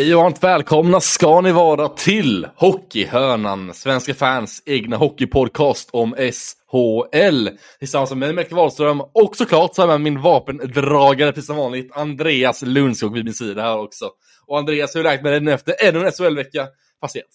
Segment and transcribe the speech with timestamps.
[0.00, 7.48] Hej och varmt välkomna ska ni vara till Hockeyhörnan, svenska fans egna hockeypodcast om SHL.
[7.78, 12.62] Tillsammans med mig, Melker Wahlström, och såklart så med min vapendragare, precis som vanligt, Andreas
[12.62, 14.10] Lundskog vid min sida här också.
[14.46, 16.66] Och Andreas, hur är läget med dig nu efter ännu en SHL-vecka
[17.00, 17.30] passerat?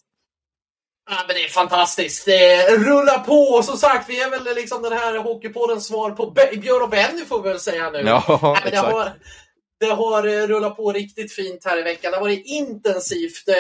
[1.10, 2.26] Ja, men det är fantastiskt.
[2.26, 3.64] Det rullar på.
[3.64, 7.42] Som sagt, vi är väl liksom den här Hockeypoddens svar på Björn och Benny får
[7.42, 8.00] vi väl säga nu.
[8.00, 8.94] Ja, det exakt.
[8.94, 9.12] har,
[9.80, 12.12] det har eh, rullat på riktigt fint här i veckan.
[12.12, 13.48] Det har varit intensivt.
[13.48, 13.56] Eh,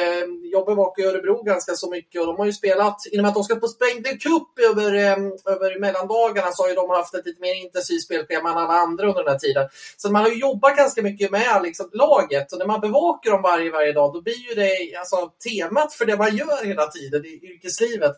[0.51, 3.35] jag bevakar Örebro ganska så mycket och de har ju spelat, i och med att
[3.35, 5.17] de ska på Spengler Cup över, eh,
[5.53, 9.07] över mellandagarna så har ju de haft ett lite mer intensivt spelschema än alla andra
[9.07, 9.69] under den här tiden.
[9.97, 13.41] Så man har ju jobbat ganska mycket med liksom, laget och när man bevakar dem
[13.41, 17.25] varje, varje dag då blir ju det alltså, temat för det man gör hela tiden
[17.25, 18.15] i yrkeslivet.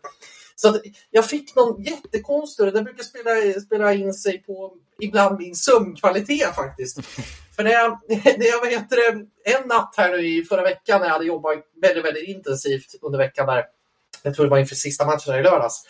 [0.56, 5.56] Så att jag fick någon jättekonstig, den brukar spela, spela in sig på ibland min
[5.56, 7.00] sömnkvalitet faktiskt.
[7.56, 11.00] För när jag, när jag vad heter det, en natt här nu i förra veckan
[11.00, 13.66] när jag hade jobbat väldigt, väldigt intensivt under veckan där,
[14.24, 15.84] jag tror det var inför sista matchen här i lördags,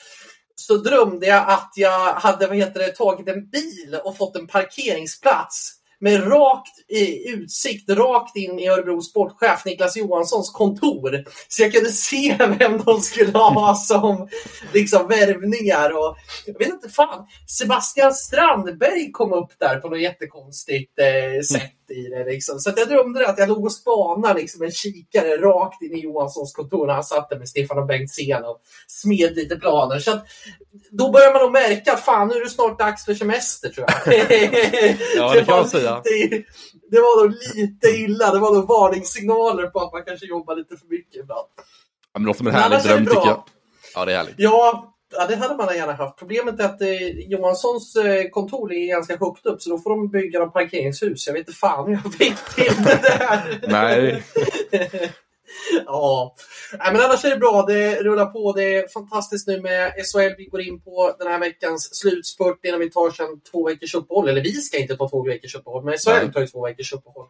[0.56, 4.48] så drömde jag att jag hade vad heter det, tagit en bil och fått en
[4.48, 11.23] parkeringsplats med rakt i utsikt rakt in i Örebro sportchef Niklas Johanssons kontor.
[11.48, 14.28] Så jag kunde se vem de skulle ha som
[14.73, 15.98] liksom värvningar.
[15.98, 21.73] Och, jag vet inte fan, Sebastian Strandberg kom upp där på något jättekonstigt eh, sätt
[21.92, 22.24] i det.
[22.26, 22.60] Liksom.
[22.60, 26.54] Så jag drömde att jag låg och spanade liksom, en kikare rakt in i Johanssons
[26.54, 30.00] kontor när han satt där med Stefan och Bengtzén och smed lite planer.
[30.00, 30.26] Så att,
[30.92, 33.86] då börjar man nog märka att fan, nu är det snart dags för semester tror
[33.90, 34.14] jag.
[35.16, 36.02] Ja, det kan var man säga.
[36.06, 36.44] lite-
[36.92, 38.32] det var nog lite illa.
[38.32, 41.48] Det var nog varningssignaler på att man kanske jobbar lite för mycket ibland.
[41.58, 41.64] Ja,
[42.14, 43.44] men det låter som en härlig det dröm tycker jag.
[43.95, 44.36] Ja, det är härligt.
[44.38, 46.20] Ja, ja, det hade man gärna haft.
[46.20, 50.10] Problemet är att eh, Johanssons eh, kontor är ganska högt upp så då får de
[50.10, 51.28] bygga en parkeringshus.
[51.28, 53.60] Jag vet inte fan hur jag fick till det där.
[53.67, 54.23] Nej.
[55.86, 56.36] ja,
[56.73, 57.66] Nej, men annars är det bra.
[57.67, 58.54] Det rullar på.
[58.54, 60.36] Det är fantastiskt nu med SHL.
[60.38, 64.30] Vi går in på den här veckans slutspurt innan vi tar sen två veckors uppehåll.
[64.30, 67.26] Eller vi ska inte ta två veckors uppehåll, men SHL tar ju två veckors uppehåll.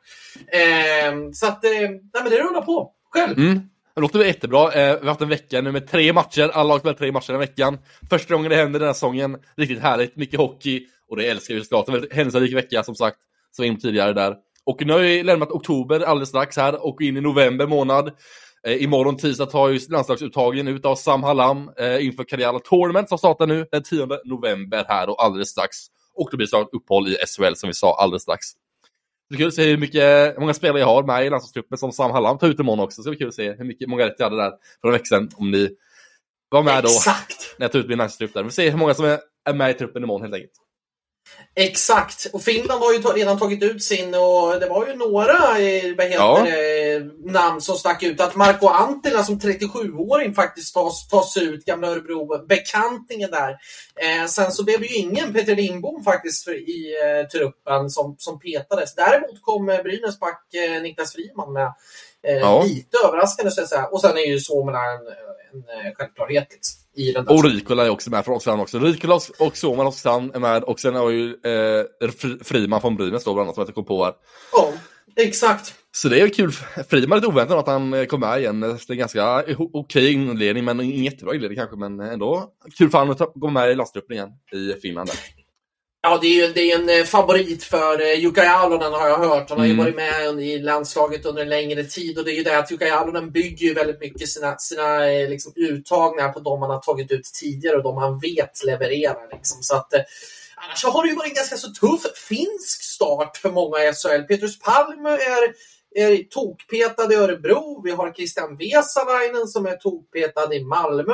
[0.47, 2.91] Eh, så att, eh, nej, men det rullar på.
[3.09, 3.37] Själv?
[3.37, 3.69] Mm.
[3.97, 4.73] Det låter jättebra.
[4.73, 6.51] Eh, vi har haft en vecka nu med tre matcher.
[6.53, 7.77] Alla har spelat tre matcher den veckan.
[8.09, 9.37] Första gången det händer den här säsongen.
[9.55, 10.15] Riktigt härligt.
[10.15, 10.85] Mycket hockey.
[11.09, 11.87] Och det älskar vi såklart.
[11.87, 13.17] En väldigt händelserik vecka som sagt.
[13.51, 14.35] Som vi var tidigare där.
[14.65, 18.11] Och nu har vi lämnat oktober alldeles strax här och in i november månad.
[18.67, 23.17] Eh, imorgon tisdag tar ju landslagsuttagningen ut av Sam Hallam eh, inför Karriala Tournament som
[23.17, 25.77] startar nu den 10 november här och alldeles strax.
[26.15, 28.45] Och då blir det uppehåll i SHL som vi sa alldeles strax.
[29.29, 31.91] Det kul att se hur mycket, hur många spelare jag har med i landslagstruppen som
[31.91, 33.03] Sam Hallam tar ut imorgon också.
[33.03, 34.91] Så det blir kul att se hur mycket, många rätt jag hade där för en
[34.91, 35.29] vecka sedan.
[35.35, 35.69] Om ni
[36.49, 37.55] var med då Exakt!
[37.57, 38.43] när jag tog ut min landslagstrupp där.
[38.43, 40.53] Vi får se hur många som är, är med i truppen imorgon helt enkelt.
[41.55, 42.27] Exakt!
[42.33, 46.05] Och Finland har ju redan tagit ut sin och det var ju några eh, vad
[46.05, 46.41] heter Ja.
[46.45, 48.21] det, namn som stack ut.
[48.21, 53.49] Att Marco Antila som 37-åring faktiskt tas, tas ut, gamla Örebro-bekantingen där.
[53.95, 58.15] Eh, sen så blev det ju ingen Peter Lindbom faktiskt för, i eh, truppen som,
[58.17, 58.95] som petades.
[58.95, 61.73] Däremot kom eh, Brynäs back eh, Niklas Friman med.
[62.27, 62.63] Eh, Ja.
[62.63, 63.85] Lite överraskande så att säga.
[63.85, 64.99] Och sen är ju Suomela en,
[65.53, 68.79] en eh, självklart liksom, i den där Och Rikola är också med från Oskarshamn också.
[68.79, 73.23] Rikola och Suomen Oskarshamn är med och sen har ju eh, Fri- Friman från Brynäs
[73.23, 74.13] då bland annat som jag inte kom på här.
[74.51, 74.73] Ja,
[75.15, 75.73] exakt.
[75.91, 76.51] Så det är kul.
[76.89, 78.59] Friman är lite oväntat att han eh, kom med igen.
[78.59, 79.43] Det är en ganska
[79.73, 81.75] okej inledning, men ingen jättebra inledning kanske.
[81.75, 85.09] Men ändå kul för honom att gå med i landstruppen igen i Finland.
[85.09, 85.17] Där.
[86.01, 89.17] Ja, det är ju det är en eh, favorit för eh, Jukka Jalonen har jag
[89.17, 89.49] hört.
[89.49, 89.85] Han har ju Mm.
[89.85, 92.87] varit med i landslaget under en längre tid och det är ju det att Jukka
[92.87, 97.11] Jalonen bygger ju väldigt mycket sina, sina eh, liksom, uttagningar på de han har tagit
[97.11, 99.33] ut tidigare och de han vet levererar.
[99.35, 99.57] Liksom.
[99.63, 100.01] Så att, eh,
[100.55, 104.21] annars har det ju varit en ganska så tuff finsk start för många i SHL.
[104.27, 105.53] Petrus Palme är
[106.01, 107.81] är tokpetad i Örebro.
[107.83, 111.13] Vi har Christian Vesalainen som är tokpetad i Malmö.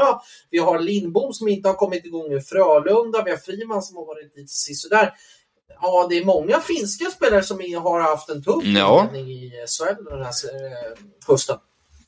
[0.50, 3.24] Vi har Lindbom som inte har kommit igång i Frölunda.
[3.24, 5.14] Vi har Friman som har varit lite sisådär.
[5.82, 9.10] Ja, det är många finska spelare som har haft en tuff Ja.
[9.16, 10.98] i SHL den här eh,
[11.28, 11.58] hösten.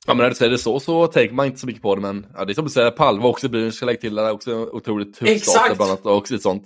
[0.08, 2.02] Ja men när du säger det så så tänker man inte så mycket på det
[2.02, 4.52] men ja, det är som du säger, Palva också Brynäs ska lägga till där också
[4.52, 5.66] en otroligt tuff Exakt.
[5.66, 6.64] start bland annat och sånt.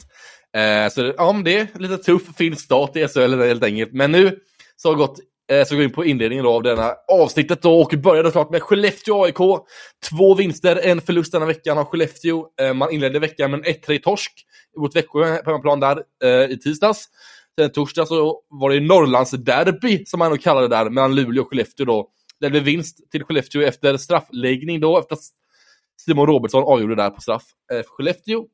[0.56, 3.94] Eh, så det- ja men det är lite tuff finsk start i SHL helt enkelt.
[3.94, 4.40] Men nu
[4.78, 5.20] så har det gått
[5.52, 8.64] eh, så går in på inledningen då av denna avsnittet då och började klart med
[8.64, 9.38] Skellefteå AIK.
[10.10, 12.46] Två vinster, en förlust denna veckan av Skellefteå.
[12.62, 14.46] Eh, man inledde veckan med en 1-3 torsk
[14.78, 17.06] mot Växjö på hemmaplan där eh, i tisdags.
[17.60, 21.50] Sen torsdag så var det Norrlandsderby som man nog kallade det där mellan Luleå och
[21.50, 22.10] Skellefteå då.
[22.40, 25.22] Det blev vinst till Skellefteå efter straffläggning då, efter att
[26.06, 27.44] Simon Robertsson avgjorde där på straff
[27.74, 28.46] eh, för Skellefteå.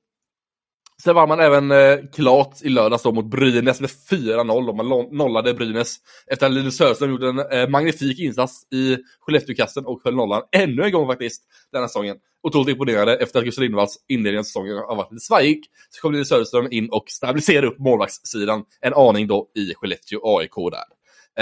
[1.04, 4.76] Sen var man även eh, klart i lördags då mot Brynäs med 4-0.
[4.76, 5.96] Man nollade Brynäs
[6.28, 10.84] efter att Linus Söderström gjorde en eh, magnifik insats i Skellefteåkassen och höll nollan ännu
[10.84, 12.18] en gång faktiskt denna säsongen.
[12.44, 15.64] Otroligt imponerande efter att Gustav Lindvalls inledning av säsongen har varit lite svajig.
[15.90, 20.56] Så kom Linus Söderström in och stabiliserade upp målvaktssidan en aning då i Skellefteå AIK
[20.72, 20.86] där.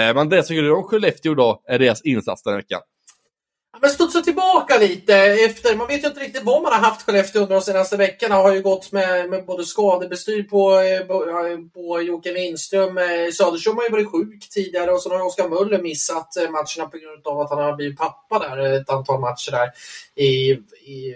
[0.01, 2.81] Eh, men det tycker gjorde om Skellefteå då, är deras insats den här veckan?
[3.81, 7.41] Men studsa tillbaka lite efter, man vet ju inte riktigt vad man har haft Skellefteå
[7.41, 8.35] under de senaste veckorna.
[8.35, 11.25] Har ju gått med, med både skadebestyr på, eh, på,
[11.73, 12.97] på Jocke Lindström.
[12.97, 16.89] Eh, Söderström har ju varit sjuk tidigare och så har Oskar Möller missat eh, matcherna
[16.91, 19.71] på grund av att han har blivit pappa där ett antal matcher där
[20.23, 20.51] i,
[20.91, 21.15] i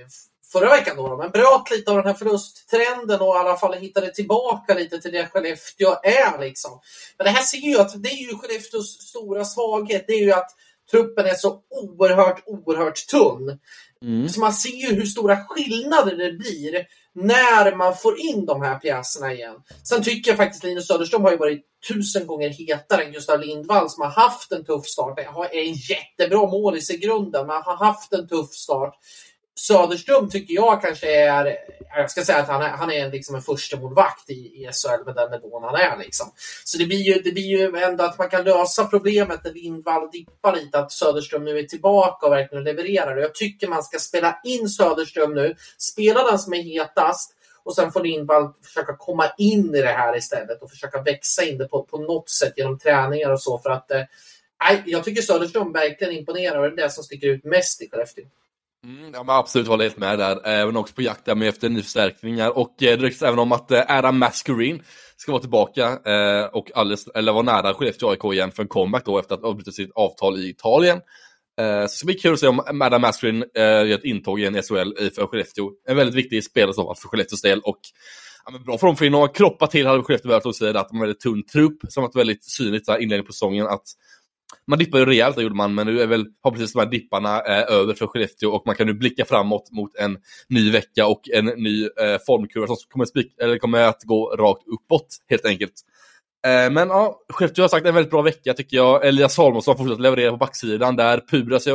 [0.51, 0.97] förra veckan.
[0.97, 4.99] Då, men bröt lite av den här förlusttrenden och i alla fall hittade tillbaka lite
[4.99, 6.39] till det Skellefteå är.
[6.39, 6.79] Liksom.
[7.17, 10.03] Men det här ser ju att det är ju Skellefteås stora svaghet.
[10.07, 10.51] Det är ju att
[10.91, 13.59] truppen är så oerhört, oerhört tunn.
[14.01, 14.29] Mm.
[14.29, 18.79] Så man ser ju hur stora skillnader det blir när man får in de här
[18.79, 19.55] pjäserna igen.
[19.83, 23.89] Sen tycker jag faktiskt Linus Söderström har ju varit tusen gånger hetare än Gustav Lindvall
[23.89, 25.25] som har haft en tuff start.
[25.25, 28.93] Han har en jättebra målis i grunden, men har haft en tuff start.
[29.59, 31.57] Söderström tycker jag kanske är,
[31.95, 35.05] jag ska säga att han är, han är liksom en första målvakt i, i SHL
[35.05, 35.97] med den nivån han är.
[35.97, 36.31] Liksom.
[36.63, 40.11] Så det blir, ju, det blir ju ändå att man kan lösa problemet när Lindvall
[40.11, 43.17] dippar lite, att Söderström nu är tillbaka och verkligen levererar.
[43.17, 47.33] Jag tycker man ska spela in Söderström nu, spela den som är hetast
[47.63, 51.57] och sen får Lindvall försöka komma in i det här istället och försöka växa in
[51.57, 53.59] det på, på något sätt genom träningar och så.
[53.59, 54.01] För att eh,
[54.85, 58.25] jag tycker Söderström verkligen imponerar och det är det som sticker ut mest i Skellefteå.
[58.83, 60.47] Mm, ja, men absolut håller helt med där.
[60.47, 62.57] Även också på jakt med efter nyförstärkningar.
[62.57, 64.83] Och eh, det ryktas även om att eh, Adam Mascarin
[65.17, 69.05] ska vara tillbaka eh, och alldeles, eller vara nära Skellefteå AIK igen för en comeback
[69.05, 70.97] då efter att ha avbrutit sitt avtal i Italien.
[71.61, 74.39] Eh, så det ska bli kul att se om Adam Mascarin eh, gör ett intåg
[74.39, 75.71] i en SHL för Skellefteå.
[75.87, 77.79] En väldigt viktig spelare så för Skellefteås del och
[78.45, 80.89] ja, men bra för dem för att kroppa till hade Skellefteå behövt också säga att
[80.89, 83.83] de har en väldigt tunn trupp som varit väldigt synligt inledningen på säsongen att
[84.67, 87.41] man dippade ju rejält, det gjorde man, men nu är väl precis de här dipparna
[87.41, 90.17] eh, över för Skellefteå och man kan nu blicka framåt mot en
[90.49, 94.67] ny vecka och en ny eh, formkurva som kommer, spik eller kommer att gå rakt
[94.67, 95.73] uppåt helt enkelt.
[96.47, 99.05] Eh, men ja, Skellefteå har sagt en väldigt bra vecka tycker jag.
[99.07, 101.21] Elias Salomonsson fortsatt leverera på backsidan där.
[101.31, 101.67] Pudas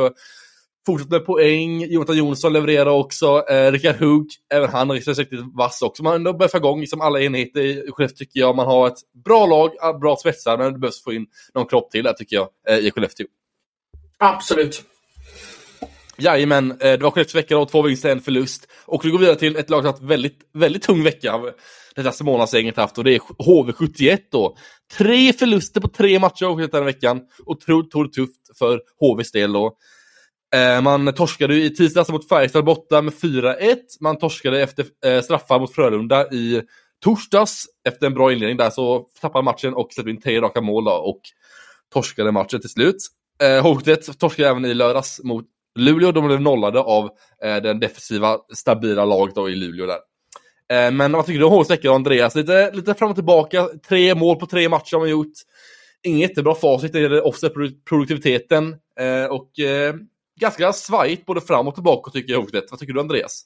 [0.85, 1.81] Fortsätter med poäng.
[1.81, 3.43] Jonathan Jonsson levererar också.
[3.49, 6.03] Eh, Rickard Hugg, även han är riktigt vass också.
[6.03, 8.55] Man börjar få igång liksom alla enheter i Skellefteå tycker jag.
[8.55, 12.03] Man har ett bra lag, bra svetsar, men det behövs få in någon kropp till
[12.03, 13.27] där tycker jag eh, i Skellefteå.
[14.17, 14.83] Absolut.
[16.17, 18.67] Jajamän, eh, det var Skellefteås vecka då, två vinster, en förlust.
[18.85, 21.41] Och vi går vidare till ett lag som haft väldigt, väldigt tung vecka.
[21.95, 24.57] Detta månadsgänget haft och det är HV71 då.
[24.97, 27.21] Tre förluster på tre matcher den här veckan.
[27.45, 29.77] Otroligt tufft för HVs del då.
[30.53, 33.77] Eh, man torskade i tisdags mot Färjestad borta med 4-1.
[33.99, 36.61] Man torskade efter eh, straffar mot Frölunda i
[37.03, 37.65] torsdags.
[37.87, 40.91] Efter en bra inledning där så tappade matchen och släppte in tre raka mål då,
[40.91, 41.19] och
[41.93, 42.95] torskade matchen till slut.
[43.43, 45.45] Eh, Hotet torskade även i lördags mot
[45.79, 46.11] Luleå.
[46.11, 47.09] De blev nollade av
[47.43, 49.99] eh, den defensiva, stabila laget då i Luleå där.
[50.91, 52.35] Men vad tycker du om HVs vecka Andreas?
[52.35, 53.69] Lite, lite fram och tillbaka.
[53.87, 55.33] Tre mål på tre matcher har man gjort.
[56.03, 57.53] Inget jättebra facit när det gäller offset
[57.89, 58.75] produktiviteten.
[59.29, 59.51] Och
[60.39, 63.45] ganska svajigt både fram och tillbaka tycker jag Vad tycker du Andreas?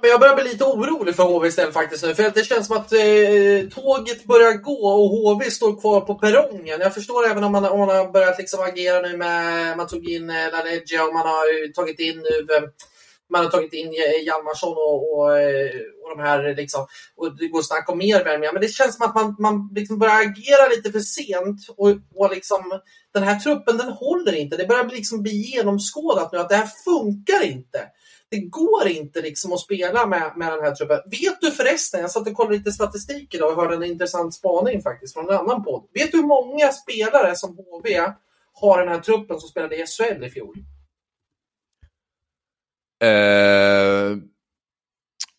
[0.00, 2.14] Men jag börjar bli lite orolig för HV istället faktiskt nu.
[2.14, 6.80] För det känns som att eh, tåget börjar gå och HV står kvar på perrongen.
[6.80, 10.10] Jag förstår även om man, om man har börjat liksom agera nu med, man tog
[10.10, 12.62] in eh, LaLeggia och man har tagit in nu eh,
[13.30, 13.92] man har tagit in
[14.26, 15.70] Hjalmarsson och, och, eh,
[16.10, 16.86] och de här liksom,
[17.16, 19.98] och det går snack om mer värme, Men det känns som att man, man liksom
[19.98, 22.80] börjar agera lite för sent och, och liksom,
[23.14, 24.56] den här truppen den håller inte.
[24.56, 27.88] Det börjar liksom bli genomskådat nu att det här funkar inte.
[28.30, 31.00] Det går inte liksom att spela med, med den här truppen.
[31.10, 34.82] Vet du förresten, jag satt och kollade lite statistik idag och hörde en intressant spaning
[34.82, 35.88] faktiskt från en annan podd.
[35.94, 38.12] Vet du hur många spelare som HV
[38.52, 40.56] har den här truppen som spelade i SHL i fjol?
[43.04, 44.18] Uh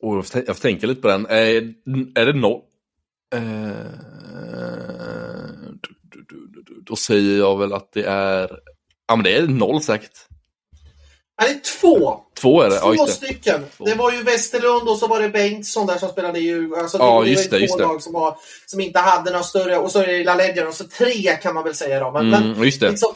[0.01, 1.25] och jag, tänka lite på den.
[1.25, 1.63] Eh,
[2.15, 2.61] är det noll?
[3.35, 3.71] Eh,
[6.83, 8.59] då säger jag väl att det är...
[9.07, 10.29] Ja men det är noll säkert.
[11.39, 12.19] Det är två.
[12.41, 12.79] Två är det?
[12.79, 13.65] Två ja, stycken.
[13.77, 13.85] Två.
[13.85, 17.21] Det var ju Westerlund och så var det Bengtsson där som spelade i alltså, Ja,
[17.23, 17.59] det just det.
[17.59, 19.77] Just två lag som, var, som inte hade några större.
[19.77, 22.11] Och så är det LaLeggia och så tre kan man väl säga då.
[22.11, 22.89] Men, mm, just det.
[22.89, 23.13] Liksom,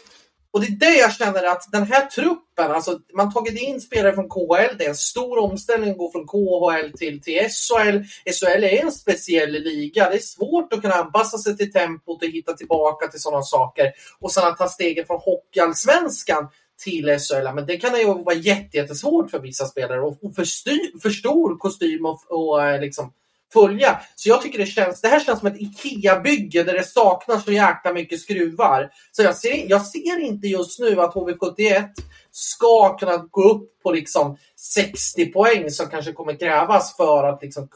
[0.53, 3.81] och det är det jag känner att den här truppen, alltså man har tagit in
[3.81, 7.97] spelare från KHL, det är en stor omställning att gå från KHL till, till SHL.
[8.31, 12.29] SHL är en speciell liga, det är svårt att kunna anpassa sig till tempot och
[12.29, 13.91] hitta tillbaka till sådana saker.
[14.19, 16.47] Och sen att ta steget från Hockeyallsvenskan
[16.83, 21.09] till SHL, men det kan ju vara jättesvårt för vissa spelare och för, styr, för
[21.09, 23.13] stor kostym och, och eh, liksom
[23.53, 23.99] följa.
[24.15, 27.51] Så jag tycker det känns, det här känns som ett IKEA-bygge där det saknas så
[27.51, 28.89] jäkla mycket skruvar.
[29.11, 31.89] Så jag ser, jag ser inte just nu att HV71
[32.31, 34.37] ska kunna gå upp på liksom
[34.75, 37.67] 60 poäng som kanske kommer krävas för att liksom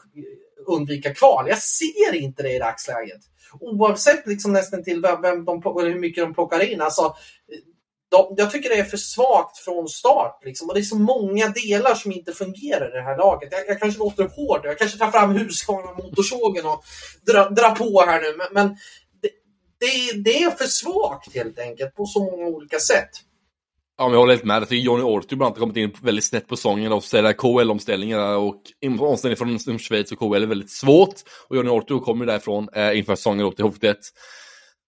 [0.66, 1.48] undvika kval.
[1.48, 3.20] Jag ser inte det i dagsläget.
[3.60, 6.80] Oavsett liksom nästan till vem, vem de, eller hur mycket de plockar in.
[6.80, 7.14] Alltså,
[8.10, 10.40] de, jag tycker det är för svagt från start.
[10.44, 10.68] Liksom.
[10.68, 13.48] Och det är så många delar som inte fungerar i det här laget.
[13.52, 14.60] Jag, jag kanske låter hård.
[14.64, 16.84] Jag kanske tar fram Husqvarna motorsågen och
[17.26, 18.36] drar dra på här nu.
[18.36, 18.76] Men, men
[19.22, 19.30] det,
[19.80, 23.10] det, det, är för svagt helt enkelt på så många olika sätt.
[23.98, 24.62] Ja, men jag håller helt med.
[24.62, 27.32] Jag tycker Johnny Ortu bland annat har kommit in väldigt snett på säsongen och ställa
[27.32, 28.62] KL-omställningen och
[29.00, 31.14] omställningen från Schweiz och KL är väldigt svårt.
[31.48, 33.94] Och Johnny Ortu kommer därifrån eh, inför säsongen upp till HV71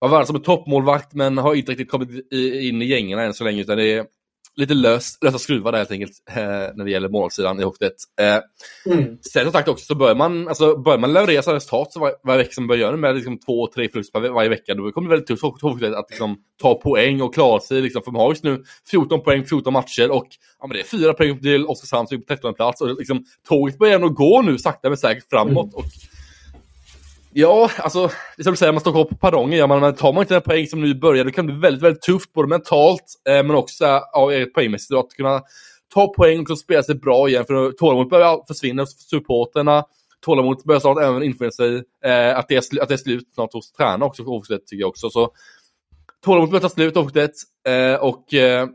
[0.01, 3.45] var värd som en toppmålvakt men har inte riktigt kommit in i gängen än så
[3.45, 4.07] länge utan det är
[4.57, 6.35] lite löst, lösa skruvar där helt enkelt eh,
[6.75, 7.95] när det gäller målsidan i Hockeyet.
[8.21, 9.19] Eh, mm.
[9.33, 12.15] Sen som sagt också så börjar man, alltså, börjar man leverera så resultat så varje,
[12.25, 15.29] varje vecka som börjar med liksom två, tre förluster varje vecka då kommer det väldigt
[15.29, 17.81] tufft Hockeyet att liksom, ta poäng och klara sig.
[17.81, 20.29] Liksom, för man har just nu 14 poäng, 14 matcher och
[20.61, 23.25] ja, men det är fyra poäng till Oskarshamn som är på 13 plats och liksom,
[23.49, 25.75] tåget börjar ändå gå nu sakta men säkert framåt.
[25.75, 25.75] Mm.
[25.75, 25.85] Och,
[27.33, 29.59] Ja, alltså, det är som du säger, man står kvar på perrongen.
[29.59, 31.83] Ja, men tar man inte den poäng som nu börjar, då kan det bli väldigt,
[31.83, 34.99] väldigt tufft, både mentalt, eh, men också ja, poängmässigt.
[34.99, 35.43] Att kunna
[35.95, 39.85] ta poäng och spela sig bra igen, för tålamodet börjar försvinna hos supporterna.
[40.25, 43.53] Tålamodet börjar snart även infinna sig, eh, att, det är, att det är slut snart
[43.53, 45.11] hos tränarna också, oavsett, tycker jag också.
[45.11, 45.31] Så
[46.25, 47.33] tålamodet börjar ta slut, oavsett,
[47.69, 48.69] eh, och eh,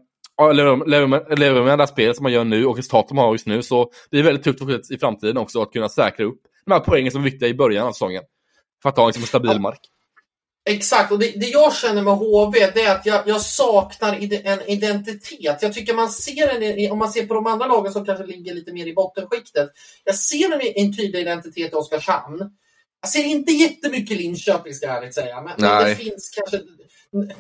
[0.53, 3.33] lever med, lever med det här spelet som man gör nu och resultatet man har
[3.33, 6.71] just nu, så det är väldigt tufft i framtiden också att kunna säkra upp de
[6.71, 8.23] här poängen som är viktiga i början av säsongen.
[8.81, 9.79] För att ha liksom en stabil mark.
[10.69, 14.61] Exakt, och det, det, jag känner med HV det är att jag, jag, saknar en
[14.69, 15.57] identitet.
[15.61, 18.53] Jag tycker man ser en, om man ser på de andra lagen som kanske ligger
[18.53, 19.69] lite mer i bottenskiktet.
[20.03, 22.51] Jag ser en, en tydlig identitet i Oskarshamn.
[23.01, 26.61] Jag ser inte jättemycket Linköping ska jag ärligt säga, men, men det finns kanske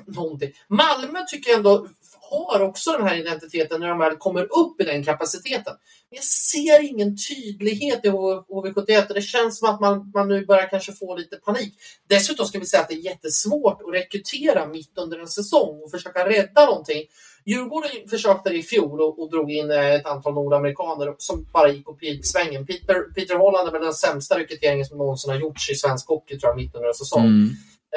[0.05, 0.51] någonting.
[0.67, 1.87] Malmö tycker jag ändå
[2.31, 5.73] har också den här identiteten när de väl kommer upp i den kapaciteten.
[6.09, 10.45] Men jag ser ingen tydlighet i HV71 och det känns som att man, man nu
[10.45, 11.73] börjar kanske få lite panik.
[12.09, 15.91] Dessutom ska vi säga att det är jättesvårt att rekrytera mitt under en säsong och
[15.91, 17.03] försöka rädda någonting.
[17.45, 21.85] Djurgården försökte i fjol och, och drog in eh, ett antal nordamerikaner som bara gick
[21.85, 22.65] på peak-svängen.
[22.65, 26.39] Peter, Peter Holland är väl den sämsta rekryteringen som någonsin har gjorts i svensk hockey
[26.39, 27.25] tror jag, mitt under en säsong.
[27.25, 27.49] Mm.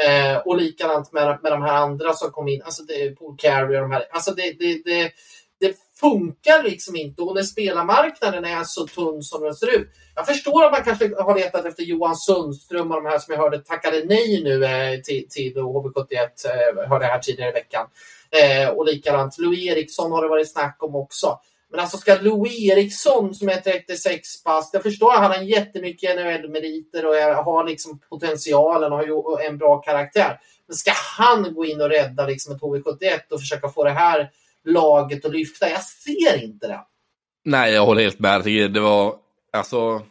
[0.06, 3.76] Eh, och likadant med, med de här andra som kom in, alltså det, Paul Carey
[3.76, 4.04] och de här.
[4.10, 5.12] Alltså det, det, det,
[5.60, 9.88] det funkar liksom inte och när spelarmarknaden är så tunn som den ser ut.
[10.14, 13.40] Jag förstår att man kanske har letat efter Johan Sundström och de här som jag
[13.40, 17.86] hörde tackade nej nu eh, till, till HV71, eh, hörde jag här tidigare i veckan.
[18.30, 21.38] Eh, och likadant Louis Eriksson har det varit snack om också.
[21.70, 26.16] Men alltså ska Louis Eriksson som är 36 pass, jag förstår att han har jättemycket
[26.16, 30.40] NHL-meriter och har liksom potentialen och har en bra karaktär.
[30.66, 34.30] Men ska han gå in och rädda liksom ett HV71 och försöka få det här
[34.64, 35.68] laget att lyfta?
[35.68, 36.80] Jag ser inte det.
[37.44, 38.44] Nej, jag håller helt med.
[38.44, 39.14] Det var,
[39.52, 40.02] alltså,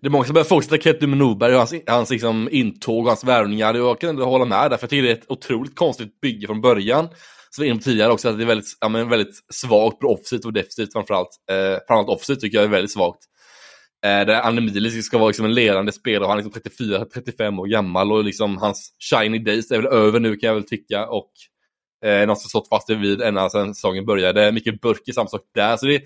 [0.00, 3.10] det är många som börjar fortsätta Ketty med Norberg och hans, hans liksom, intåg och
[3.10, 3.74] hans värvningar.
[3.74, 6.46] Jag kan inte hålla med där, för jag tycker det är ett otroligt konstigt bygge
[6.46, 7.08] från början
[7.54, 9.98] som vi var inne på tidigare också, att det är väldigt, ja, men väldigt svagt
[9.98, 11.28] på offside och defensivt framförallt.
[11.50, 13.20] Eh, framförallt offside tycker jag är väldigt svagt.
[14.04, 18.12] Eh, där Anne ska vara liksom en ledande spelare, han är liksom 34-35 år gammal
[18.12, 21.06] och liksom hans shiny days är väl över nu kan jag väl tycka.
[21.06, 21.30] Och
[22.04, 24.52] eh, något som stått fast vid ända sedan säsongen började.
[24.52, 25.76] Mikael Burk är samma sak där.
[25.76, 26.02] Så det,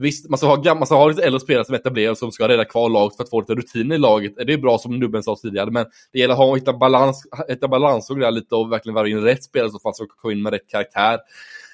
[0.00, 2.64] Visst, man ska ha, man ska ha lite äldre spelare som etablerar som ska rädda
[2.64, 4.32] kvar laget för att få lite rutin i laget.
[4.36, 7.68] Det är bra som Nubben sa tidigare, men det gäller att ha, hitta balans, hitta
[7.68, 10.52] balans och där lite och verkligen vara in rätt spelare som ska komma in med
[10.52, 11.18] rätt karaktär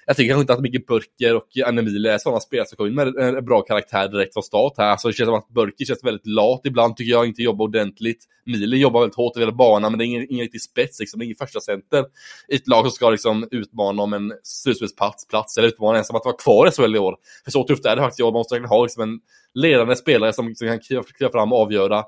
[0.06, 2.94] jag tycker kanske inte att Micke Burker och Annemile är sådana spelare som kommer in
[2.94, 4.90] med en bra karaktär direkt från start här.
[4.90, 8.25] Alltså det känns som att Burker känns väldigt lat ibland tycker jag, inte jobbar ordentligt.
[8.44, 11.18] Mili jobbar väldigt hårt över banan, men det är ingen, ingen riktig spets, liksom.
[11.18, 12.04] Det är ingen första center
[12.48, 16.16] i ett lag som ska liksom utmana om en slutspelsplats, plats, eller utmana ens om
[16.16, 17.16] att vara kvar i SHL i år.
[17.44, 19.20] För så tufft är det faktiskt, man måste ha liksom en
[19.54, 22.04] ledande spelare som, som kan kliva fram och avgöra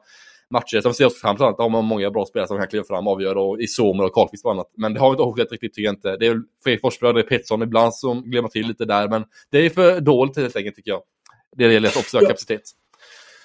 [0.50, 0.80] matcher.
[0.80, 3.06] Som vi ser Oskarshamn bland annat, har man många bra spelare som kan kliva fram
[3.06, 4.70] och avgöra, och i Somer och Karlqvist och annat.
[4.76, 6.16] Men det har inte Hockeyet riktigt, tycker jag inte.
[6.16, 9.66] Det är väl Fredrik Forsberg och Pettersson ibland som glömmer till lite där, men det
[9.66, 11.02] är för dåligt helt enkelt, tycker jag.
[11.56, 12.20] Det gäller att ja.
[12.20, 12.62] kapacitet.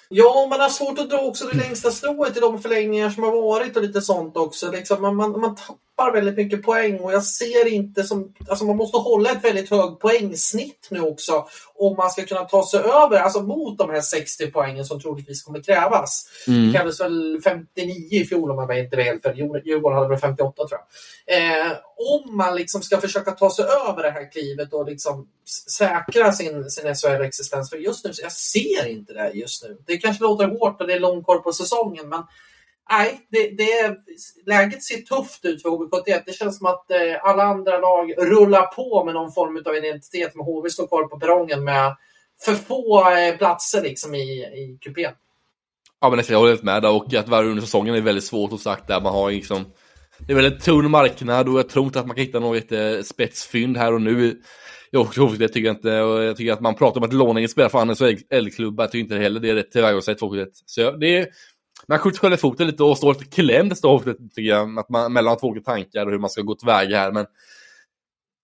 [0.08, 3.32] Ja, man har svårt att dra också det längsta strået i de förlängningar som har
[3.32, 4.70] varit och lite sånt också.
[4.70, 5.56] Liksom man, man, man
[5.96, 8.34] tappar väldigt mycket poäng och jag ser inte som...
[8.48, 12.66] Alltså man måste hålla ett väldigt högt poängsnitt nu också om man ska kunna ta
[12.66, 16.28] sig över, alltså mot de här 60 poängen som troligtvis kommer krävas.
[16.46, 16.66] Mm.
[16.66, 19.34] Det krävdes väl 59 i fjol om jag inte fel för
[19.64, 20.86] Djurgården hade väl 58 tror jag.
[21.36, 25.28] Eh, om man liksom ska försöka ta sig över det här klivet och liksom
[25.68, 29.76] säkra sin, sin SHL-existens, för just nu, jag ser inte det just nu.
[29.86, 32.22] Det kanske låter hårt och det är lång kvar på säsongen, men
[32.90, 33.96] nej, det, det,
[34.46, 36.22] läget ser tufft ut för HV71.
[36.26, 40.34] Det känns som att eh, alla andra lag rullar på med någon form av identitet,
[40.34, 41.96] men HV står kvar på perrongen med
[42.44, 45.12] för få eh, platser liksom i, i kupén.
[46.00, 48.52] Ja men jag håller helt med där och att varje under säsongen är väldigt svårt
[48.52, 49.64] och sagt där man har liksom
[50.18, 52.72] Det är väldigt tunn marknad och jag tror inte att man kan hitta något
[53.06, 54.40] spetsfynd här och nu
[54.90, 57.48] jag det tycker jag inte och jag tycker att man pratar om att låna in
[57.48, 58.84] spelare från andra L-klubbar.
[58.84, 60.18] jag tycker inte heller det är rätt tillvägagångssätt.
[60.66, 61.26] Så det är
[61.88, 63.98] man skjuter själva foten lite och står lite klämd står
[64.34, 67.12] tycker jag, att man, mellan två olika tankar och hur man ska gå tillväga här.
[67.12, 67.26] Men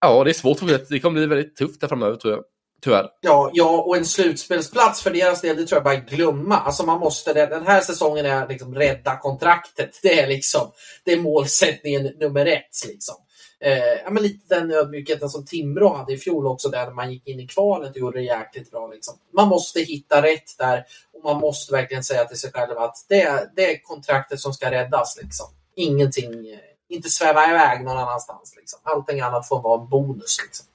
[0.01, 0.59] ja, det är svårt.
[0.89, 2.43] Det kommer bli väldigt tufft där framöver tror jag.
[2.83, 3.09] Tyvärr.
[3.21, 6.57] Ja, ja, och en slutspelsplats för deras del, det tror jag bara glömma.
[6.57, 9.99] Alltså man måste, den här säsongen är liksom rädda kontraktet.
[10.03, 10.71] Det är liksom,
[11.05, 12.87] det är målsättningen nummer ett.
[12.87, 13.15] Liksom.
[13.63, 17.27] Eh, ja, men lite den ödmjukheten som Timrå hade i fjol också, där man gick
[17.27, 18.87] in i kvalet och gjorde det jäkligt bra.
[18.87, 19.15] Liksom.
[19.33, 23.21] Man måste hitta rätt där och man måste verkligen säga till sig själv att det
[23.21, 25.19] är, det är kontraktet som ska räddas.
[25.21, 25.45] Liksom.
[25.75, 28.53] Ingenting, eh, inte sväva iväg någon annanstans.
[28.57, 28.79] Liksom.
[28.83, 30.37] Allting annat får vara en bonus.
[30.45, 30.65] Liksom.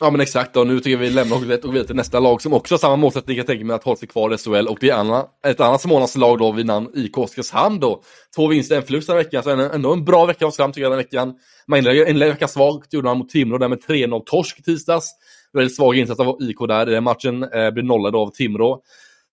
[0.00, 2.42] Ja men exakt, och nu tycker jag vi lämnar Hockeyet och vidare till nästa lag
[2.42, 4.78] som också har samma målsättning jag tänker mig att hålla sig kvar i SHL och
[4.80, 8.02] det är Anna, ett annat Smålands lag då vid namn IK Oskarshamn då.
[8.36, 10.92] Två vinster, en förlust den veckan, så ändå en bra vecka av Oskarshamn tycker jag
[10.92, 11.34] den veckan.
[11.66, 15.10] Man inledde en vecka svagt, gjorde man mot Timrå där med 3-0 torsk i tisdags.
[15.52, 18.82] Väldigt svag insats av IK där i den matchen, eh, blev nollad av Timrå.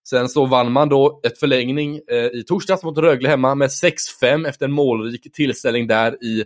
[0.10, 4.48] Sen så vann man då ett förlängning eh, i torsdags mot Rögle hemma med 6-5
[4.48, 6.43] efter en målrik tillställning där i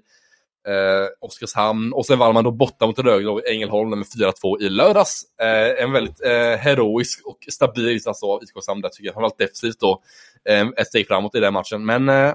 [0.67, 4.69] eh, Oskarshamn och sen vann man då borta mot Rögle och Ängelholm med 4-2 i
[4.69, 5.21] lördags.
[5.41, 9.13] Eh, en väldigt eh, heroisk och stabil insats av IFK Oskarshamn där tycker jag.
[9.13, 10.01] Framförallt defensivt då.
[10.49, 11.85] Eh, ett steg framåt i den matchen.
[11.85, 12.33] Men eh,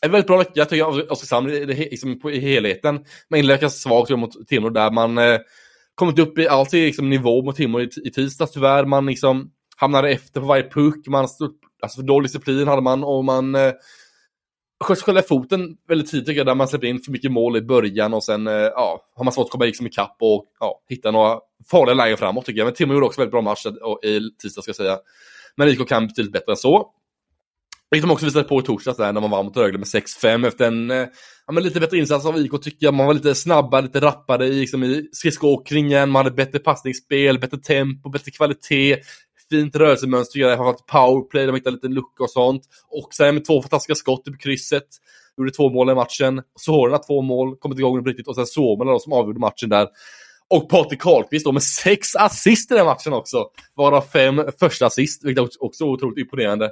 [0.00, 3.04] en väldigt bra vecka tycker jag, Oskarshamn liksom, i helheten.
[3.30, 5.38] Man inlägget svagt mot Timrå där man eh,
[5.94, 8.84] kommit upp i alltid liksom, nivå mot Timrå i, i tisdags tyvärr.
[8.84, 13.04] Man liksom hamnade efter på varje puck, man stod, alltså för dålig disciplin hade man
[13.04, 13.72] och man eh,
[14.80, 17.56] eh, sköt själva foten väldigt tidigt tycker jag, där man släppte in för mycket mål
[17.56, 20.82] i början och sen eh, ja, har man svårt att komma liksom ikapp och ja,
[20.88, 21.38] hitta några
[21.70, 22.66] farliga lägen framåt tycker jag.
[22.66, 23.66] Men Timo gjorde också väldigt bra match
[24.04, 24.98] i tisdag ska jag säga.
[25.56, 26.92] Men IK kan betydligt bättre än så.
[27.90, 30.46] Vilket de också visade på i torsdags där när man var mot Rögle med 6-5
[30.46, 31.06] efter en eh,
[31.46, 32.94] ja, men lite bättre insats av IK tycker jag.
[32.94, 37.58] Man var lite snabbare, lite rappare i, liksom, i skridskoåkningen, man hade bättre passningsspel, bättre
[37.58, 38.98] tempo, bättre kvalitet
[39.50, 42.62] fint rörelsemönster, jag har haft powerplay, de hittade lite lucka och sånt.
[42.88, 44.86] Och sen med två fantastiska skott i krysset.
[45.38, 46.42] Gjorde två mål i matchen.
[46.54, 48.28] Såren har två mål, kommit igång på riktigt.
[48.28, 49.88] Och sen Suomela då som avgjorde matchen där.
[50.50, 53.44] Och Patrik Karlqvist då med sex assist i den matchen också.
[53.76, 56.70] Varav fem första assist, vilket också är otroligt imponerande.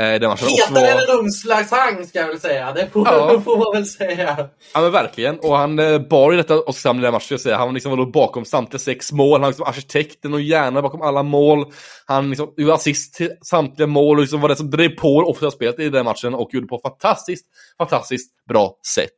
[0.00, 1.02] Eh, den matchen Hetare var...
[1.02, 2.72] än en ungslagsang ska jag väl säga.
[2.72, 3.40] Det får, ja.
[3.44, 4.48] får man väl säga.
[4.74, 5.38] Ja men verkligen.
[5.38, 7.26] Och han eh, bar ju detta Oskarshamn i den matchen.
[7.30, 7.56] Jag säga.
[7.56, 9.32] Han liksom var bakom samtliga sex mål.
[9.32, 11.72] Han var liksom arkitekten och hjärnan bakom alla mål.
[12.06, 15.50] Han liksom gjorde assist till samtliga mål och liksom var den som drev på offensiva
[15.50, 17.46] spelet i den matchen och gjorde på ett fantastiskt,
[17.78, 19.16] fantastiskt bra sätt.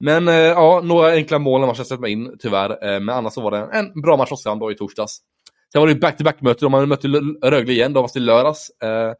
[0.00, 2.70] Men eh, ja, några enkla mål i matchen man in tyvärr.
[2.70, 5.18] Eh, men annars så var det en bra match Oskarshamn då i torsdags.
[5.72, 6.64] Sen var det back-to-back-möte.
[6.64, 7.08] De mötte
[7.42, 8.70] Rögle igen, då fast i lördags.
[8.82, 9.12] Eh,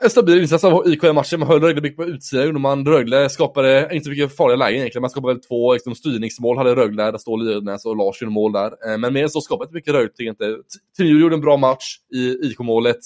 [0.00, 1.40] en stabil insats av IK i matchen.
[1.40, 2.60] Man höll Rögle mycket på utsidan.
[2.60, 5.00] Man Rögle skapade inte så mycket farliga lägen egentligen.
[5.00, 6.58] Man skapade väl två liksom, styrningsmål.
[6.58, 8.92] Hade Rögle där står Lyrnäs och Lars gjorde mål där.
[8.92, 10.62] Eh, men mer än så skapade inte mycket Rögle tycker jag inte.
[10.96, 12.98] Trio gjorde en bra match i IK-målet.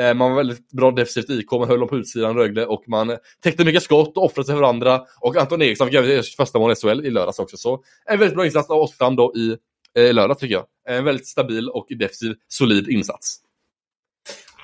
[0.00, 3.16] Eh, man var väldigt bra defensivt IK, man höll dem på utsidan Rögle och man
[3.42, 5.00] täckte mycket skott och offrade sig för varandra.
[5.20, 7.56] Och Anton Eriksson fick göra sitt första mål i SHL i lördags också.
[7.56, 9.56] Så en väldigt bra insats av Oskarshamn då i,
[9.98, 10.64] eh, i lördags tycker jag.
[10.88, 13.40] En väldigt stabil och defensiv, solid insats.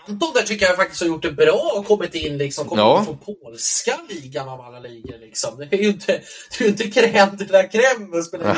[0.08, 2.68] Anton där tycker jag faktiskt har gjort det bra och kommit in liksom.
[2.68, 2.98] Kommit ja.
[2.98, 5.66] in från polska ligan av alla ligor liksom.
[5.70, 8.56] Det är ju inte, det är ju inte crème de la crème att spela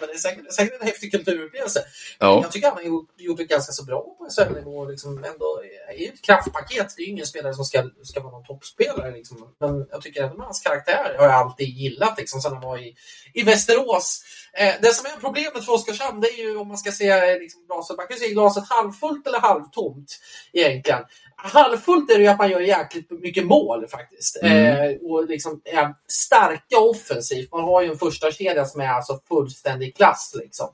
[0.00, 1.84] men det är säkert, säkert en häftig kulturupplevelse.
[2.18, 2.40] Ja.
[2.42, 4.84] Jag tycker han har gjort, gjort det ganska så bra på SHL-nivå.
[4.84, 6.94] Liksom ändå är ett kraftpaket.
[6.96, 9.10] Det är ju ingen spelare som ska, ska vara någon toppspelare.
[9.10, 9.54] Liksom.
[9.60, 12.96] Men jag tycker ändå hans karaktär har jag alltid gillat liksom, sen han var i,
[13.34, 14.22] i Västerås.
[14.52, 17.66] Eh, det som är problemet för Oskarshamn det är ju om man ska se liksom,
[17.66, 17.96] glaset.
[17.96, 20.20] Man kan se glaset halvfullt eller halvtomt
[20.52, 21.04] egentligen.
[21.42, 24.42] Halvfullt är det ju att man gör jäkligt mycket mål faktiskt.
[24.42, 24.90] Mm.
[24.90, 27.52] Eh, och liksom är starka offensivt.
[27.52, 30.32] Man har ju en första kedja som är alltså fullständig klass.
[30.38, 30.68] Liksom.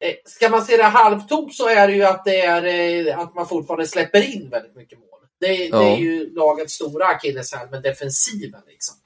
[0.00, 2.64] Eh, ska man se det halvtomt så är det ju att, det är,
[3.08, 5.08] eh, att man fortfarande släpper in väldigt mycket mål.
[5.40, 5.78] Det, ja.
[5.78, 8.62] det är ju lagets stora akilleshäl med defensiven.
[8.66, 8.96] Liksom.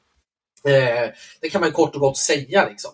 [0.65, 2.69] Eh, det kan man kort och gott säga.
[2.69, 2.93] Liksom.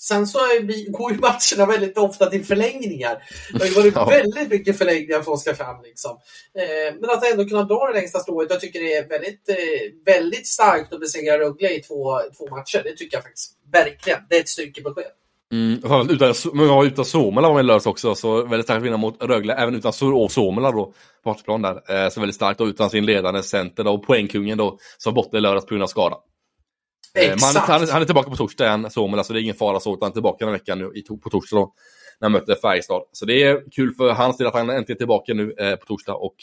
[0.00, 3.22] Sen så vi, går ju matcherna väldigt ofta till förlängningar.
[3.52, 4.04] Det har varit ja.
[4.04, 5.82] väldigt mycket förlängningar för Oskarshamn.
[5.82, 6.18] Liksom.
[6.54, 9.54] Eh, men att ändå kunna dra det längsta strået, jag tycker det är väldigt, eh,
[10.14, 12.82] väldigt starkt att besegra Rögle i två, två matcher.
[12.84, 14.18] Det tycker jag faktiskt verkligen.
[14.28, 15.12] Det är ett styrkebesked.
[15.52, 19.54] Mm, utan, ja, utan Suomela var med lördags också, så väldigt starkt vinna mot Rögle,
[19.54, 19.92] även utan
[20.28, 20.92] Suomela då,
[21.24, 22.04] på där.
[22.04, 25.38] Eh, så väldigt starkt, och utan sin ledande center då, och poängkungen då, som borta
[25.38, 26.16] i lördags på grund av skada.
[27.14, 27.68] Eh, Exakt.
[27.68, 30.10] Han, han, är tillbaka på torsdag igen, så det är ingen fara så, utan han
[30.10, 31.74] är tillbaka den veckan nu på torsdag då,
[32.20, 33.02] när han möter Färjestad.
[33.12, 35.86] Så det är kul för hans del att han äntligen är tillbaka nu eh, på
[35.86, 36.34] torsdag och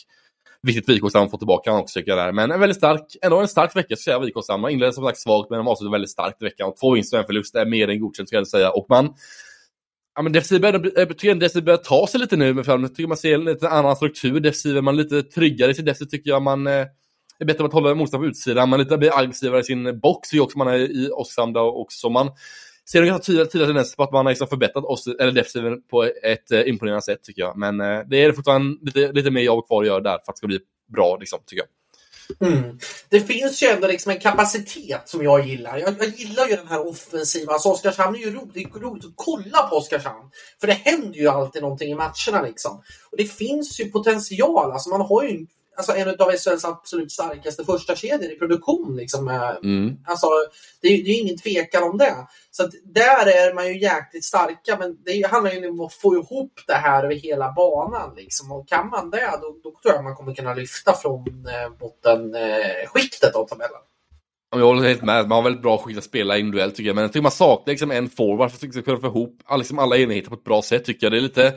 [0.62, 2.32] viktigt Wikåshamn få tillbaka honom också tycker jag där.
[2.32, 4.62] Men en väldigt stark, ändå en stark vecka ska jag säga Wikåshamn.
[4.62, 6.70] Man inledde som sagt svagt men de avslutade väldigt starkt i veckan.
[6.70, 8.70] Och två vinster och en förlust är mer än godkänt ska jag säga.
[8.70, 9.14] Och man
[10.16, 12.82] Ja, men defensiven börjar, börjar ta sig lite nu fram.
[12.82, 14.40] Jag tycker man ser en lite annan struktur.
[14.40, 16.42] Defensiven, man är lite tryggare i sin defensiv tycker jag.
[16.42, 16.86] Man eh,
[17.38, 18.70] det är bättre att hålla motståndaren på utsidan.
[18.70, 22.10] Man blir lite aggressivare i sin box, ju också man är i Oskarshamn också.
[22.10, 22.32] Man
[22.90, 25.82] ser en ganska tydliga, tydliga tendenser på att man har liksom förbättrat oss, eller defensiven
[25.82, 27.58] på ett eh, imponerande sätt tycker jag.
[27.58, 30.26] Men eh, det är fortfarande lite, lite mer jobb kvar att göra där för att
[30.26, 30.60] det ska bli
[30.94, 31.70] bra, liksom, tycker jag.
[32.40, 32.80] Mm.
[33.10, 35.78] Det finns ju ändå liksom en kapacitet som jag gillar.
[35.78, 37.54] Jag, jag gillar ju den här offensiva.
[37.54, 40.30] Alltså Oskarshamn är ju roligt, det är roligt att kolla på Oskarshamn.
[40.60, 42.48] För det händer ju alltid någonting i matcherna.
[42.48, 42.82] Liksom.
[43.12, 44.72] Och Det finns ju potential.
[44.72, 45.46] Alltså man har ju
[45.78, 48.96] alltså en av SHLs absolut starkaste första kedjor i produktion.
[48.96, 49.28] Liksom.
[49.64, 49.98] Mm.
[50.06, 50.28] Alltså,
[50.82, 52.16] det, är, det är ingen tvekan om det.
[52.52, 56.16] Så att där är man ju jäkligt starka, men det handlar ju om att få
[56.16, 58.16] ihop det här över hela banan.
[58.16, 58.52] Liksom.
[58.52, 63.36] Och kan man det, då, då tror jag man kommer kunna lyfta från eh, bottenskiktet
[63.36, 63.82] eh, av tabellen.
[64.52, 65.28] Jag håller helt med.
[65.28, 66.96] Man har väldigt bra skick att spela individuellt tycker jag.
[66.96, 69.98] Men jag tycker man saknar liksom en forward för att kunna få ihop liksom alla
[69.98, 71.14] enheter på ett bra sätt tycker jag.
[71.14, 71.54] Det är lite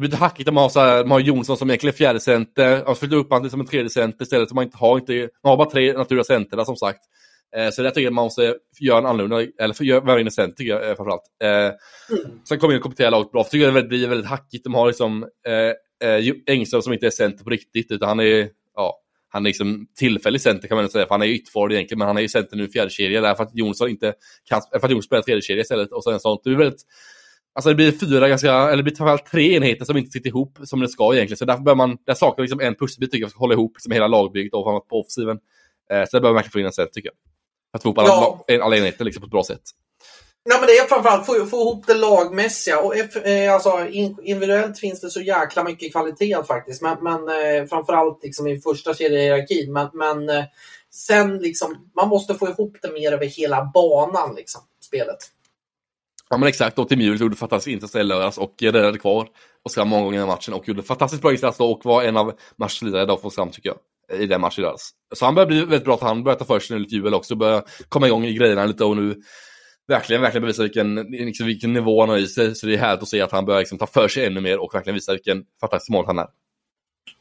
[0.00, 1.96] det blir lite hackigt om man har, så här, man har Jonsson som egentligen är
[1.96, 4.48] fjärde center, och flyttar upp honom som en tredje center istället.
[4.48, 7.00] Så man, inte har, inte, man har bara tre naturliga center som sagt.
[7.56, 10.56] Eh, så det tycker jag man måste göra en annorlunda, eller värva in en center
[10.56, 11.22] tycker jag eh, framförallt.
[11.42, 12.40] Eh, mm.
[12.48, 14.64] Sen kommer och komplettera laget bra, för tycker jag det blir väldigt hackigt.
[14.64, 18.48] De har liksom eh, eh, Engström som inte är center på riktigt, utan han är,
[18.76, 21.98] ja, han är liksom tillfällig center kan man säga, för han är ju ytterforward egentligen,
[21.98, 24.14] men han är ju center nu i fjärde kedja därför att Jonsson inte
[24.48, 26.40] kan, för att Jonsson spelar tredje kedja istället och sen sånt.
[26.44, 26.82] Det är väldigt
[27.54, 30.58] Alltså det blir fyra ganska, eller det blir framförallt tre enheter som inte sitter ihop
[30.64, 31.38] som det ska egentligen.
[31.38, 33.72] Så därför bör man, där saknar liksom en pusselbit tycker jag, för att hålla ihop
[33.76, 35.38] liksom hela lagbygget och på offensiven.
[35.90, 37.16] Eh, så det bör man verkligen få in en set tycker jag.
[37.72, 38.64] Att få ihop alla, ja.
[38.64, 39.62] alla enheter liksom på ett bra sätt.
[40.44, 42.80] Nej, men det är framförallt få, få ihop det lagmässiga.
[42.80, 43.86] Och, eh, alltså,
[44.22, 46.82] individuellt finns det så jäkla mycket kvalitet faktiskt.
[46.82, 49.72] Men, men eh, framförallt liksom i första kedjehierarkin.
[49.72, 50.44] Men, men eh,
[50.90, 55.18] sen liksom, man måste få ihop det mer över hela banan, liksom, spelet.
[56.30, 59.28] Ja men exakt, och till Juhl gjorde fantastiskt insats i lördags och räddade kvar
[59.64, 62.82] Oskarshamn många gånger i matchen och gjorde fantastiskt bra insats och var en av matchens
[62.82, 64.20] ledare idag för Oskarshamn tycker jag.
[64.20, 64.90] I den matchen i lördags.
[65.14, 67.34] Så han börjar bli väldigt bra, han börjar ta för sig nu lite jubel också,
[67.34, 69.22] börjar komma igång i grejerna lite och nu
[69.88, 72.54] verkligen, verkligen bevisa vilken, liksom, vilken nivå han har i sig.
[72.54, 74.58] Så det är härligt att se att han börjar liksom, ta för sig ännu mer
[74.58, 76.26] och verkligen visa vilken fantastisk mål han är.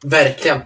[0.05, 0.59] Verkligen.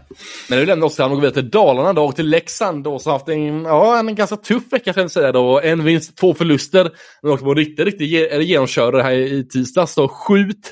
[0.49, 3.11] Men nu lämnar Oskarshamn och går vidare till Dalarna då och till Leksand då som
[3.11, 5.59] haft en, ja, en ganska tuff vecka kan jag säga då.
[5.59, 6.91] En vinst, två förluster.
[7.21, 8.05] Men också på riktig, riktig
[8.41, 10.07] genomkörare här i tisdags då.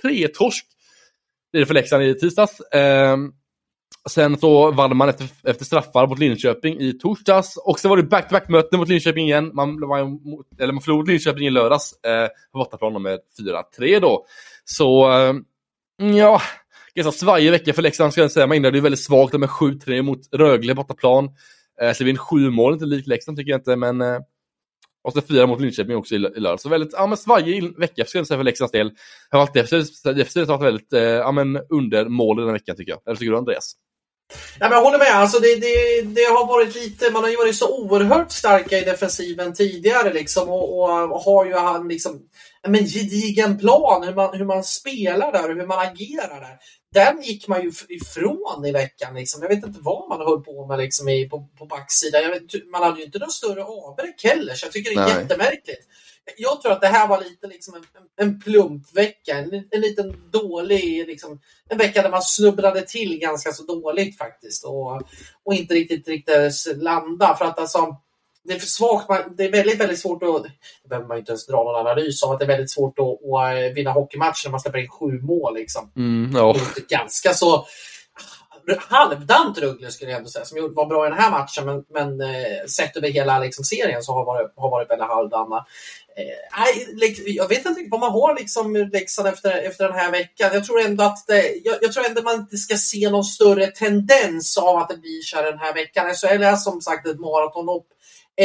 [0.03, 0.65] 7-3 torsk.
[1.51, 2.59] Det är det för Leksand i tisdags.
[2.59, 3.17] Eh,
[4.09, 7.57] sen så vann man efter, efter straffar mot Linköping i torsdags.
[7.57, 9.51] Och sen var det back-to-back-möte mot Linköping igen.
[9.53, 10.19] Man, man,
[10.59, 13.19] eller man förlorade Linköping i lördags eh, på bortaplan med
[13.79, 14.25] 4-3 då.
[14.65, 15.33] Så, eh,
[16.17, 16.41] ja
[16.95, 18.47] ganska svajig vecka för Leksand ska jag säga.
[18.47, 21.29] Man inledde ju väldigt svagt med 7-3 mot Rögle bortaplan.
[21.81, 24.19] Eh, Släpper in sju mål, inte lik Leksand tycker jag inte, men eh,
[25.03, 26.59] och så fyra mot Linköping också i, i.
[26.59, 28.91] Så väldigt ja, men svajig vecka ska jag säga för Leksands del.
[29.29, 29.53] Har varit
[30.47, 33.01] varit väldigt eh, ja, men undermål den här veckan tycker jag.
[33.05, 33.75] Eller tycker du Andreas?
[34.59, 35.15] Nej, men jag håller med.
[35.15, 38.81] Alltså det, det, det har varit lite, man har ju varit så oerhört starka i
[38.81, 40.79] defensiven tidigare liksom, och,
[41.11, 42.21] och har ju han liksom
[42.63, 46.59] en gedigen plan hur man, hur man spelar där och hur man agerar där
[46.93, 49.15] den gick man ju ifrån i veckan.
[49.15, 49.41] Liksom.
[49.41, 52.21] Jag vet inte vad man höll på med liksom, i, på, på backsidan.
[52.71, 55.21] man hade ju inte någon större avbräck heller, så jag tycker det är Nej.
[55.21, 55.87] jättemärkligt.
[56.37, 57.83] Jag tror att det här var lite liksom en,
[58.17, 63.63] en plumpvecka, en, en liten dålig, liksom, en vecka där man snubblade till ganska så
[63.63, 65.01] dåligt faktiskt och,
[65.43, 67.35] och inte riktigt lyckades landa.
[67.35, 67.97] För att alltså,
[68.43, 69.07] det är för svagt.
[69.37, 70.43] Det är väldigt, väldigt svårt att...
[70.83, 72.31] Det behöver man inte ens dra någon analys av.
[72.31, 75.53] Att det är väldigt svårt att, att vinna hockeymatcher när man släpper in sju mål.
[75.55, 75.91] Liksom.
[75.95, 76.55] Mm, ja.
[76.89, 77.65] Ganska så
[78.87, 82.21] halvdant Rögle skulle jag ändå säga, som var bra i den här matchen, men, men
[82.21, 85.65] eh, sett över hela liksom, serien så har varit, har varit väldigt halvdana.
[86.17, 90.49] Eh, jag vet inte vad man har liksom Leksand efter, efter den här veckan.
[90.53, 93.67] Jag tror ändå att det, jag, jag, tror ändå man inte ska se någon större
[93.67, 96.15] tendens av att det blir så här den här veckan.
[96.15, 97.87] SHL är som sagt ett maratonlopp,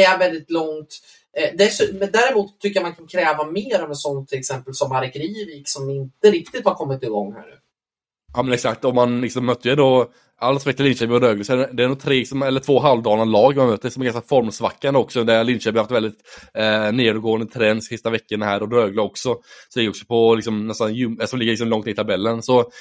[0.03, 0.99] är väldigt långt.
[1.37, 4.89] Eh, men däremot tycker jag man kan kräva mer av en sån till exempel som
[4.89, 7.57] Marek Rivik som inte riktigt har kommit igång här nu.
[8.33, 11.43] Ja men exakt, om man liksom mötte ju då all respekt till Linköping och Rögle
[11.43, 14.99] så är det nog tre eller två halvdana lag man möter som är ganska formsvackande
[14.99, 16.19] också där Linköping har haft väldigt
[16.53, 19.35] eh, nedåtgående trend sista veckorna här och Rögle också.
[19.69, 22.43] Så det är också på liksom nästan, eh, som ligger liksom långt ner i tabellen.
[22.43, 22.71] Så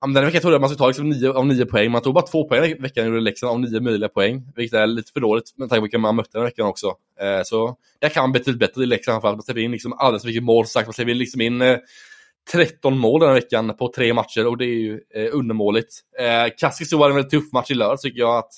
[0.00, 1.90] Ja, men den veckan trodde jag man skulle ta liksom nio av nio poäng.
[1.90, 4.52] Man tog bara två poäng i veckan gjorde Leksand av nio möjliga poäng.
[4.56, 6.86] Vilket är lite för dåligt med tanke på vilka man mötte den veckan också.
[7.20, 9.92] Eh, så det kan bli betydligt bättre i Leksand för att man släpper in liksom
[9.92, 10.66] alldeles för mycket mål.
[10.66, 11.78] Sagt, man släpper in, liksom in eh,
[12.52, 16.00] 13 mål den här veckan på tre matcher och det är ju eh, undermåligt.
[16.20, 18.38] Eh, Kaskis var en väldigt tuff match i lördags tycker jag.
[18.38, 18.52] att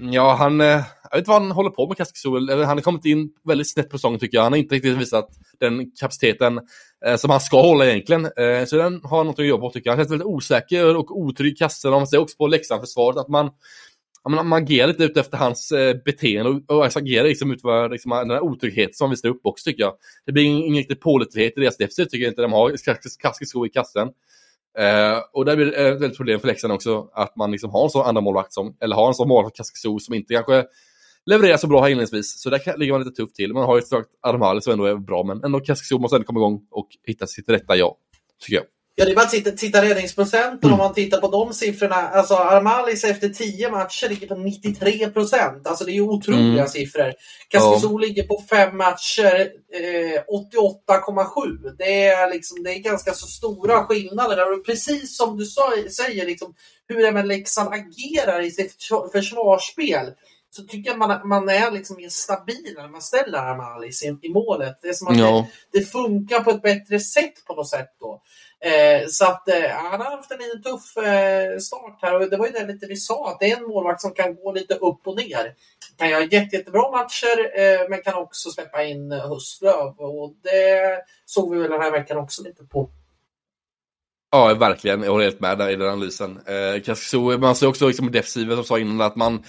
[0.00, 0.80] Ja, han, eh,
[1.12, 2.50] jag vet inte vad han håller på med Kaskiso.
[2.50, 4.42] Han har kommit in väldigt snett på säsongen tycker jag.
[4.42, 5.28] Han har inte riktigt visat
[5.60, 6.60] den kapaciteten
[7.06, 8.24] eh, som han ska hålla egentligen.
[8.24, 9.96] Eh, så den har han något att jobba på tycker jag.
[9.96, 11.90] Han känns väldigt osäker och otrygg i kassen.
[11.90, 13.50] Man ser också på Leksandförsvaret, att man
[14.28, 17.90] man, man agerar lite ut efter hans eh, beteende och, och alltså agerar liksom utifrån
[17.90, 19.94] liksom, den här otryggheten som visar upp också tycker jag.
[20.26, 22.72] Det blir ingen, ingen riktig pålitlighet i deras defensiv tycker jag inte de har.
[23.22, 24.08] Kaskisko i kassen.
[24.78, 27.90] Uh, och det blir ett väldigt problem för Leksand också, att man liksom har en
[27.90, 30.64] sån andra målvakt som, eller har en sån målvakt Kaskiso som inte kanske
[31.26, 32.40] levererar så bra här inledningsvis.
[32.40, 33.52] Så där ligger man lite tufft till.
[33.52, 36.40] Man har ju sagt Armali som ändå är bra, men ändå Kaskiso måste ändå komma
[36.40, 37.94] igång och hitta sitt rätta jag,
[38.40, 38.64] tycker jag.
[38.94, 40.72] Ja, det är bara att titta, titta räddningsprocenten mm.
[40.72, 41.94] om man tittar på de siffrorna.
[41.94, 45.66] Alltså Armalis efter 10 matcher ligger på 93 procent.
[45.66, 46.68] Alltså det är ju otroliga mm.
[46.68, 47.12] siffror.
[47.48, 47.98] Kaskiso ja.
[47.98, 50.22] ligger på 5 matcher eh,
[50.88, 51.74] 88,7.
[51.78, 54.52] Det är liksom, det är ganska så stora skillnader.
[54.52, 56.54] Och precis som du sa, säger, liksom,
[56.88, 58.76] hur även Leksand agerar i sitt
[59.12, 60.06] försvarsspel
[60.54, 64.28] så tycker jag man, man är liksom mer stabil när man ställer Armalis i, i
[64.28, 64.78] målet.
[64.82, 65.48] Det är som att ja.
[65.72, 68.22] det, det, funkar på ett bättre sätt på något sätt då.
[68.60, 72.46] Eh, så att eh, han har haft en tuff eh, start här och det var
[72.46, 75.06] ju det lite vi sa att det är en målvakt som kan gå lite upp
[75.06, 75.54] och ner.
[75.98, 81.54] Kan göra jätte, jättebra matcher eh, men kan också släppa in Höstlöv och det såg
[81.54, 82.90] vi väl den här veckan också lite på.
[84.30, 85.02] Ja, verkligen.
[85.02, 86.40] Jag håller helt med där i den analysen.
[86.46, 89.44] Eh, man ser också liksom defensiven som sa innan att man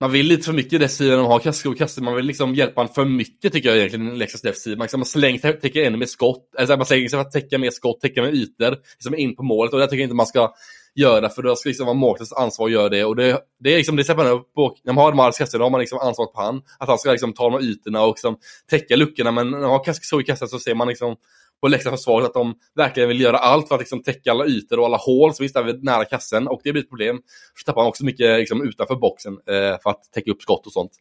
[0.00, 2.80] man vill lite för mycket i defensiven de har Kasko och Man vill liksom hjälpa
[2.80, 4.78] honom för mycket tycker jag egentligen i Leksands defensiv.
[4.78, 6.54] Man, liksom, slänger, täcker ännu mer skott.
[6.58, 9.42] Alltså, man slänger sig för att täcka mer skott, täcka mer ytor liksom in på
[9.42, 9.72] målet.
[9.72, 10.52] Och det tycker jag inte man ska
[10.94, 13.04] göra för det ska liksom vara målvaktens ansvar att göra det.
[13.04, 15.58] Och det, det är liksom, det släpper man upp på, när man har Mars Kasse,
[15.58, 16.62] då har man liksom ansvaret på han.
[16.78, 18.36] Att han ska liksom ta de här ytorna och liksom
[18.70, 19.30] täcka luckorna.
[19.30, 21.16] Men när man har Kasko i kassen så ser man liksom
[21.60, 24.78] på Leksands försvaret att de verkligen vill göra allt för att liksom täcka alla ytor
[24.78, 26.48] och alla hål som finns där nära kassen.
[26.48, 27.20] Och det blir ett problem.
[27.54, 30.72] Så tappar man också mycket liksom, utanför boxen eh, för att täcka upp skott och
[30.72, 30.92] sånt.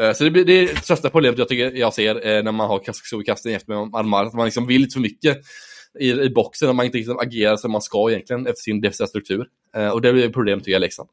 [0.00, 2.52] Eh, så det, blir, det är det största problemet jag, tycker jag ser eh, när
[2.52, 4.24] man har Kasko i kassen efter med armar.
[4.24, 5.38] Att man liksom vill lite för mycket
[5.98, 9.06] i, i boxen och man inte liksom agerar som man ska egentligen efter sin defensiva
[9.06, 9.46] struktur.
[9.76, 11.08] Eh, och det blir ett problem tycker jag Leksand.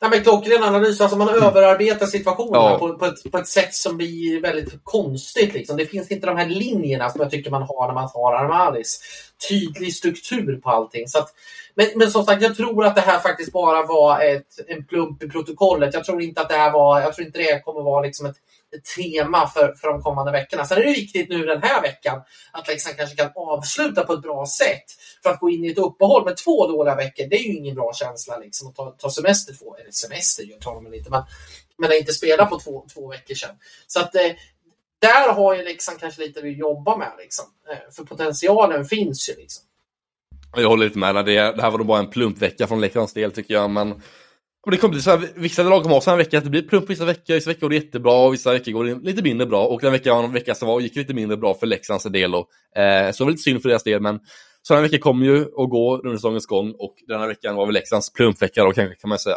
[0.00, 1.00] Nej, men klockren analys.
[1.00, 2.78] Alltså man överarbetar situationen ja.
[2.78, 5.54] på, på, ett, på ett sätt som blir väldigt konstigt.
[5.54, 5.76] Liksom.
[5.76, 9.00] Det finns inte de här linjerna som jag tycker man har när man har Armalis.
[9.48, 11.08] Tydlig struktur på allting.
[11.08, 11.28] Så att,
[11.74, 15.22] men, men som sagt, jag tror att det här faktiskt bara var ett, en plump
[15.22, 15.94] i protokollet.
[15.94, 18.36] Jag tror inte att det här var, jag tror inte det kommer vara liksom ett
[18.96, 20.64] tema för, för de kommande veckorna.
[20.64, 24.22] Sen är det viktigt nu den här veckan att Leksand kanske kan avsluta på ett
[24.22, 24.84] bra sätt
[25.22, 27.26] för att gå in i ett uppehåll med två dåliga veckor.
[27.30, 30.60] Det är ju ingen bra känsla liksom, att ta, ta semester två, eller semester jag
[30.60, 31.22] tar man inte, men,
[31.78, 33.56] men att inte spela på två, två veckor sedan.
[33.86, 34.32] Så att eh,
[34.98, 37.44] där har ju Leksand kanske lite att jobba med liksom.
[37.70, 39.64] Eh, för potentialen finns ju liksom.
[40.56, 41.14] Jag håller lite med.
[41.14, 44.02] Det, det här var nog bara en plumpvecka från Leksands del tycker jag, men
[44.68, 46.50] och det kommer bli så här, vissa lag kommer ha så här vecka att det
[46.50, 49.22] blir plump vissa veckor, vissa veckor går det jättebra och vissa veckor går det lite
[49.22, 49.66] mindre bra.
[49.66, 52.34] Och den veckan, vecka som var gick lite mindre bra för Leksands del.
[52.34, 52.48] Och,
[52.80, 54.20] eh, så det var lite synd för deras del, men
[54.62, 57.74] sådana veckor kommer ju att gå under säsongens gång och den här veckan var väl
[57.74, 59.36] Leksands plumpvecka då kanske kan man säga.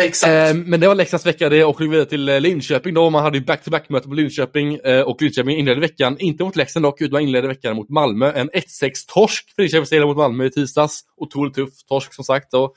[0.00, 0.50] Exakt.
[0.50, 3.10] Eh, men det var Leksands vecka det och vi vidare till eh, Linköping då.
[3.10, 6.84] Man hade ju back-to-back möte på Linköping eh, och Linköping inledde veckan, inte mot Leksand
[6.84, 8.32] dock, utan inledde veckan mot Malmö.
[8.32, 11.00] En 1-6-torsk för Linköping mot Malmö i tisdags.
[11.16, 12.50] Otroligt tuff torsk som sagt.
[12.50, 12.74] Då.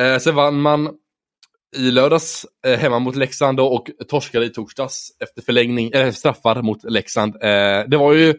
[0.00, 0.90] Eh, sen vann man
[1.76, 6.84] i lördags eh, hemma mot Leksand och torskade i torsdags efter förlängning, eh, straffar mot
[6.84, 7.34] Leksand.
[7.34, 8.34] Eh, det var ju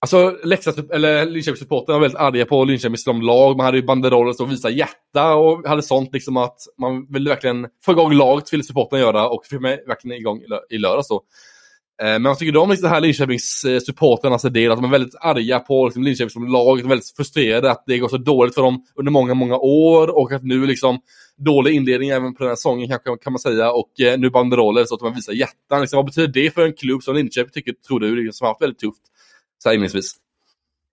[0.00, 3.56] Alltså Leksands, eller Linköpingssupportrarna var väldigt arga på Linköping som lag.
[3.56, 7.66] Man hade ju banderoller som visade hjärta och hade sånt liksom att man ville verkligen
[7.84, 11.22] få igång laget, ville supportrarna göra och fick mig verkligen igång i lördags då.
[12.02, 15.60] Eh, men jag tycker de liksom här Linköpings eh, del, att de är väldigt arga
[15.60, 19.12] på liksom, Linköping som lag, väldigt frustrerade att det går så dåligt för dem under
[19.12, 21.00] många, många år och att nu liksom
[21.36, 24.84] dålig inledning även på den här säsongen kanske kan man säga och eh, nu banderoller
[24.84, 25.80] så att man visar hjärtan.
[25.80, 28.52] Liksom, vad betyder det för en klubb som Linköping tycker, tror du, liksom, som har
[28.52, 29.02] haft väldigt tufft
[29.62, 30.16] så här inledningsvis?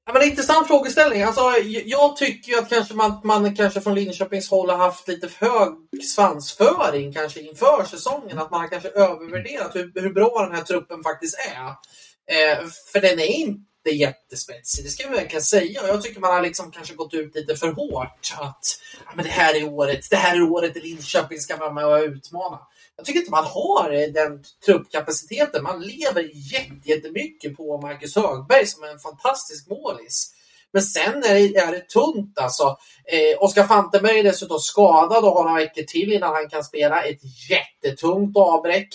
[0.07, 1.23] Ja, men intressant frågeställning.
[1.23, 1.41] Alltså,
[1.85, 6.03] jag tycker att kanske man, man kanske från Linköpings håll har haft lite för hög
[6.03, 8.39] svansföring kanske inför säsongen.
[8.39, 11.67] Att man har kanske övervärderat hur, hur bra den här truppen faktiskt är.
[12.35, 15.87] Eh, för den är inte jättespetsig, det ska jag verkligen säga.
[15.87, 18.33] Jag tycker man har liksom kanske gått ut lite för hårt.
[18.37, 21.85] Att ja, men det här är året, det här är året Linköping ska vara med
[21.85, 22.59] och utmana.
[22.97, 25.63] Jag tycker inte man har den truppkapaciteten.
[25.63, 30.31] Man lever jättemycket på Marcus Högberg som är en fantastisk målis.
[30.73, 32.77] Men sen är det, är det tunt alltså.
[33.05, 37.03] Eh, Oskar Fantenberg är dessutom skadad och har några veckor till innan han kan spela.
[37.03, 38.89] Ett jättetungt avbräck.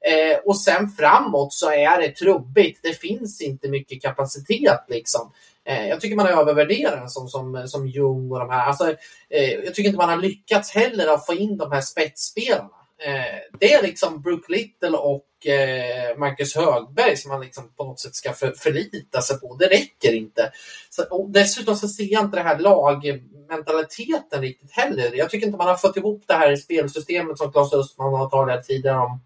[0.00, 2.80] Eh, och sen framåt så är det trubbigt.
[2.82, 5.32] Det finns inte mycket kapacitet liksom.
[5.68, 8.66] Eh, jag tycker man har övervärderat som, som, som Jung och de här.
[8.66, 8.90] Alltså,
[9.30, 12.83] eh, jag tycker inte man har lyckats heller att få in de här spetsspelarna.
[13.06, 18.00] Eh, det är liksom Brook Little och eh, Marcus Högberg som man liksom på något
[18.00, 19.56] sätt ska för, förlita sig på.
[19.56, 20.52] Det räcker inte.
[20.90, 25.14] Så, dessutom så ser jag inte det här lagmentaliteten riktigt heller.
[25.14, 28.64] Jag tycker inte man har fått ihop det här spelsystemet som Claes Östman har talat
[28.64, 29.20] tidigare om.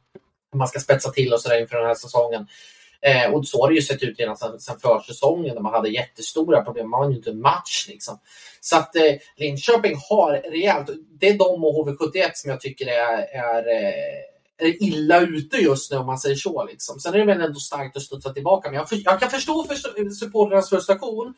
[0.52, 2.46] Hur man ska spetsa till och sådär inför den här säsongen.
[3.06, 5.88] Eh, och så har det ju sett ut redan sedan, sedan försäsongen när man hade
[5.88, 6.90] jättestora problem.
[6.90, 8.18] Man vann ju inte en match liksom.
[8.60, 13.18] Så att eh, Linköping har rejält, det är de och HV71 som jag tycker är,
[13.18, 16.64] är, eh, är illa ute just nu om man säger så.
[16.64, 17.00] Liksom.
[17.00, 18.68] Sen är det väl ändå starkt att studsa tillbaka.
[18.68, 21.34] Men jag, för, jag kan förstå för supportrarnas frustration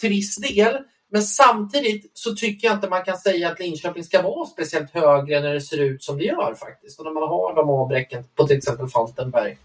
[0.00, 0.78] till viss del.
[1.10, 5.40] Men samtidigt så tycker jag inte man kan säga att Linköping ska vara speciellt högre
[5.40, 6.98] när det ser ut som det gör faktiskt.
[6.98, 9.58] Och när man har de avbräcken på till exempel Falkenberg.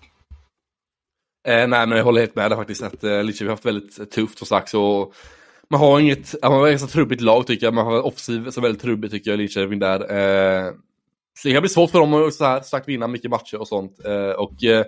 [1.47, 2.83] Eh, nej, men jag håller helt med där faktiskt.
[2.83, 4.69] Att eh, Linköping har haft väldigt eh, tufft som sagt.
[4.69, 5.13] Så
[5.69, 7.73] man har inget, man har ett ganska trubbigt lag tycker jag.
[7.73, 9.99] Man har offensiv är väldigt trubbigt tycker jag, Linköping där.
[9.99, 10.71] Eh,
[11.39, 13.67] så det kan bli svårt för dem att så här, sagt vinna mycket matcher och
[13.67, 14.05] sånt.
[14.05, 14.85] Eh, och eh,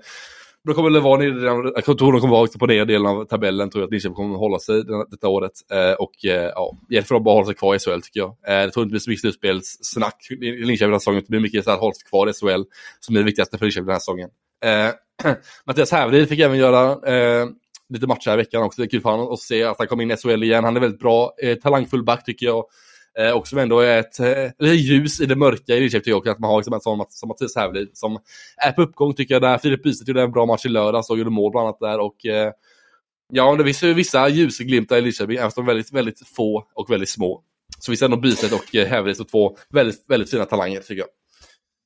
[0.63, 3.69] då kommer det vara nere, jag tror de kommer vara på nedre delen av tabellen,
[3.69, 5.54] tror jag att Linköping kommer att hålla sig detta året.
[5.72, 8.19] Eh, och eh, ja, hjälp för dem bara att hålla sig kvar i SHL tycker
[8.19, 8.36] jag.
[8.48, 11.39] Eh, jag tror inte blir så mycket slutspelssnack i Linköping den här säsongen, det blir
[11.39, 12.63] mycket så här, hålla sig kvar i SHL
[13.00, 14.30] som är det viktigaste för Linköping den här säsongen.
[14.65, 14.91] Eh,
[15.65, 17.48] Mattias Hävelid fick även göra eh,
[17.89, 18.82] lite matcher här i veckan också.
[18.82, 20.63] Det är kul för honom att se att han kom in i SHL igen.
[20.63, 22.65] Han är väldigt bra, eh, talangfull back tycker jag.
[23.19, 26.39] Eh, och som ändå är ett eh, ljus i det mörka i Linköping också, att
[26.39, 28.19] man har liksom en sån som Mattias Hävelid som
[28.58, 29.41] är på uppgång tycker jag.
[29.41, 32.00] Där Filip Bystedt gjorde en bra match i lördags och gjorde mål bland annat där.
[32.00, 32.52] Och, eh,
[33.34, 36.67] ja, det finns ju vissa ljusglimtar i Linköping, även om de är väldigt, väldigt få
[36.74, 37.43] och väldigt små.
[37.80, 41.02] Så vi ser ändå Bystedt och eh, Hävelid som två väldigt, väldigt fina talanger tycker
[41.02, 41.08] jag.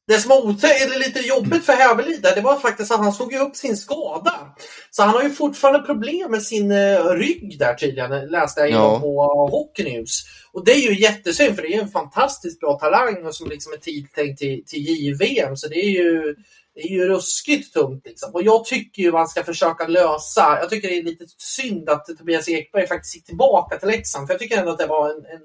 [0.08, 3.78] Det som var lite jobbigt för Hävelid det var faktiskt att han såg upp sin
[3.78, 4.56] skada.
[4.92, 9.00] Så han har ju fortfarande problem med sin uh, rygg där tydligen, läste jag ja.
[9.00, 10.24] på Hockey News.
[10.52, 13.74] Och det är ju jättesynd för det är en fantastiskt bra talang och som liksom
[13.74, 15.58] är tilltänkt till, till JVM.
[15.58, 16.36] Så det är ju
[16.76, 18.06] det är ju ruskigt tungt.
[18.06, 18.32] Liksom.
[18.34, 20.58] Och jag tycker ju man ska försöka lösa.
[20.62, 24.28] Jag tycker det är lite synd att Tobias Ekberg faktiskt gick tillbaka till Leksand.
[24.28, 25.42] För jag tycker ändå att det var en, en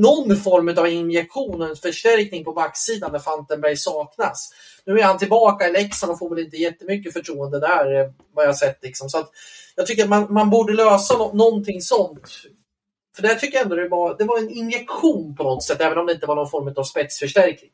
[0.00, 4.50] någon form av injektion och en förstärkning på backsidan där Fantenberg saknas.
[4.86, 8.46] Nu är han tillbaka i Leksand och får väl inte jättemycket förtroende där eh, vad
[8.46, 8.78] jag sett.
[8.82, 9.08] Liksom.
[9.08, 9.30] Så att
[9.76, 12.28] jag tycker att man, man borde lösa no någonting sånt.
[13.16, 15.98] För där tycker jag ändå det var, det var en injektion på något sätt, även
[15.98, 17.70] om det inte var någon form av spetsförstärkning.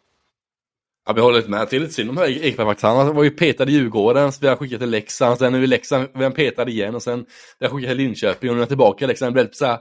[1.07, 1.67] Ja, vi håller lite med.
[1.71, 2.83] Det är lite synd om Ekberg faktiskt.
[2.83, 5.67] Han var ju petad i Djurgården, så vi har skickat till Leksand, sen är vi
[5.67, 7.27] Leksand, vi har petad igen och sen
[7.59, 9.35] vi har skickat till Linköping och nu är jag tillbaka i Leksand.
[9.35, 9.79] Väldigt, så här,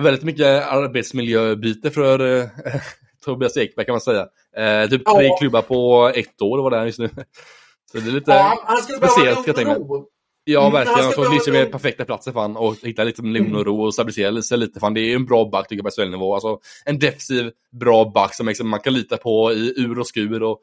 [0.00, 2.46] väldigt mycket arbetsmiljöbyte för eh,
[3.24, 4.26] Tobias Ekberg kan man säga.
[4.56, 5.16] Eh, typ ja.
[5.16, 7.08] tre klubbar på ett år var det just nu.
[7.92, 10.04] Så det är lite ja, han skulle speciellt kan jag tänka mig.
[10.44, 11.04] Ja, mm, verkligen.
[11.04, 13.94] Jag tror liksom är perfekta platsen för han och hitta lite lugn och ro och
[13.94, 14.80] stabilisera sig lite.
[14.80, 16.34] Fan, det är en bra back tycker jag på SHL-nivå.
[16.34, 17.50] Alltså, en defensiv,
[17.80, 20.42] bra back som liksom man kan lita på i ur och skur.
[20.42, 20.60] Och,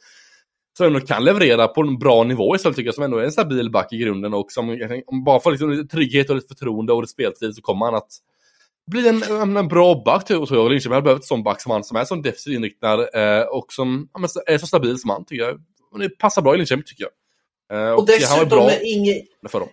[0.78, 3.32] som ändå kan leverera på en bra nivå istället tycker jag, som ändå är en
[3.32, 6.94] stabil back i grunden och som om bara får liksom lite trygghet och lite förtroende
[6.94, 8.10] och lite speltid så kommer han att
[8.92, 10.72] bli en, en, en bra back tror jag.
[10.72, 13.74] Linköping hade behövt en sån back som han som är så defensivt inriktad eh, och
[13.74, 15.62] som ja, är så stabil som han tycker jag.
[15.92, 17.12] Och det passar bra i Linköping tycker jag.
[17.74, 19.24] Uh, och, och dessutom ingen,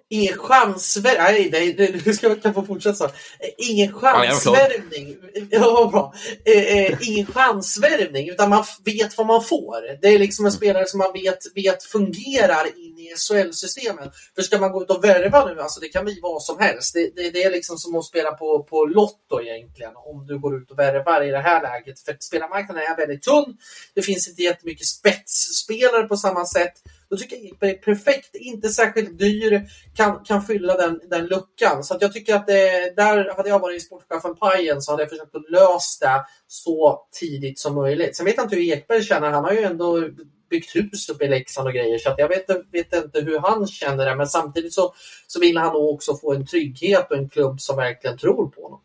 [0.09, 1.51] ingen chansvärvning.
[1.51, 3.09] Nej, nej, du ska kan få fortsätta så.
[3.57, 5.17] Ingen chansvärvning.
[5.51, 6.15] Ja, bra.
[6.45, 10.01] Eh, eh, ingen chansvärvning, utan man vet vad man får.
[10.01, 10.57] Det är liksom en mm.
[10.57, 14.11] spelare som man vet, vet fungerar in i SHL-systemet.
[14.35, 16.95] För ska man gå ut och värva nu, alltså det kan bli vad som helst.
[16.95, 20.57] Det, det, det är liksom som att spela på, på Lotto egentligen, om du går
[20.63, 22.01] ut och värvar i det här läget.
[22.01, 23.57] För spelarmarknaden är väldigt tunn.
[23.95, 26.75] Det finns inte jättemycket spetsspelare på samma sätt.
[27.15, 29.63] Då tycker jag Ekberg är perfekt, inte särskilt dyr,
[29.97, 31.85] kan, kan fylla den, den luckan.
[31.85, 35.03] Så att jag tycker att det, där hade jag varit i sportchefen Pajen så hade
[35.03, 38.17] jag försökt att lösa det så tidigt som möjligt.
[38.17, 40.09] Sen vet jag inte hur Ekberg känner, han har ju ändå
[40.51, 43.67] byggt hus uppe i Leksand och grejer så att jag vet, vet inte hur han
[43.67, 44.95] känner det men samtidigt så,
[45.27, 48.63] så vill han nog också få en trygghet och en klubb som verkligen tror på
[48.63, 48.81] honom.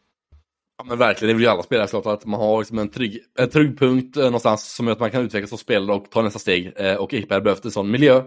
[0.80, 3.19] Ja men verkligen, det vill ju alla spelare såklart att man har liksom en, trygg,
[3.39, 6.21] en trygg punkt eh, någonstans som gör att man kan utvecklas som spelare och ta
[6.21, 6.73] nästa steg.
[6.75, 8.17] Eh, och Ekberg behövde en sån miljö.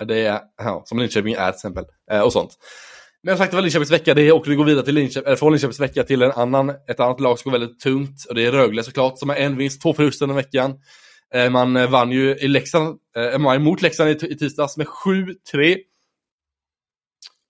[0.00, 1.84] Eh, det är, ja, som Linköping är till exempel.
[2.10, 2.50] Eh, och sånt.
[3.22, 4.14] Men som sagt, det var Linköpings vecka.
[4.14, 7.00] Det är vi går vidare till Linköp eller från Linköpings vecka till en annan, ett
[7.00, 8.24] annat lag som går väldigt tungt.
[8.28, 10.74] Och det är Rögle såklart, som har en vinst, två förluster den veckan.
[11.34, 15.76] Eh, man eh, vann ju i Leksand, eh, emot Leksand i, i tisdags med 7-3.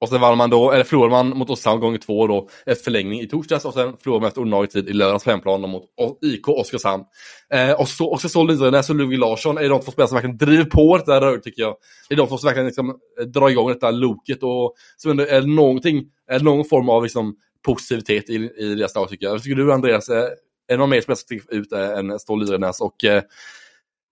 [0.01, 3.20] Och sen vann man då, eller förlorade man mot Oskarshamn gånger två då, efter förlängning
[3.20, 5.84] i torsdags och sen förlorade man efter ordinarie tid i lördags på hemplan mot
[6.22, 7.05] IK Oskarshamn.
[7.55, 10.38] Eh, och så, också så Lindgren och Ludvig Larsson är de två spelare som verkligen
[10.38, 11.76] driver på det där röret tycker jag.
[12.09, 15.26] Det är de två som verkligen liksom, eh, drar igång detta loket och som ändå
[15.26, 17.36] är någonting, är någon form av liksom,
[17.66, 19.32] positivitet i, i deras lag tycker jag.
[19.32, 20.28] Vad tycker du Andreas, eh, är,
[20.68, 23.22] det någon mer som sticker ut eh, än Ståhl Lindgren och eh,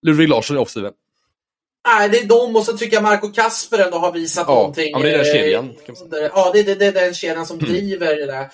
[0.02, 0.92] Ludvig Larsson i offensiven?
[1.88, 4.90] Nej, det är de och så tycker jag Marco Kasper ändå har visat ja, någonting.
[4.90, 5.74] Ja, det är den kedjan.
[6.10, 7.70] Ja, det, det, det är den kedjan som mm.
[7.72, 8.48] driver det där.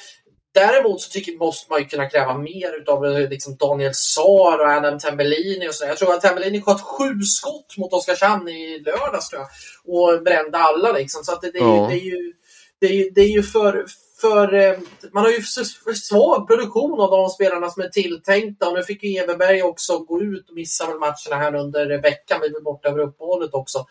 [0.55, 4.99] Däremot så tycker, måste man ju kunna kräva mer av liksom Daniel Saar och Adam
[4.99, 5.85] Tambellini och så.
[5.85, 9.49] Jag tror att Tambellini sköt sju skott mot Oskarshamn i lördags tror jag.
[9.95, 11.25] Och brände alla liksom.
[11.25, 11.87] Så att det, det, ja.
[11.91, 12.33] det är ju,
[12.81, 13.85] det är ju, det är ju för,
[14.21, 14.79] för eh,
[15.13, 15.43] man har ju
[15.85, 19.99] för svag produktion av de spelarna som är tilltänkta och nu fick ju Everberg också
[19.99, 22.41] gå ut och missa väl matcherna här under veckan.
[22.43, 23.87] Vi var borta över uppehållet också.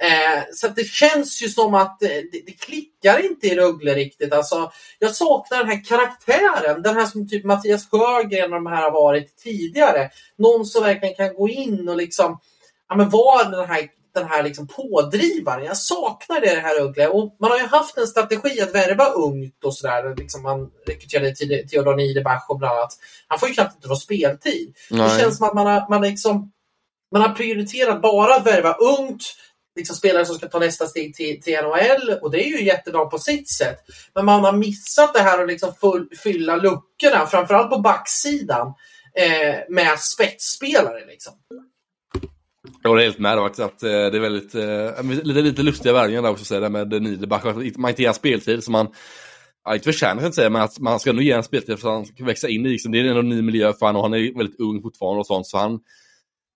[0.00, 4.32] Eh, så det känns ju som att eh, det, det, klickar inte i Rögle riktigt.
[4.32, 8.82] Alltså, jag saknar den här karaktären, den här som typ Mattias Sjögren och de här
[8.82, 10.10] har varit tidigare.
[10.38, 12.40] Någon som verkligen kan gå in och liksom
[12.88, 15.64] ja, men vara den här den här liksom pådrivaren.
[15.64, 17.08] Jag saknar det här Rögle.
[17.08, 20.14] Och man har ju haft en strategi att värva ungt och sådär.
[20.16, 22.92] Liksom man rekryterade till Theodor Niederbach och bland annat.
[23.28, 24.74] Han får ju knappt inte någon speltid.
[24.90, 25.08] Nej.
[25.08, 26.52] Det känns som att man har, man liksom
[27.12, 29.22] man har prioriterat bara att värva ungt,
[29.76, 33.06] liksom spelare som ska ta nästa steg till, till NHL och det är ju jättebra
[33.06, 33.78] på sitt sätt.
[34.14, 38.74] Men man har missat det här att liksom full, fylla luckorna, framförallt på backsidan,
[39.14, 41.06] eh, med spetsspelare.
[41.06, 41.32] Liksom.
[42.82, 46.22] Jag håller helt med faktiskt att eh, det är väldigt, eh, lite, lite lustiga värvningar
[46.22, 47.44] där också säga där med Niederbach.
[47.44, 48.88] Alltså, man inte ger en speltid som man,
[49.64, 51.88] ja, inte förtjänar jag inte säga, men att man ska nog ge en speltid för
[51.88, 54.02] att han ska växa in i liksom, det är en ny miljö för honom och
[54.02, 55.80] han är väldigt ung fortfarande och sånt så han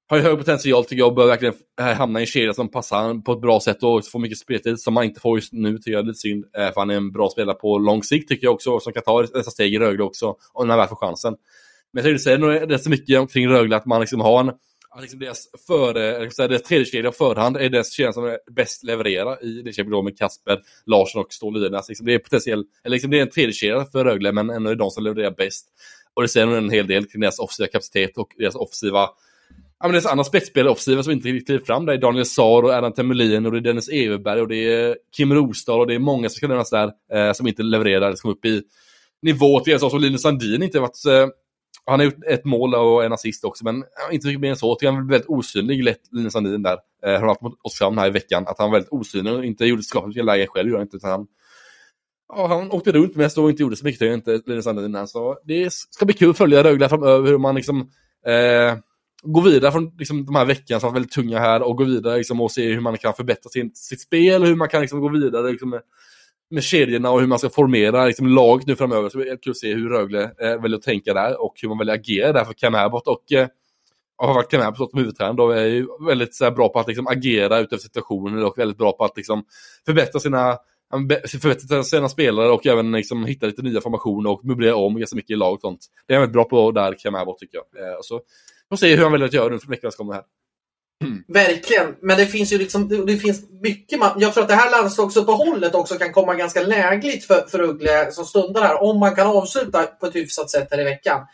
[0.08, 2.68] har ju hög potential tycker jag och bör verkligen eh, hamna i en kedja som
[2.68, 5.78] passar på ett bra sätt och få mycket speltid som man inte får just nu
[5.78, 6.44] tycker jag är lite synd.
[6.54, 9.20] För han är en bra spelare på lång sikt tycker jag också som kan ta
[9.20, 11.36] nästa steg i Rögle också om han väl får chansen.
[11.92, 14.52] Men jag tänkte säga nog rätt så mycket omkring Rögle att man liksom har en
[14.98, 19.62] liksom deras, före, deras tredje kedja förhand är den kedjan som är bäst levererar i
[19.62, 23.18] det kedjan med Kasper, Larsson och Ståhl Alltså, liksom det är potentiell, eller liksom det
[23.18, 25.66] är en tredje kedja för Rögle men ändå är de som levererar bäst.
[26.14, 29.08] Och det säger nog en hel del kring deras offensiva kapacitet och deras offensiva
[29.82, 31.86] Ja, men det är andra spetsspelare offensiva som inte riktigt kliver fram.
[31.86, 34.96] Det är Daniel Saar och Erland Temmelin, och det är Dennis Everberg och det är
[35.16, 38.30] Kim Rosdahl och det är många som ska nämnas där eh, som inte levererar, som
[38.30, 38.62] upp i
[39.22, 41.28] nivå till som Linus Sandin inte varit eh,
[41.86, 44.78] han har gjort ett mål och en assist också, men inte mycket mer än så.
[44.80, 46.78] Jag han är väldigt osynlig, lätt Linus Sandin där.
[47.06, 49.44] Eh, han har haft mot Oskarshamn här i veckan, att han var väldigt osynlig och
[49.44, 50.96] inte gjorde skapligt mycket lägen själv, gjorde han inte.
[50.96, 51.26] Utan han,
[52.28, 55.06] ja, han åkte runt mest och inte gjorde så mycket, inte Linus Sandin här.
[55.06, 57.80] Så det ska bli kul att följa Rögle framöver, hur man liksom
[58.26, 58.78] eh,
[59.22, 61.84] går vidare från liksom, de här veckorna som har varit väldigt tunga här och gå
[61.84, 65.00] vidare liksom, och se hur man kan förbättra sin, sitt spel, hur man kan liksom,
[65.00, 65.80] gå vidare liksom,
[66.50, 69.08] med, kedjorna och hur man ska formera liksom, laget nu framöver.
[69.08, 71.68] Så det är kul att se hur Rögle eh, väljer att tänka där och hur
[71.68, 73.48] man väljer att agera där för Cam Abbott och eh,
[74.16, 75.36] har varit Cam Abbott som huvudtränare.
[75.36, 78.78] då är ju väldigt så här, bra på att liksom, agera utifrån situationer och väldigt
[78.78, 79.44] bra på att liksom,
[79.86, 80.58] förbättra sina
[81.40, 85.30] förbättra sina spelare och även liksom, hitta lite nya formationer och möblera om ganska mycket
[85.30, 85.86] i lag och sånt.
[86.06, 87.84] Det är väldigt bra på där Cam Abbott tycker jag.
[87.84, 88.20] Eh, så
[88.68, 90.24] får se hur han väljer att göra nu för veckan som kommer här.
[91.28, 93.98] Verkligen, men det finns ju liksom, det finns mycket.
[93.98, 98.12] Man, jag tror att det här landslagsuppehållet också kan komma ganska lägligt för, för Rögle
[98.12, 101.26] som stundar här, om man kan avsluta på ett hyfsat sätt här i veckan.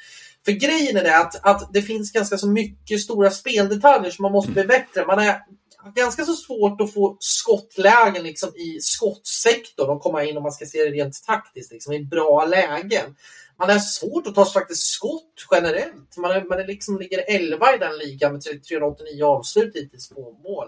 [0.45, 4.33] För grejen är det att, att det finns ganska så mycket stora speldetaljer som man
[4.33, 4.69] måste bli mm.
[4.69, 5.07] bättre.
[5.07, 5.41] Man är
[5.95, 10.67] ganska så svårt att få skottlägen liksom i skottsektorn och komma in om man ska
[10.67, 13.15] se det rent taktiskt, liksom, i bra lägen
[13.59, 16.17] man har svårt att ta faktiskt skott generellt.
[16.17, 20.39] Man, är, man är liksom ligger 11 i den ligan med 389 avslut hittills på
[20.45, 20.67] mål.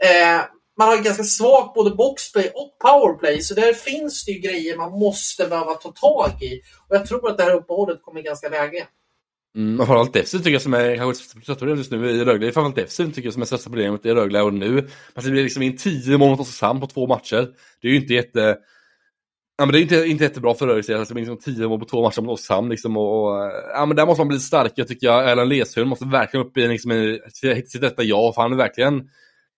[0.00, 0.40] Eh,
[0.78, 4.92] man har ganska svagt både boxplay och powerplay, så där finns det ju grejer man
[4.92, 6.60] måste behöva ta tag i.
[6.88, 8.86] Och jag tror att det här uppehållet kommer ganska läge.
[9.56, 12.52] Mm, framförallt defensivt tycker jag som är kanske största problemet just nu i Rögle.
[12.52, 14.72] Framförallt defensivt tycker jag som är största problemet i Rögle och nu.
[15.14, 17.48] Men det blir liksom in tio mål mot Oskarshamn på två matcher.
[17.80, 18.58] Det är ju inte jätte...
[19.60, 20.98] Ja, men det är inte, inte jättebra för Rögle.
[20.98, 22.68] Alltså, det är liksom tio mål på två matcher mot Oskarshamn.
[22.68, 25.30] Liksom, och, och, ja, men där måste man bli starkare tycker jag.
[25.30, 27.20] Erland Leshund måste verkligen upp i, liksom, i
[27.66, 28.34] sitt rätta jag.
[28.34, 29.08] För han är verkligen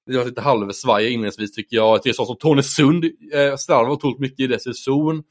[0.07, 1.95] det var lite halvsvaja inledningsvis tycker jag.
[1.95, 5.23] Jag tycker som Tony Sund eh, slarvar otroligt mycket i dess zon.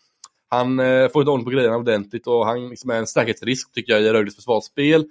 [0.50, 3.94] Han eh, får inte ordning på grejerna ordentligt och han liksom är en säkerhetsrisk tycker
[3.94, 5.06] jag i Rögles försvarsspel.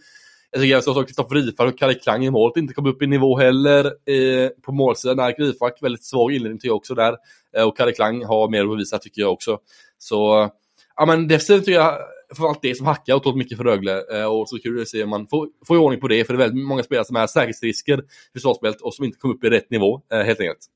[0.50, 3.06] Jag tycker också att Kristoffer Rifalk och Kalle Klang i målet inte kom upp i
[3.06, 5.16] nivå heller eh, på målsidan.
[5.16, 7.16] Där Rifalk väldigt svag inledning tycker jag också där.
[7.56, 9.58] Eh, och Kalle Klang har mer att bevisa tycker jag också.
[9.98, 10.50] Så,
[10.96, 11.98] ja men defensivt tycker jag
[12.36, 14.02] för allt det som hackar otroligt mycket för Rögle.
[14.12, 16.34] Eh, och så kul att se om man får, får i ordning på det, för
[16.34, 19.44] det är väldigt många spelare som är säkerhetsrisker i försvarsspelet och som inte kom upp
[19.44, 20.66] i rätt nivå, eh, helt enkelt.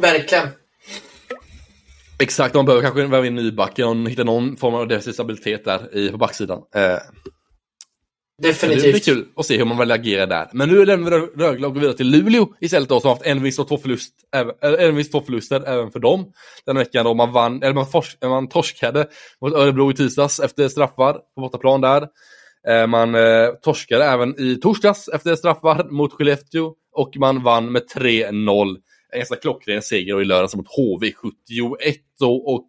[0.00, 0.48] Verkligen.
[2.18, 5.96] Exakt, man behöver kanske värva in nybacke och hitta någon form av defensiv stabilitet där
[5.96, 6.62] i, på backsidan.
[8.42, 8.82] Definitivt.
[8.82, 10.48] Det blir kul att se hur man väl agerar där.
[10.52, 13.26] Men nu lämnar vi Rögle och går vidare till Luleå istället då, som har haft
[13.26, 14.14] en vinst och två, förlust,
[14.62, 16.32] en vinst, två förluster även för dem.
[16.66, 19.06] Den veckan då man vann, eller man, fors, man torskade
[19.40, 22.06] mot Örebro i tisdags efter straffar på bortaplan där.
[22.68, 27.82] Eh, man eh, torskade även i torsdags efter straffar mot Skellefteå och man vann med
[27.94, 28.76] 3-0.
[29.12, 32.66] En ganska klockren seger i lördags mot HV71 och, och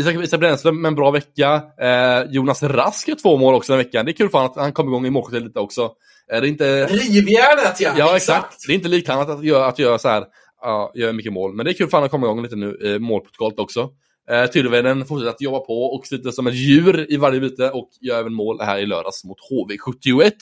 [0.00, 1.62] Isak, Isak Brännström med en bra vecka.
[1.80, 4.04] Eh, Jonas Rask gör två mål också den veckan.
[4.04, 5.82] Det är kul för att han kom igång i målskyttet lite också.
[6.32, 6.86] Eh, det är inte...
[6.86, 7.94] Rivjärnet ja!
[7.98, 8.66] Ja, exakt.
[8.66, 10.24] Det är inte likt han att göra, att göra så här,
[10.62, 11.54] ja, göra mycket mål.
[11.54, 13.90] Men det är kul för att han kommer igång lite nu, eh, målprotokollet också.
[14.30, 17.88] Eh, Tyrvännen fortsätter att jobba på och sitter som ett djur i varje byte och
[18.00, 20.32] gör även mål här i lördags mot HV71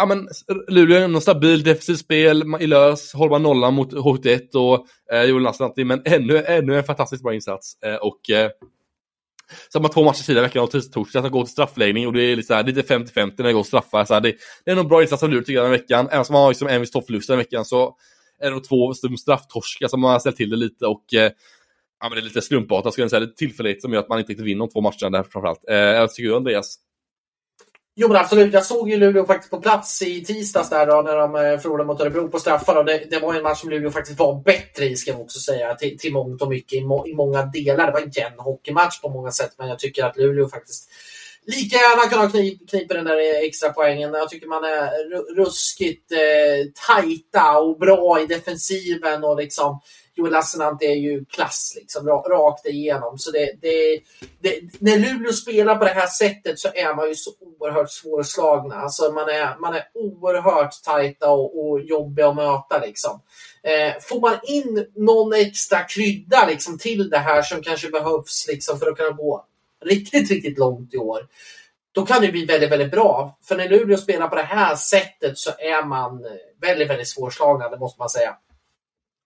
[0.00, 0.28] ja, men
[0.68, 5.22] Luleå är ändå stabil, defensivt spel i lös, håller man nollan mot H1 och eh,
[5.22, 7.82] Joel Lassinantti, men ännu, ännu en fantastiskt bra insats.
[7.82, 8.50] Eh, och eh,
[9.68, 12.12] så har man två matcher tidigare i veckan och torsdag att gå till straffläggning och
[12.12, 14.04] det är lite, 50-50 när det går straffar.
[14.04, 14.34] Så här, det,
[14.64, 16.08] det är nog bra insats av Luleå tycker jag den veckan.
[16.10, 17.96] Även om man har liksom en viss toppförlust den veckan så
[18.40, 21.30] är det nog två strafftorskar som har ställt till det lite och eh,
[22.00, 24.18] ja, men det är lite slumpartat, skulle jag säga, lite tillfälligt som gör att man
[24.18, 25.68] inte riktigt vinner de två matcherna där framförallt.
[25.68, 26.78] Eh, jag tycker du Andreas?
[28.02, 31.16] Jo men absolut, jag såg ju Luleå faktiskt på plats i tisdags där då, när
[31.16, 32.76] de eh, förlorade mot Örebro på straffar.
[32.76, 35.38] Och det, det var en match som Luleå faktiskt var bättre i, ska jag också
[35.38, 37.86] säga, till, till mångt och mycket i, må, i många delar.
[37.86, 40.90] Det var en jämn hockeymatch på många sätt, men jag tycker att Luleå faktiskt
[41.46, 44.14] lika gärna kunna knip, knipa den där extra poängen.
[44.14, 44.90] Jag tycker man är
[45.36, 49.80] ruskigt eh, tajta och bra i defensiven och liksom
[50.20, 53.18] Joel Lassinantti är ju klass liksom, rakt igenom.
[53.18, 54.00] Så det, det,
[54.40, 58.74] det, när Luleå spelar på det här sättet så är man ju så oerhört svårslagna.
[58.74, 62.86] Alltså man, är, man är oerhört tajta och, och jobbiga att möta.
[62.86, 63.20] Liksom.
[63.62, 68.78] Eh, får man in någon extra krydda liksom, till det här som kanske behövs liksom,
[68.78, 69.44] för att kunna gå
[69.84, 71.26] riktigt, riktigt långt i år
[71.92, 73.38] då kan det bli väldigt, väldigt bra.
[73.42, 76.26] För när Luleå spelar på det här sättet så är man
[76.60, 78.36] väldigt, väldigt svårslagna, det måste man säga.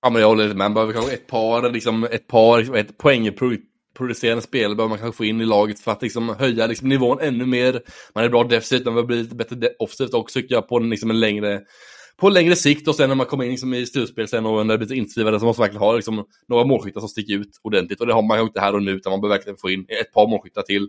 [0.04, 0.64] Ja, men jag håller lite med.
[0.64, 5.16] Man behöver kanske ett par, liksom, ett par liksom, ett poängproducerande spel behöver man kanske
[5.16, 7.82] få in i laget för att liksom, höja liksom, nivån ännu mer.
[8.14, 10.90] Man är bra defensivt, man behöver bli lite bättre offensivt också tycker jag på en,
[10.90, 11.60] liksom, en längre
[12.16, 14.78] på längre sikt och sen när man kommer in liksom, i slutspel sen och när
[14.78, 18.00] det blir inskrivade så måste man verkligen ha liksom, några målskyttar som sticker ut ordentligt
[18.00, 19.86] och det har man ju inte här och nu utan man behöver verkligen få in
[19.88, 20.88] ett par målskyttar till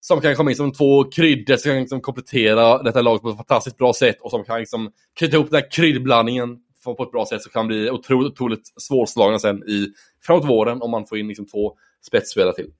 [0.00, 3.36] som kan komma in som två kryddor som kan liksom komplettera detta laget på ett
[3.36, 6.58] fantastiskt bra sätt och som kan liksom krydda ihop den här kryddblandningen
[6.94, 9.88] på ett bra sätt så kan bli otroligt, otroligt svårslagna sen i
[10.26, 11.72] framåt våren om man får in liksom två
[12.06, 12.70] spetsspelare till.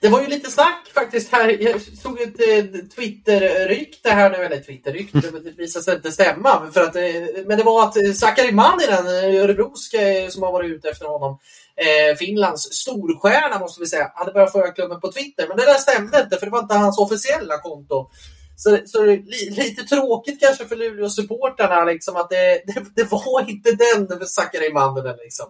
[0.00, 1.62] Det var ju lite snack faktiskt här.
[1.62, 6.70] Jag såg ett eh, Twitter-rykte här nu, eller Twitter-rykte, det visade sig inte stämma.
[6.72, 7.02] För att, eh,
[7.46, 9.90] men det var att eh, Sakari Manninen, eh, Örebros
[10.30, 11.38] som har varit ute efter honom,
[11.76, 15.48] eh, Finlands storstjärna måste vi säga, hade börjat följa klubben på Twitter.
[15.48, 18.10] Men det där stämde inte, för det var inte hans officiella konto.
[18.56, 23.70] Så, så li, lite tråkigt kanske för Luleå-supportrarna liksom, att det, det, det, var inte
[23.70, 25.16] den för Sakari Manninen.
[25.16, 25.46] Liksom.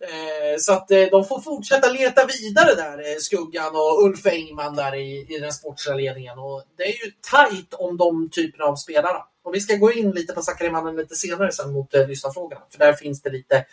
[0.00, 4.76] Eh, så att eh, de får fortsätta leta vidare där, eh, Skuggan och Ulf Engman
[4.76, 6.38] där i, i den sportsliga ledningen.
[6.38, 9.18] Och det är ju tajt om de typerna av spelare.
[9.44, 12.60] Och vi ska gå in lite på Sakari Manninen lite senare sen mot eh, lyssnarfrågorna.
[12.70, 13.66] För där finns det lite,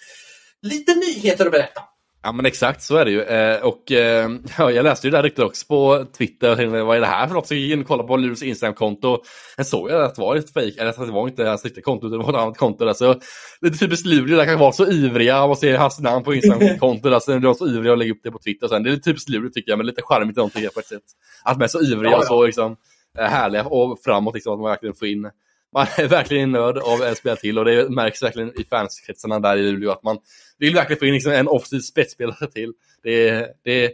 [0.61, 1.81] lite nyheter att berätta.
[2.23, 3.21] Ja men exakt så är det ju.
[3.21, 6.51] Eh, och eh, ja, jag läste ju det här riktigt också på Twitter.
[6.51, 7.47] Och tänkte, vad är det här för något?
[7.47, 9.17] Så jag gick in och kollade på Luleås Instagram-konto.
[9.55, 11.83] Sen såg jag att det var ett fejk, eller att det var inte hans riktiga
[11.83, 12.85] konto, det var ett annat konto.
[12.85, 12.93] Där.
[12.93, 13.15] Så
[13.61, 17.23] lite typiskt Luleå, där kan vara så ivriga att se hans namn på Instagram-kontot.
[17.23, 18.67] Sen blir de så ivriga att lägga upp det på Twitter.
[18.67, 18.83] Sen.
[18.83, 21.03] Det är lite typiskt Luleå tycker jag, men lite charmigt jag på ett sätt.
[21.43, 22.75] Att de är så ivriga och så liksom,
[23.19, 25.29] eh, härliga och framåt, liksom, att man verkligen får in
[25.73, 29.57] man är verkligen nörd av att spela till och det märks verkligen i fanskretsarna där
[29.57, 30.17] i Luleå att man
[30.57, 32.73] vill verkligen få in liksom en offensiv spetsspelare till.
[33.03, 33.93] Det, det,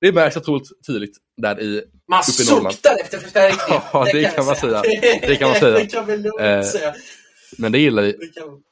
[0.00, 3.80] det märks otroligt tydligt där i Man i suktar efter förstärkning.
[3.92, 4.82] Ja, det jag kan man säga.
[5.26, 5.78] Det kan man säga.
[5.78, 6.94] det kan vi lugnt Eh, säga.
[7.58, 8.12] Men det gillar vi.
[8.12, 8.62] Det kan...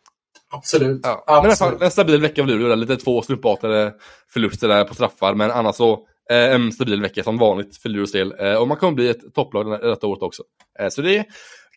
[0.52, 1.00] Absolut.
[1.02, 1.24] Ja.
[1.26, 1.58] Men i Absolut.
[1.58, 2.74] fall, en stabil vecka av Luleå.
[2.74, 3.94] Lite två slumpartade
[4.32, 8.12] förluster där på straffar, men annars så Eh, en stabil vecka som vanligt för Luleås
[8.12, 8.34] del.
[8.38, 10.42] Eh, och man kommer bli ett topplag detta året också.
[10.80, 11.24] Eh, så det är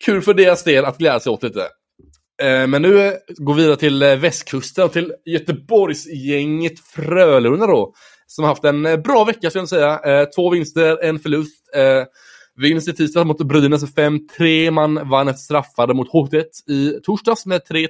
[0.05, 1.67] kul för deras del att glädja sig åt lite.
[2.67, 7.93] Men nu går vi vidare till västkusten och till Göteborgsgänget Frölunda då.
[8.27, 10.25] Som har haft en bra vecka skulle jag säga.
[10.35, 11.63] Två vinster, en förlust.
[12.55, 14.71] Vinst i tisdags mot Brynäs 5-3.
[14.71, 17.87] Man vann ett straffade mot H1 i torsdags med 3-2.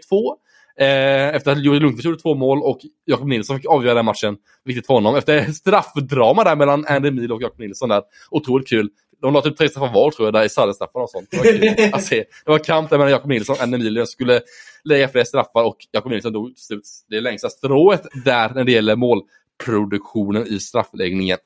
[0.80, 4.38] Eh, efter att Joel Lundqvist gjorde två mål och Jakob Nilsson fick avgöra den matchen.
[4.66, 5.16] Viktigt för honom.
[5.16, 8.02] Efter straffdrama där mellan Andy Mil och Jakob Nilsson där.
[8.32, 8.90] Otroligt kul.
[9.22, 11.28] De la typ tre straffar var tror jag, där i saddelstraffar och sånt.
[11.32, 12.16] Det var, kul att se.
[12.46, 14.08] det var kamp där mellan Jakob Nilsson och Andy Emil.
[14.08, 14.42] skulle
[14.84, 18.64] lägga fler straffar och Jakob Nilsson dog till slut det är längsta strået där när
[18.64, 21.38] det gäller målproduktionen i straffläggningen.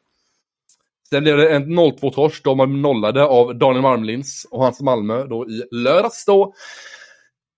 [1.10, 2.44] Sen blev det en 0-2-torsk.
[2.44, 6.54] De man nollade av Daniel Malmlins och hans Malmö då i lördags då.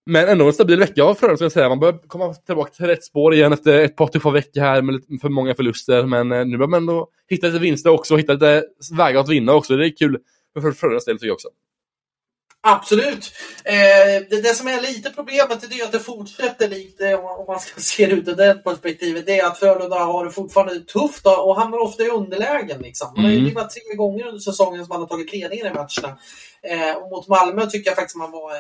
[0.10, 1.70] Men ändå en stabil vecka av Frölunda jag säga.
[1.70, 4.96] Man börjar komma tillbaka till rätt spår igen efter ett par tuffa veckor här med
[4.96, 6.04] lite för många förluster.
[6.04, 8.64] Men eh, nu börjar man ändå hitta lite vinster också och hitta lite
[8.98, 9.76] vägar att vinna också.
[9.76, 10.18] Det är kul
[10.62, 11.48] för Frölundas del tycker jag också.
[12.62, 13.32] Absolut.
[13.64, 17.60] Eh, det, det som är lite problemet är det att det fortsätter lite, om man,
[17.60, 21.56] ska se det ur det perspektivet, det är att Frölunda har det fortfarande tufft och
[21.56, 22.82] hamnar ofta i underlägen.
[22.82, 23.14] Liksom.
[23.16, 23.50] Man har ju Mm.
[23.50, 26.18] det var tre gånger under säsongen som man har tagit ledningen i matcherna.
[26.64, 28.52] Eh, och mot Malmö tycker jag faktiskt man var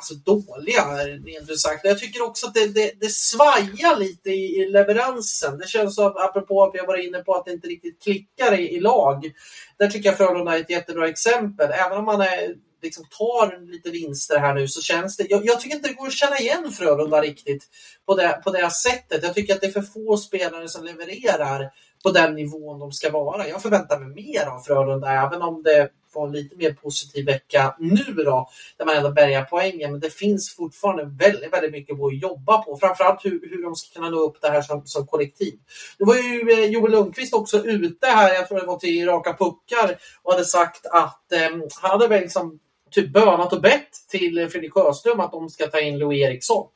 [0.00, 0.84] alltså, dåliga,
[1.24, 1.84] rent ut sagt.
[1.84, 5.58] Jag tycker också att det, det, det svajar lite i, i leveransen.
[5.58, 8.76] Det känns som, apropå att vi var inne på att det inte riktigt klickar i,
[8.76, 9.32] i lag.
[9.78, 11.70] Där tycker jag Frölunda är ett jättebra exempel.
[11.72, 15.26] Även om man är, liksom tar lite vinster här nu så känns det...
[15.30, 17.68] Jag, jag tycker inte det går att känna igen Frölunda riktigt
[18.06, 19.22] på det, på det sättet.
[19.22, 21.70] Jag tycker att det är för få spelare som levererar
[22.02, 23.48] på den nivån de ska vara.
[23.48, 27.74] Jag förväntar mig mer av Frölunda, även om det var en lite mer positiv vecka
[27.78, 29.90] nu då, där man ändå bärgar poängen.
[29.90, 32.76] Men det finns fortfarande väldigt, väldigt mycket att jobba på.
[32.76, 35.54] Framförallt hur, hur de ska kunna nå upp det här som, som kollektiv.
[35.98, 39.32] Nu var ju eh, Joel Lundqvist också ute här, jag tror det var till Raka
[39.32, 42.58] Puckar, och hade sagt att eh, han hade väl liksom
[42.90, 46.66] typ bönat och bett till Fredrik Sjöström att de ska ta in Louis Eriksson.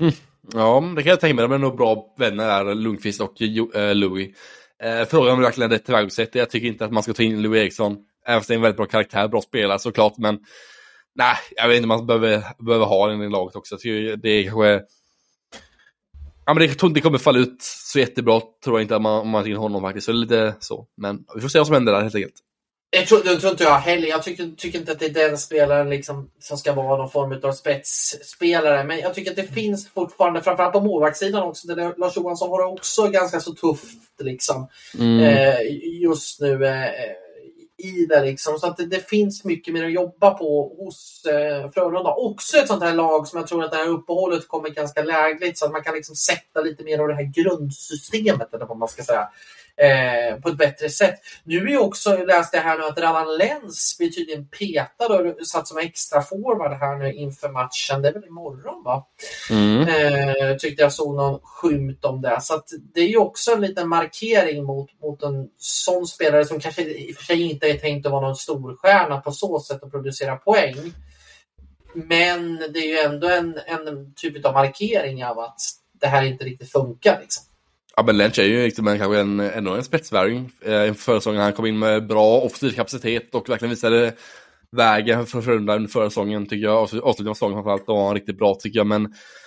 [0.00, 0.14] Mm.
[0.54, 1.42] Ja, det kan jag tänka mig.
[1.42, 4.36] De är nog bra vänner där, Lundqvist och Jo- eh, Louis.
[4.82, 6.34] Eh, frågan om verkligen rätt tillvägagångssätt.
[6.34, 7.96] Jag tycker inte att man ska ta in Louis Eriksson.
[8.26, 10.18] Även fast det är en väldigt bra karaktär, bra spelare såklart.
[10.18, 10.38] Men
[11.14, 13.74] nej, jag vet inte om man behöver, behöver ha den i laget också.
[13.74, 14.80] Jag tycker det är kanske...
[16.46, 18.96] Ja, men det, jag tror inte det kommer falla ut så jättebra, tror jag inte,
[18.96, 20.04] om man, om man tar in honom faktiskt.
[20.06, 20.86] Så det är lite så.
[20.96, 22.34] Men vi får se vad som händer där helt enkelt.
[22.92, 24.08] Jag tror, det tror inte jag heller.
[24.08, 27.40] Jag tycker, tycker inte att det är den spelaren liksom som ska vara någon form
[27.42, 28.84] av spetsspelare.
[28.84, 32.64] Men jag tycker att det finns fortfarande, framförallt på målvaktssidan också, där Lars Johansson har
[32.64, 34.68] också ganska så tufft liksom,
[34.98, 35.56] eh,
[36.02, 36.90] just nu eh,
[37.82, 38.24] i det.
[38.24, 38.58] Liksom.
[38.58, 42.14] Så att det, det finns mycket mer att jobba på hos eh, Frölunda.
[42.14, 45.58] Också ett sånt här lag som jag tror att det här uppehållet kommer ganska lägligt
[45.58, 48.88] så att man kan liksom sätta lite mer av det här grundsystemet, eller vad man
[48.88, 49.28] ska säga.
[49.80, 51.14] Eh, på ett bättre sätt.
[51.44, 55.46] Nu är ju också, läste jag här nu att Radan Lenz blir tydligen petad och
[55.46, 58.02] satt som extra forward här nu inför matchen.
[58.02, 59.06] Det är väl imorgon va?
[59.50, 59.80] Mm.
[59.88, 62.38] Eh, tyckte jag såg någon skymt om det.
[62.40, 62.62] Så
[62.94, 67.12] det är ju också en liten markering mot, mot en sån spelare som kanske i
[67.12, 70.36] och för sig inte är tänkt att vara någon storstjärna på så sätt att producera
[70.36, 70.76] poäng.
[71.94, 75.60] Men det är ju ändå en, en typ av markering av att
[76.00, 77.18] det här inte riktigt funkar.
[77.20, 77.44] Liksom.
[78.00, 80.50] Ja, men Lynch är ju riktigt, men kanske en, ändå en spetsvärvning.
[80.64, 84.12] Eh, förra säsongen han kom in med bra offensiv kapacitet och verkligen visade
[84.76, 86.76] vägen för Frölunda under förra säsongen tycker jag.
[86.76, 88.86] Avslutningen av säsongen framförallt då var han riktigt bra tycker jag.
[88.86, 89.02] Men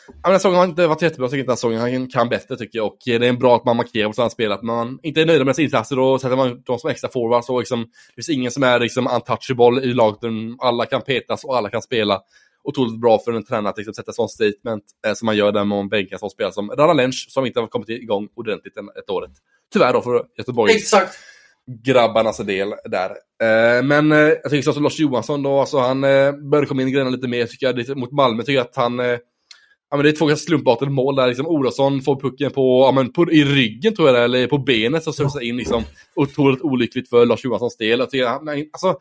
[0.07, 1.27] ja, den här säsongen har inte varit jättebra.
[1.27, 2.87] tycker Jag inte den här säsongen han kan bättre tycker jag.
[2.87, 5.25] Och eh, det är bra att man markerar på sådana spel att man inte är
[5.25, 5.95] nöjd med sina insatser.
[5.95, 7.49] Då sätter man dem som extra forwards.
[7.49, 10.17] Och liksom, det finns ingen som är liksom untouchable i laget.
[10.21, 12.21] utan Alla kan petas och alla kan spela.
[12.63, 15.63] Otroligt bra för en tränare att liksom sätta sånt statement eh, som man gör där
[15.63, 19.09] man bänkar som spelare som Rana Lench som inte har kommit igång ordentligt än ett
[19.09, 19.31] året.
[19.73, 21.15] Tyvärr då för Göteborgs Exakt.
[21.83, 23.09] grabbarnas del där.
[23.43, 26.87] Eh, men eh, jag tycker också Lars Johansson då, alltså han eh, började komma in
[26.87, 29.17] i grejerna lite mer tycker jag, lite mot Malmö tycker jag att han eh,
[29.89, 32.91] Ja, men det är två ganska slumpartade mål där liksom Olofsson får pucken på, ja,
[32.91, 35.83] men på, i ryggen tror jag det eller på benet så susar in liksom.
[36.15, 37.99] Otroligt olyckligt för Lars Johanssons del.
[37.99, 38.95] Jag tycker, han- alltså,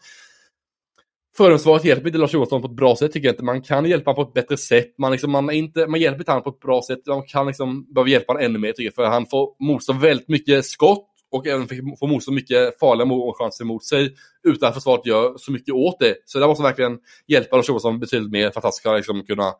[1.36, 3.44] Förhållningsvaret hjälper inte Lars Johansson på ett bra sätt tycker jag inte.
[3.44, 4.94] Man kan hjälpa honom på ett bättre sätt.
[4.98, 7.06] Man, liksom, man, är inte, man hjälper inte honom på ett bra sätt.
[7.06, 8.94] Man kan liksom behöva hjälpa honom ännu mer tycker jag.
[8.94, 13.84] För han får motstå väldigt mycket skott och även får- motstå mycket farliga målchanser mot
[13.84, 16.14] sig utan att försvaret gör så mycket åt det.
[16.24, 19.24] Så där måste man verkligen hjälpa Lars Johansson betydligt mer för att han ska liksom
[19.24, 19.52] kunna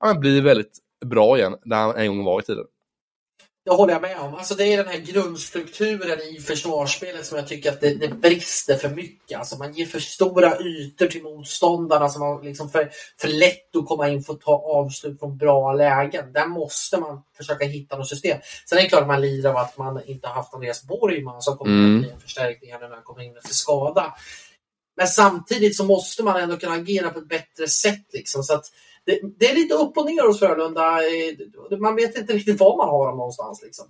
[0.00, 2.64] ja, bli väldigt bra igen, där han en gång var i tiden.
[3.68, 4.34] Det håller jag med om.
[4.34, 8.76] Alltså det är den här grundstrukturen i försvarsspelet som jag tycker att det, det brister
[8.76, 9.38] för mycket.
[9.38, 12.90] Alltså man ger för stora ytor till motståndarna som har liksom för,
[13.20, 16.32] för lätt att komma in och ta avslut från bra lägen.
[16.32, 18.38] Där måste man försöka hitta något system.
[18.68, 21.42] Sen är det klart att man lider av att man inte har haft Andreas Borgman
[21.42, 21.96] som kommer mm.
[21.96, 24.14] att bli en förstärkning när han kommer in efter skada.
[24.96, 28.06] Men samtidigt så måste man ändå kunna agera på ett bättre sätt.
[28.12, 28.64] Liksom, så att
[29.08, 30.82] det, det, är lite upp och ner hos Frölunda.
[30.82, 33.62] Eh, man vet inte riktigt var man har dem någonstans.
[33.64, 33.86] Liksom.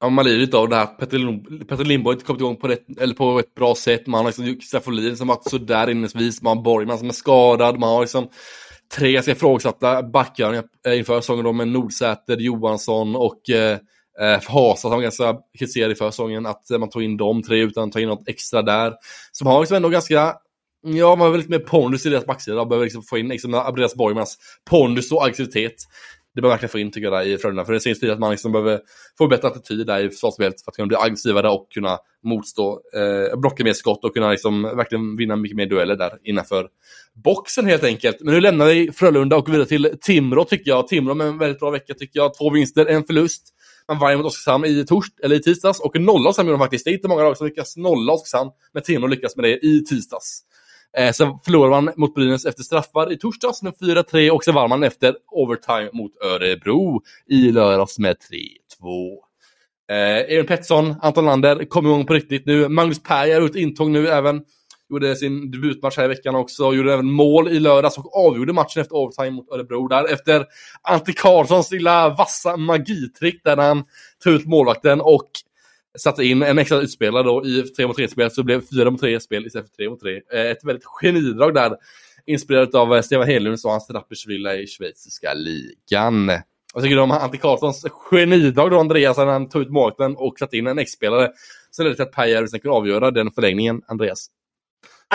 [0.00, 0.86] Ja, man lider lite av det här.
[0.86, 4.06] Petter, Lindborg har inte kommit igång på, rätt, eller på ett bra sätt.
[4.06, 6.42] Man har liksom Staffan som varit sådär inledningsvis.
[6.42, 7.78] Man har Borgman som är skadad.
[7.78, 8.28] Man har liksom
[8.96, 13.78] tre ganska ifrågasatta backar inför säsongen med Nordsäter, Johansson och eh,
[14.20, 16.46] eh Hasa som var ganska kritiserad i försäsongen.
[16.46, 18.94] Att man tog in de tre utan att ta in något extra där.
[19.32, 20.34] Som har liksom ändå ganska
[20.84, 22.56] Mm, ja, man behöver lite mer pondus i deras backsida.
[22.56, 24.38] Man behöver liksom få in liksom Andreas Borgmans
[24.70, 25.74] pondus och aggressivitet.
[26.34, 27.64] Det behöver man verkligen få in tycker jag där i Frölunda.
[27.64, 28.80] För det syns tydligt att man liksom behöver
[29.18, 33.38] få bättre attityd där i försvarsspelet för att kunna bli aggressivare och kunna motstå, eh,
[33.40, 36.68] blocka mer skott och kunna liksom verkligen vinna mycket mer dueller där innanför
[37.24, 38.16] boxen helt enkelt.
[38.20, 40.88] Men nu lämnar vi Frölunda och går vidare till Timrå tycker jag.
[40.88, 42.34] Timrå med en väldigt bra vecka tycker jag.
[42.38, 43.42] Två vinster, en förlust.
[43.88, 46.84] Man vann mot Oskarshamn i, tors eller i tisdags och nolla Oskarshamn gjorde de faktiskt.
[46.84, 49.84] Det är inte många lag som lyckas nolla Oskarshamn, men Timrå lyckas med det i
[49.84, 50.42] tisdags.
[50.98, 54.68] Eh, sen förlorade man mot Brynäs efter straffar i torsdags med 4-3 och sen vann
[54.68, 59.18] man efter overtime mot Örebro i lördags med 3-2.
[59.90, 62.68] Eh, Erik Pettersson, Anton Lander kom igång på riktigt nu.
[62.68, 64.42] Magnus Pär gör ut intåg nu även.
[64.90, 66.74] Gjorde sin debutmatch här i veckan också.
[66.74, 69.88] Gjorde även mål i lördags och avgjorde matchen efter overtime mot Örebro.
[69.88, 70.46] Där efter
[70.82, 73.84] Ante Karlssons lilla vassa magitrick där han
[74.24, 75.30] tog ut målvakten och
[75.98, 79.02] satte in en extra utspelare då i 3 mot 3-spel så det blev 4 mot
[79.02, 80.20] 3-spel istället för 3 mot 3.
[80.32, 81.76] Eh, ett väldigt genidrag där.
[82.26, 86.30] Inspirerat av eh, Stefan Hedlunds och hans Rapperswil i schweiziska ligan.
[86.74, 90.38] Vad tycker du om Antti Karlssons genidrag då Andreas när han tog ut målvakten och
[90.38, 91.30] satte in en ex-spelare?
[91.70, 94.26] Så ledde till att Per sen kunde avgöra den förlängningen, Andreas.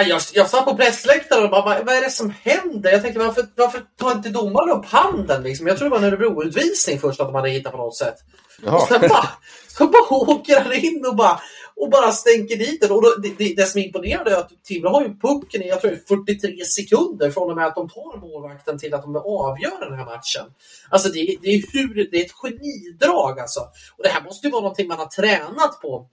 [0.05, 2.91] Jag, jag satt på pressläktaren och bara, vad är det som händer?
[2.91, 5.43] Jag tänkte, varför, varför tar inte domaren upp handen?
[5.43, 5.67] Liksom?
[5.67, 8.15] Jag tror det var en Örebro-utvisning först att de hade hittat på något sätt.
[8.63, 8.75] Jaha.
[8.75, 9.29] Och sen bara,
[9.67, 11.39] så bara åker han in och bara,
[11.75, 12.91] och bara stänker dit den.
[12.91, 15.67] Och då, det, det, det som är imponerande är att Timrå har ju pucken i
[15.67, 19.89] jag tror 43 sekunder från och med att de tar målvakten till att de avgör
[19.89, 20.45] den här matchen.
[20.89, 23.59] Alltså det, det, är, hur, det är ett genidrag alltså.
[23.97, 26.09] Och det här måste ju vara någonting man har tränat på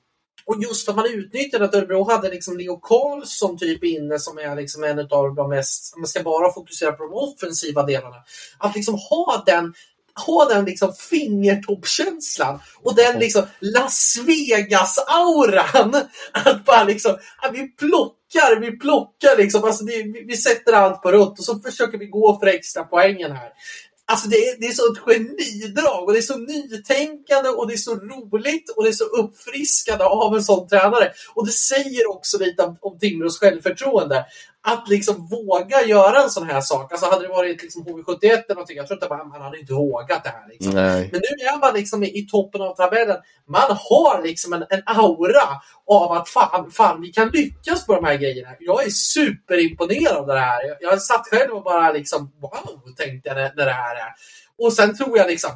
[0.47, 4.57] och just att man utnyttjade att Örebro hade liksom Leo Karlsson typ inne som är
[4.57, 8.17] liksom en av de mest, man ska bara fokusera på de offensiva delarna.
[8.59, 9.75] Att liksom ha den
[10.27, 15.95] ha den liksom fingertoppkänslan och den liksom Las Vegas-auran.
[16.33, 21.03] Att bara liksom, att vi plockar, vi plockar liksom, alltså det, vi, vi, sätter allt
[21.03, 23.49] på rött och så försöker vi gå för extra poängen här.
[24.07, 27.75] Alltså det är, det är så ett genidrag och det är så nytänkande och det
[27.75, 31.13] är så roligt och det är så uppfriskande av en sån tränare.
[31.35, 34.25] Och det säger också lite om, om Timrås självförtroende
[34.67, 36.93] att liksom våga göra en sån här sak.
[36.93, 39.73] Alltså hade det varit liksom HV71 eller någonting, jag tror inte man, man hade inte
[39.73, 40.49] vågat det här.
[40.49, 40.75] Liksom.
[40.75, 43.17] Men nu är man liksom i, i, toppen av tabellen.
[43.49, 48.05] Man har liksom en, en aura av att fan, fan, vi kan lyckas på de
[48.05, 48.49] här grejerna.
[48.61, 50.69] Jag är superimponerad av det här.
[50.69, 54.13] Jag, jag satt själv och bara liksom wow, tänkte jag när, när det här är.
[54.59, 55.51] Och sen tror jag liksom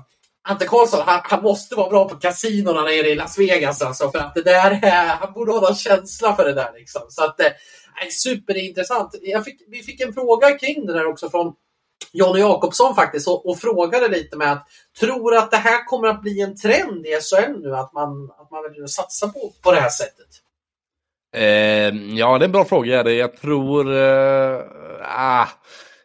[0.49, 4.19] Ante Karlsson, han, han, måste vara bra på kasinorna nere i Las Vegas alltså, för
[4.19, 4.71] att det där,
[5.21, 7.03] han borde ha någon känsla för det där liksom.
[7.09, 7.41] Så att,
[8.01, 9.15] Nej, superintressant.
[9.23, 11.55] Jag fick, vi fick en fråga kring det där också från
[12.13, 14.69] Jonny Jakobsson faktiskt och, och, frågade lite med att
[15.01, 18.51] tror att det här kommer att bli en trend i SHL nu att man, att
[18.51, 20.27] man vill satsa på, på det här sättet?
[21.37, 23.11] Eh, ja, det är en bra fråga.
[23.11, 23.97] Jag tror...
[23.97, 24.63] Eh,
[25.03, 25.49] ah,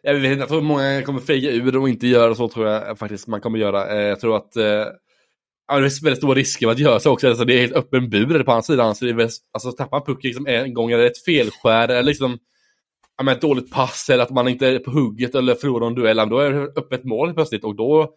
[0.02, 3.26] jag, vet, jag tror många kommer fega ur och inte göra så tror jag faktiskt
[3.26, 3.88] man kommer göra.
[3.88, 4.86] Eh, jag tror att eh,
[5.68, 7.28] Ja, det är väldigt stora risker med att göra så också.
[7.28, 8.94] Alltså, det är helt öppen bur på andra sidan.
[8.94, 12.02] Så det är väldigt, alltså, tappar man pucken liksom en gång eller ett felskär eller
[12.02, 12.38] liksom
[13.16, 16.16] ja, ett dåligt pass eller att man inte är på hugget eller förlorar en duell,
[16.16, 18.14] då är det öppet mål plötsligt och då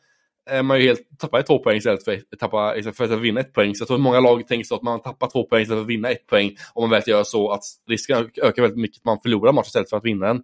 [0.49, 3.53] är man ju helt, tappar två poäng istället för, tappa, istället för att vinna ett
[3.53, 3.75] poäng.
[3.75, 5.83] Så jag tror att många lag tänker så att man tappar två poäng istället för
[5.83, 6.55] att vinna ett poäng.
[6.73, 9.89] Om man väl gör så att risken ökar väldigt mycket att man förlorar matchen istället
[9.89, 10.43] för att vinna den.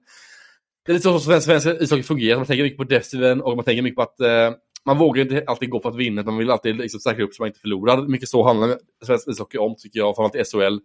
[0.86, 2.38] Det är lite så som svensk ishockey fungerar.
[2.38, 4.52] Man tänker mycket på defensiven och man tänker mycket på att eh,
[4.86, 7.44] man vågar inte alltid gå för att vinna, man vill alltid liksom säkra upp så
[7.44, 8.08] man inte förlorar.
[8.08, 10.80] Mycket så handlar svensk ishockey om, tycker jag, framförallt i SHL.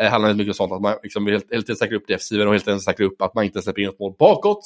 [0.00, 2.54] Eh, handlar mycket om sånt, att man liksom vill helt, enkelt säkra upp defensiven och
[2.54, 4.60] helt enkelt säkra upp att man inte släpper in ett mål bakåt.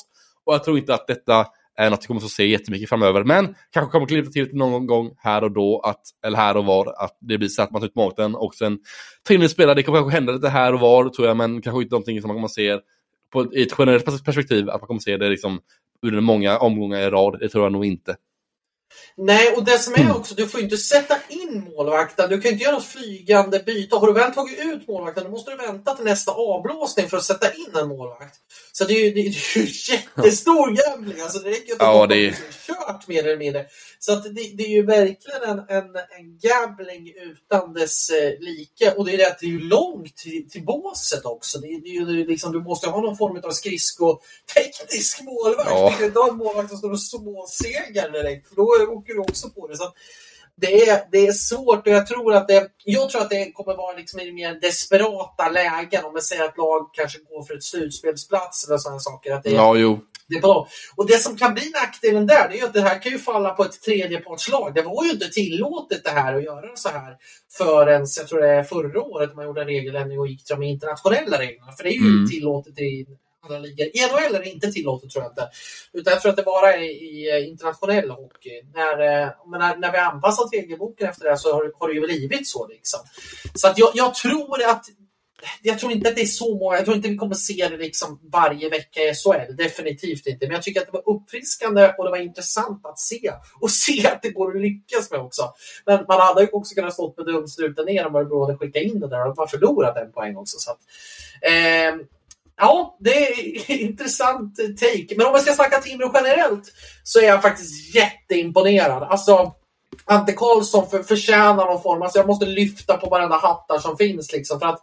[0.45, 3.25] Och jag tror inte att detta är något vi kommer att få se jättemycket framöver.
[3.25, 7.05] Men kanske kommer klippa till någon gång här och då, att, eller här och var,
[7.05, 8.79] att det blir så att man tar ut maten och sen
[9.23, 9.75] tar in en spelare.
[9.75, 12.29] Det kommer kanske hända lite här och var, tror jag, men kanske inte någonting som
[12.29, 12.79] man kommer att se
[13.33, 15.61] på, i ett generellt perspektiv, att man kommer att se det liksom
[16.03, 17.37] under många omgångar i rad.
[17.41, 18.17] Det tror jag nog inte.
[19.17, 22.31] Nej, och det som är också, du får inte sätta in målvakten.
[22.31, 23.97] Du kan inte göra ett flygande byte.
[23.97, 27.25] Har du väl tagit ut målvakten, då måste du vänta till nästa avblåsning för att
[27.25, 28.35] sätta in en målvakt.
[28.73, 31.21] Så det är ju, det är ju jättestor gambling.
[31.21, 32.37] Alltså det räcker inte ja, att det är...
[32.67, 33.67] kört mer eller mindre.
[33.99, 38.95] Så att det, det är ju verkligen en, en, en gambling utan dess eh, like.
[38.97, 41.59] Och det är det att det är ju långt till, till båset också.
[41.59, 45.71] Det, det är ju liksom, du måste ha någon form av skridskoteknisk målvakt.
[45.71, 45.91] Ja.
[45.91, 48.49] Du kan inte ha en målvakt som står och småsegar direkt.
[48.49, 49.77] För då åker du också på det.
[49.77, 49.93] Så
[50.57, 53.77] det är, det är svårt och jag tror att det, jag tror att det kommer
[53.77, 56.05] vara liksom i mer desperata lägen.
[56.05, 59.33] Om man säger att lag kanske går för ett slutspelsplats eller sådana saker.
[59.35, 60.01] Att det, ja, jo.
[60.29, 60.69] Det är bra.
[60.97, 63.51] Och det som kan bli nackdelen där, det är att det här kan ju falla
[63.51, 64.75] på ett tredjepartslag.
[64.75, 67.17] Det var ju inte tillåtet det här att göra så här
[67.59, 70.63] förrän, jag tror det är förra året man gjorde en regeländring och gick till de
[70.63, 71.73] internationella reglerna.
[71.73, 72.29] För det är ju mm.
[72.29, 73.07] tillåtet i
[73.43, 73.87] andra ligor.
[73.87, 75.49] I NHL är det inte tillåtet tror jag inte.
[75.93, 78.63] Utan jag tror att det bara är i eh, internationell hockey.
[78.75, 82.49] När, eh, när, när vi anpassat regelboken efter det så har, har det ju blivit
[82.49, 82.67] så.
[82.67, 83.01] Liksom.
[83.55, 84.85] Så att jag, jag tror att
[85.63, 87.77] jag tror inte att det är så många, jag tror inte vi kommer se det
[87.77, 90.47] liksom varje vecka i SHL, definitivt inte.
[90.47, 94.07] Men jag tycker att det var uppfriskande och det var intressant att se och se
[94.07, 95.53] att det går att lyckas med också.
[95.87, 99.01] Men man hade ju också kunnat stå med dumstruten ner om Örebro hade skickat in
[99.01, 100.59] det där och man förlorat en poäng också.
[100.59, 100.81] Så att,
[101.41, 102.07] eh,
[102.57, 105.17] Ja, det är intressant take.
[105.17, 106.73] Men om jag ska snacka Timrå generellt
[107.03, 109.03] så är jag faktiskt jätteimponerad.
[109.03, 109.53] Alltså,
[110.05, 112.03] Ante Karlsson för, förtjänar någon form.
[112.03, 114.33] Alltså jag måste lyfta på varenda hattar som finns.
[114.33, 114.81] Liksom, för att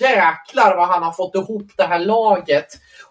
[0.00, 2.66] jäklar vad han har fått ihop det här laget.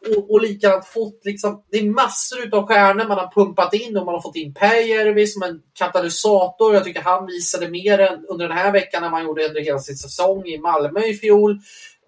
[0.08, 4.06] Och, och likadant fått liksom, det är massor av stjärnor man har pumpat in och
[4.06, 6.74] man har fått in Pääjärvi som en katalysator.
[6.74, 9.80] Jag tycker han visade mer än under den här veckan än man gjorde under hela
[9.80, 11.60] sin säsong i Malmö i fjol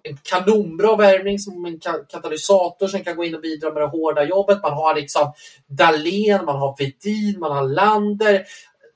[0.10, 1.80] en kanonbra värvning som en
[2.10, 4.62] katalysator som kan gå in och bidra med det hårda jobbet.
[4.62, 5.34] Man har liksom
[5.68, 8.46] Dahlén, man har Vedin, man har Lander.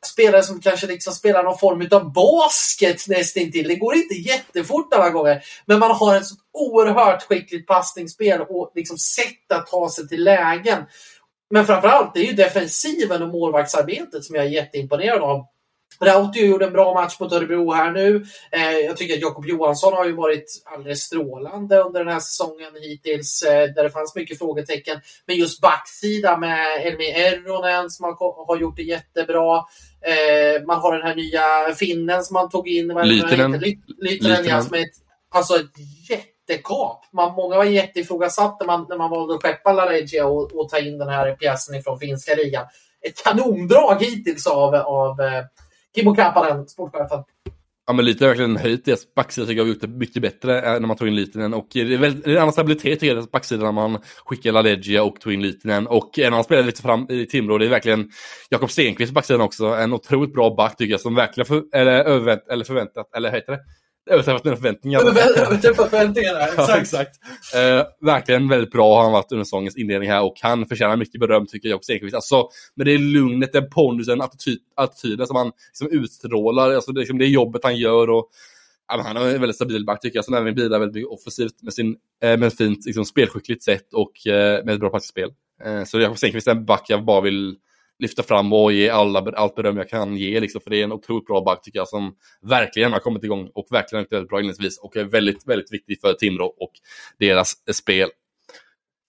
[0.06, 3.68] Spelare som kanske liksom spelar någon form av basket nästintill.
[3.68, 5.44] Det går inte jättefort alla gånger.
[5.66, 10.24] Men man har ett så oerhört skickligt passningsspel och liksom sätt att ta sig till
[10.24, 10.84] lägen.
[11.50, 15.46] Men framförallt, det är ju defensiven och målvaktsarbetet som jag är jätteimponerad av.
[16.02, 18.26] Rautio gjorde en bra match mot Örebro här nu.
[18.52, 22.72] Eh, jag tycker att Jakob Johansson har ju varit alldeles strålande under den här säsongen
[22.82, 25.02] hittills, eh, där det fanns mycket frågetecken.
[25.26, 29.58] Men just backsida med Elmi Erronen som har, har gjort det jättebra.
[30.02, 32.88] Eh, man har den här nya finnen som man tog in.
[32.88, 33.64] Lytinen.
[33.98, 34.96] Lytinen, ja, som är ett,
[35.30, 35.72] alltså ett
[36.10, 37.06] jättekap.
[37.14, 40.80] Man, många var jätteifrågasatta när man, när man valde att skeppa Laregia och, och ta
[40.80, 42.66] in den här pjäsen ifrån finska ligan.
[43.02, 45.44] Ett kanondrag hittills av, av eh,
[45.96, 47.24] Kimmo Kampanen, sportchefen.
[47.90, 50.62] Ja, men lite har verkligen höjt deras backsida tycker jag har gjort det mycket bättre
[50.62, 51.54] eh, när man tog in Litinen.
[51.54, 54.52] Och det är, väldigt, det är en annan stabilitet i deras backsida när man skickar
[54.52, 55.88] Laleggia och tog in Litinen.
[55.88, 58.10] Och en annan spelare lite fram i Timrå, det är verkligen
[58.50, 59.66] Jakob Stenqvist på backsidan också.
[59.66, 63.52] En otroligt bra back tycker jag som verkligen för, eller, övervänt, eller förväntat, eller heter
[63.52, 63.60] det?
[64.10, 65.00] Överträffat mina förväntningar.
[65.00, 66.70] Överträffat förväntningarna, exakt.
[66.70, 67.20] Ja, exakt.
[67.56, 71.20] Eh, verkligen väldigt bra har han varit under säsongens inledning här och han förtjänar mycket
[71.20, 72.16] beröm tycker jag också Ekvist.
[72.16, 77.00] Alltså, men det är lugnet, den pondusen, attityd, attityden som han liksom utstrålar, alltså det,
[77.00, 78.30] liksom, det jobbet han gör och
[78.88, 81.62] ja, han har en väldigt stabil back tycker jag, som även bidrar väldigt mycket offensivt
[81.62, 85.30] med, sin, eh, med fint, liksom, spelskickligt sätt och eh, med ett bra passspel.
[85.66, 87.56] Eh, så Jakob Stenqvist är en back jag bara vill
[88.00, 90.40] lyfta fram och ge alla, allt beröm jag kan ge.
[90.40, 93.50] Liksom, för det är en otroligt bra back tycker jag som verkligen har kommit igång
[93.54, 96.72] och verkligen har gjort väldigt bra inledningsvis och är väldigt, väldigt viktig för Timrå och
[97.20, 98.10] deras spel.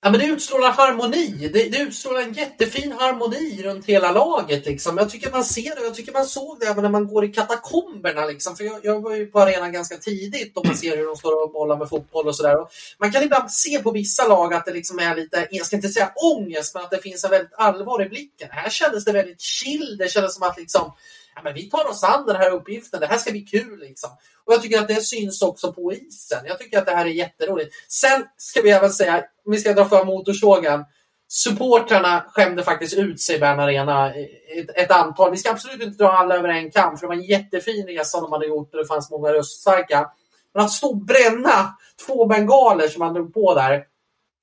[0.03, 1.49] Ja, men det utstrålar harmoni.
[1.53, 4.67] Det, det utstrålar en jättefin harmoni runt hela laget.
[4.67, 4.99] Liksom.
[4.99, 5.85] Jag tycker man ser det.
[5.85, 8.27] Jag tycker man såg det även när man går i katakomberna.
[8.27, 8.57] Liksom.
[8.57, 11.45] För jag, jag var ju på arenan ganska tidigt och man ser hur de står
[11.45, 12.57] och bollar med fotboll och sådär.
[12.99, 15.89] Man kan ibland se på vissa lag att det liksom är lite, jag ska inte
[15.89, 18.49] säga ångest, men att det finns en väldigt allvar i blicken.
[18.51, 19.97] Här kändes det väldigt chill.
[19.99, 20.93] Det kändes som att liksom,
[21.35, 23.01] ja, men vi tar oss an den här uppgiften.
[23.01, 23.79] Det här ska bli kul.
[23.81, 24.11] Liksom.
[24.45, 26.39] Och jag tycker att det syns också på isen.
[26.47, 27.75] Jag tycker att det här är jätteroligt.
[27.89, 30.85] Sen ska vi även säga, om vi ska dra för motorsågen.
[31.29, 35.31] Supportrarna skämde faktiskt ut sig i Bern Arena ett, ett, antal.
[35.31, 38.21] Vi ska absolut inte dra alla över en kam, för det var en jättefin resa
[38.21, 40.11] de hade gjort och det fanns många röststarka.
[40.55, 41.77] Men att stå och bränna
[42.07, 43.85] två bengaler som man drog på där,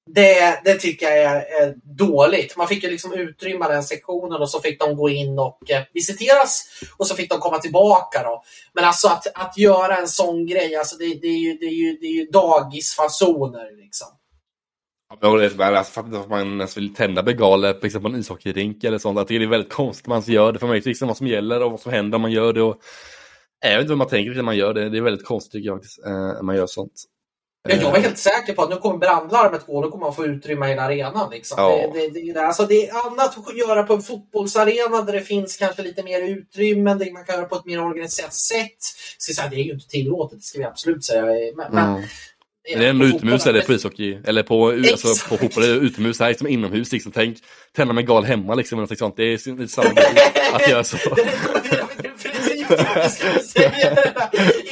[0.08, 2.58] det, det tycker jag är, är, dåligt.
[2.58, 5.84] Man fick ju liksom utrymma den sektionen och så fick de gå in och eh,
[5.93, 6.64] visiteras
[6.97, 8.24] och så fick de komma tillbaka.
[8.24, 8.43] Då.
[8.74, 11.72] Men alltså att, att göra en sån grej, alltså det, det, är, ju, det, är,
[11.72, 13.78] ju, det är ju dagisfasoner.
[13.78, 14.08] Liksom.
[15.22, 15.74] Jag håller med.
[15.74, 19.18] Alltså, fattar att man ens vill tända bengaler liksom, på, exempel en ishockeyrink eller sånt.
[19.18, 20.60] Jag tycker det är väldigt konstigt man gör det.
[20.60, 22.62] För man vet liksom vad som gäller och vad som händer om man gör det.
[22.62, 22.78] Och,
[23.60, 24.89] jag vet inte vad man tänker när man gör det.
[24.89, 27.03] Det är väldigt konstigt tycker jag faktiskt, eh, när man gör sånt.
[27.70, 30.15] Ja, jag var helt säker på att nu kommer brandlarmet gå och då kommer man
[30.15, 31.32] få utrymme i hela arenan.
[31.32, 31.55] Liksom.
[31.57, 31.91] Ja.
[31.93, 35.57] Det, det, det, alltså, det är annat att göra på en fotbollsarena där det finns
[35.57, 38.78] kanske lite mer utrymme, där man kan göra på ett mer organiserat sätt.
[39.18, 41.26] Så, så här, det är ju inte tillåtet, det ska vi absolut säga.
[41.55, 42.03] Men, mm.
[42.70, 44.18] Men det är ändå utomhus är det på ishockey.
[44.26, 46.91] Eller på, alltså, på fotboll det utomhus, här liksom inomhus.
[46.91, 47.11] Liksom.
[47.11, 47.38] Tänk
[47.76, 48.80] tända med gal hemma liksom.
[48.80, 49.18] Eller sånt.
[49.18, 50.05] Det är lite samma grej
[50.53, 50.97] att göra så.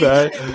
[0.02, 0.40] Nej.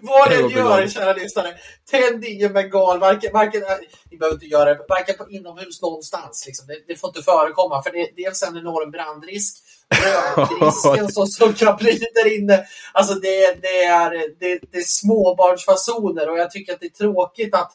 [0.00, 1.54] Vad ni gör, kära lyssnare,
[1.90, 3.00] tänd ingen bengal.
[3.00, 3.62] Varken, varken,
[4.10, 6.44] ni behöver inte göra det varken på inomhus någonstans.
[6.46, 6.66] Liksom.
[6.66, 9.64] Det, det, får inte förekomma, för det är dels en enorm brandrisk
[10.60, 12.64] risken som, som kan bli där inne.
[12.92, 17.54] Alltså det, det, är, det, det är småbarnsfasoner och jag tycker att det är tråkigt
[17.54, 17.72] att,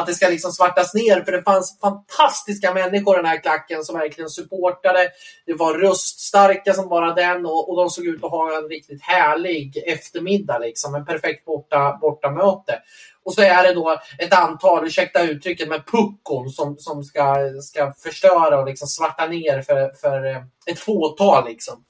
[0.00, 3.84] att det ska liksom svartas ner för det fanns fantastiska människor i den här klacken
[3.84, 5.08] som verkligen supportade.
[5.46, 9.02] Det var röststarka som bara den och, och de såg ut att ha en riktigt
[9.02, 10.58] härlig eftermiddag.
[10.58, 12.82] Liksom, en perfekt borta, bortamöte.
[13.24, 17.92] Och så är det då ett antal, ursäkta uttrycket, med puckon som, som ska, ska
[17.92, 21.48] förstöra och liksom svarta ner för, för eh, ett fåtal.
[21.48, 21.84] Liksom.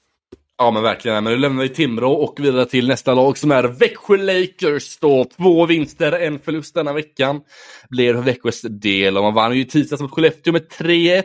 [0.61, 3.63] Ja men verkligen, men nu lämnar vi Timrå och vidare till nästa lag som är
[3.63, 5.25] Växjö Lakers då.
[5.37, 7.41] Två vinster, en förlust denna veckan.
[7.89, 11.23] Blir Växjös del och man vann ju tisdags mot Skellefteå med 3-1.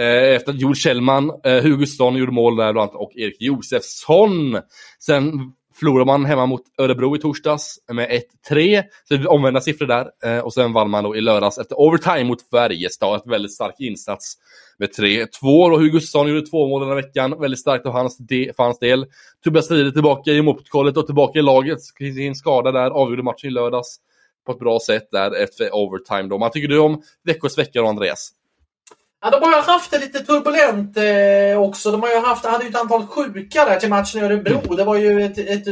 [0.00, 4.60] Eh, efter att Joel Kjellman, eh, Hugosson gjorde mål där bland annat och Erik Josefsson.
[5.04, 5.32] Sen
[5.78, 8.82] förlorade man hemma mot Örebro i torsdags med 1-3.
[9.04, 10.10] Så omvända siffror där.
[10.24, 13.16] Eh, och sen vann man då i lördags efter overtime mot Färjestad.
[13.16, 14.34] Ett väldigt stark insats
[14.78, 15.26] med 3-2.
[15.42, 17.40] Och Hugo Gustafsson gjorde två mål den här veckan.
[17.40, 19.06] Väldigt starkt av hans, de, för hans del.
[19.44, 21.78] Tobias Strid tillbaka i målprotokollet och tillbaka i laget.
[21.98, 23.96] Sin skada där avgjorde matchen i lördags
[24.46, 26.28] på ett bra sätt där efter overtime.
[26.28, 26.38] Då.
[26.38, 28.30] Man tycker du om Växjös vecka då, Andreas?
[29.20, 31.90] Ja, de har ju haft det lite turbulent eh, också.
[31.90, 34.74] De har ju haft, hade ju ett antal sjuka där till matchen i Örebro.
[34.74, 35.68] Det var ju ett, ett, ett,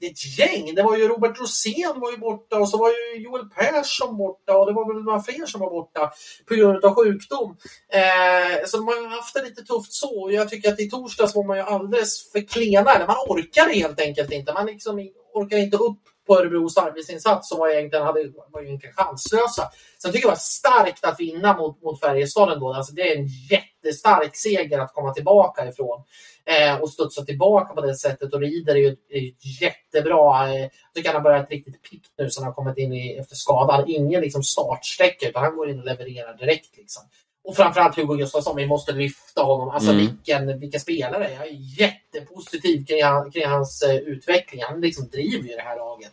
[0.00, 0.74] ett gäng.
[0.74, 4.58] Det var ju Robert Rosén var ju borta och så var ju Joel Persson borta
[4.58, 6.10] och det var väl några fler som var borta
[6.48, 7.56] på grund av sjukdom.
[7.92, 10.28] Eh, så de har ju haft det lite tufft så.
[10.32, 13.06] Jag tycker att i torsdags var man ju alldeles för klena.
[13.06, 14.52] Man orkade helt enkelt inte.
[14.52, 16.00] Man liksom orkar inte upp
[16.30, 19.70] på Örebros arbetsinsats som var egentligen, hade, var egentligen chanslösa.
[20.02, 22.72] Sen tycker jag det var starkt att vinna mot, mot Färjestad ändå.
[22.72, 26.04] Alltså det är en jättestark seger att komma tillbaka ifrån
[26.44, 28.34] eh, och studsa tillbaka på det sättet.
[28.34, 30.48] Och Rieder är ju, är ju jättebra.
[30.48, 33.36] Eh, jag tycker han har börjat riktigt piggt nu sen han kommit in i, efter
[33.36, 33.84] skadan.
[33.86, 36.76] Ingen liksom startsträcka utan han går in och levererar direkt.
[36.76, 37.02] Liksom.
[37.44, 39.68] Och framförallt Hugo Gustafsson, vi måste lyfta honom.
[39.68, 40.06] Alltså mm.
[40.06, 41.30] vilken, vilken spelare.
[41.32, 44.62] Jag är jättepositiv kring, kring hans uh, utveckling.
[44.62, 46.12] Han liksom driver ju det här laget.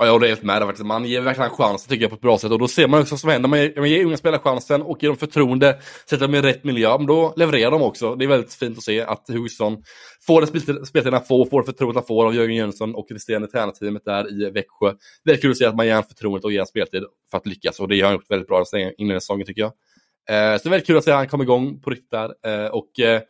[0.00, 2.38] Ja, jag håller helt med där Man ger verkligen chansen tycker jag på ett bra
[2.38, 2.52] sätt.
[2.52, 3.48] Och då ser man också vad som händer.
[3.48, 5.78] Man ger, man ger unga spelare chansen och ger dem förtroende,
[6.10, 6.98] sätter dem i rätt miljö.
[6.98, 8.14] Men då levererar de också.
[8.14, 9.82] Det är väldigt fint att se att Hugosson
[10.26, 14.04] får den speltiden han får, får förtroendet han får av Jörgen Jönsson och resterande tränarteamet
[14.04, 14.86] där i Växjö.
[14.90, 17.80] Det Väldigt kul att se att man ger förtroendet och ger speltid för att lyckas.
[17.80, 19.72] Och det har han gjort väldigt bra i inledningssäsongen tycker jag.
[20.30, 22.30] Eh, så det är väldigt kul att se att han kom igång på riktigt där.
[22.46, 23.20] Eh, och eh,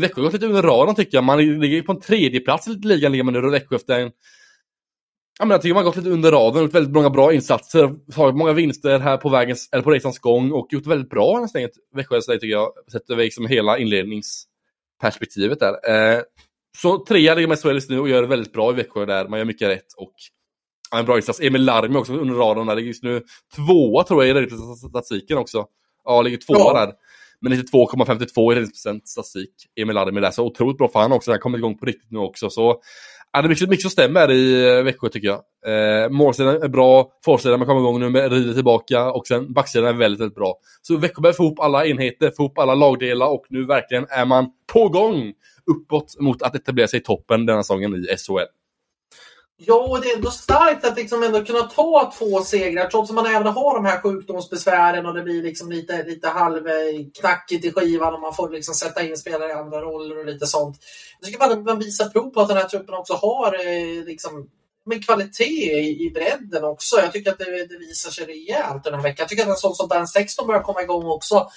[0.00, 1.24] Växjö har gått lite under radarn tycker jag.
[1.24, 4.10] Man ligger på en tredje plats i ligan ligger man nu och Växjö efter en
[5.38, 8.12] Ja, men jag tycker man har gått lite under radarn, gjort väldigt många bra insatser,
[8.12, 11.68] tagit många vinster här på, vägens, eller på resans gång och gjort väldigt bra nästan
[11.94, 15.90] Växjö tycker jag, sett över liksom hela inledningsperspektivet där.
[15.90, 16.20] Eh,
[16.76, 19.46] så trea ligger med SHL nu och gör väldigt bra i Växjö där, man gör
[19.46, 20.12] mycket rätt och
[20.90, 21.40] ja, en bra insats.
[21.40, 23.22] Emil Larmi också under radarn där, ligger just nu
[23.56, 24.50] tvåa tror jag i
[24.90, 25.66] statistiken också.
[26.04, 26.86] Ja, ligger tvåa ja.
[26.86, 26.92] där.
[27.40, 29.50] Men 92,52 i räddningsprocent statistik.
[29.80, 31.30] Emil Armi där, så otroligt bra för han också.
[31.30, 32.50] Han kommer igång på riktigt nu också.
[32.50, 32.80] Så
[33.32, 35.42] ja, det är mycket, mycket som stämmer i eh, Växjö tycker jag.
[35.66, 39.92] Eh, målsidan är bra, forsidan kommer igång nu med rider tillbaka och sen backsidan är
[39.92, 40.54] väldigt, väldigt bra.
[40.82, 44.24] Så Växjö behöver få ihop alla enheter, få ihop alla lagdelar och nu verkligen är
[44.24, 45.32] man på gång
[45.70, 48.57] uppåt mot att etablera sig i toppen denna säsongen i SHL.
[49.60, 53.14] Ja, och det är ändå starkt att liksom ändå kunna ta två segrar trots att
[53.14, 58.14] man även har de här sjukdomsbesvären och det blir liksom lite, lite halvknackigt i skivan
[58.14, 60.76] och man får liksom sätta in spelare i andra roller och lite sånt.
[61.20, 64.48] Jag tycker man, man visar prov på att den här truppen också har eh, liksom,
[64.86, 66.96] med kvalitet i, i bredden också.
[66.96, 69.16] Jag tycker att det, det, visar sig rejält den här veckan.
[69.22, 71.50] Jag tycker att en sån som Dan Sexton börjar komma igång också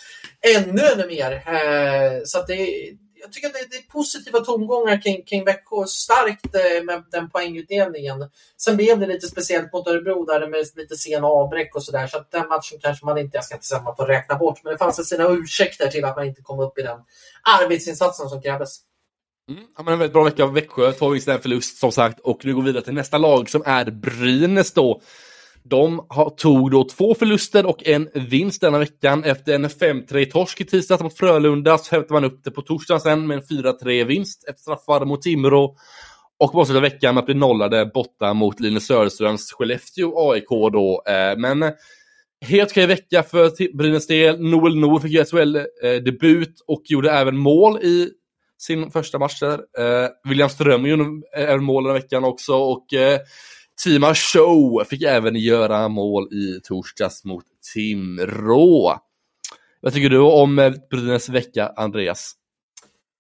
[0.56, 1.32] ännu, ännu mer.
[1.32, 2.92] Eh, så att det
[3.22, 5.86] jag tycker att det, är positiva tongångar kring, kring Växjö.
[5.88, 8.30] Starkt eh, med den poängutdelningen.
[8.58, 12.08] Sen blev det lite speciellt mot Örebro där med lite sena avbräck och sådär.
[12.08, 14.36] Så att den matchen kanske man inte, jag ska inte säga att man får räkna
[14.36, 17.00] bort, men det fanns sina ursäkter till att man inte kom upp i den
[17.62, 18.80] arbetsinsatsen som krävdes.
[19.50, 20.92] Mm, ja, men en väldigt bra vecka av Växjö.
[20.92, 22.20] Två vinster, en förlust som sagt.
[22.20, 25.02] Och nu går vi vidare till nästa lag som är Brynäs då.
[25.64, 29.24] De har, tog då två förluster och en vinst denna veckan.
[29.24, 33.28] Efter en 5-3-torsk i tisdags mot Frölunda så hämtade man upp det på torsdagen sen
[33.28, 35.76] med en 4-3-vinst efter straffar mot Timrå.
[36.40, 41.04] Och måste veckan med att bli nollade borta mot Linus Söderströms Skellefteå AIK då.
[41.08, 41.72] Eh, men eh,
[42.46, 44.40] helt okej vecka för Brynäs del.
[44.40, 48.10] Noel Noor fick ju SHL-debut eh, och gjorde även mål i
[48.58, 49.54] sin första match där.
[49.54, 51.06] Eh, William Ström gjorde
[51.36, 53.20] även mål den veckan också och eh,
[53.84, 59.00] Tima Show fick även göra mål i torsdags mot Timrå.
[59.82, 62.36] Vad tycker du om eh, Brynäs vecka, Andreas?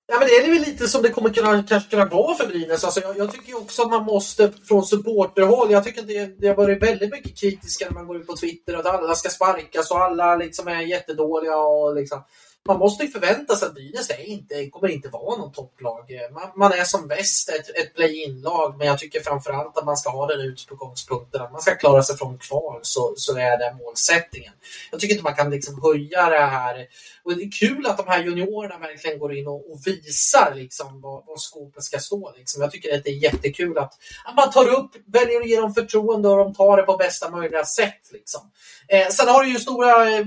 [0.08, 2.84] Ja, men det är väl lite som det kommer kunna, kanske kunna vara för Brynäs.
[2.84, 6.56] Alltså, jag, jag tycker också att man måste från supporterhåll, jag tycker det, det har
[6.56, 10.02] varit väldigt mycket kritiska när man går ut på Twitter att alla ska sparkas och
[10.02, 11.58] alla liksom är jättedåliga.
[11.58, 12.24] Och liksom
[12.68, 16.12] man måste ju förvänta sig att Brynäs är inte, kommer inte vara någon topplag.
[16.34, 20.10] Man, man är som bäst ett, ett play-in-lag, men jag tycker framförallt att man ska
[20.10, 24.54] ha den utgångspunkten att man ska klara sig från kval, så, så är det målsättningen.
[24.92, 26.88] Jag tycker inte man kan liksom höja det här.
[27.24, 31.02] Och det är kul att de här juniorerna verkligen går in och, och visar liksom
[31.02, 32.34] var, var skåpet ska stå.
[32.38, 32.62] Liksom.
[32.62, 33.94] Jag tycker att det är jättekul att,
[34.26, 37.30] att man tar upp, väljer att ge dem förtroende och de tar det på bästa
[37.30, 38.12] möjliga sätt.
[38.12, 38.42] Liksom.
[38.88, 40.26] Eh, sen har du ju stora eh,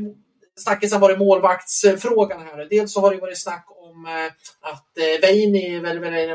[0.57, 2.67] snackisen varit målvaktsfrågan här.
[2.71, 5.81] Dels så har det varit snack om eh, att eh, Veini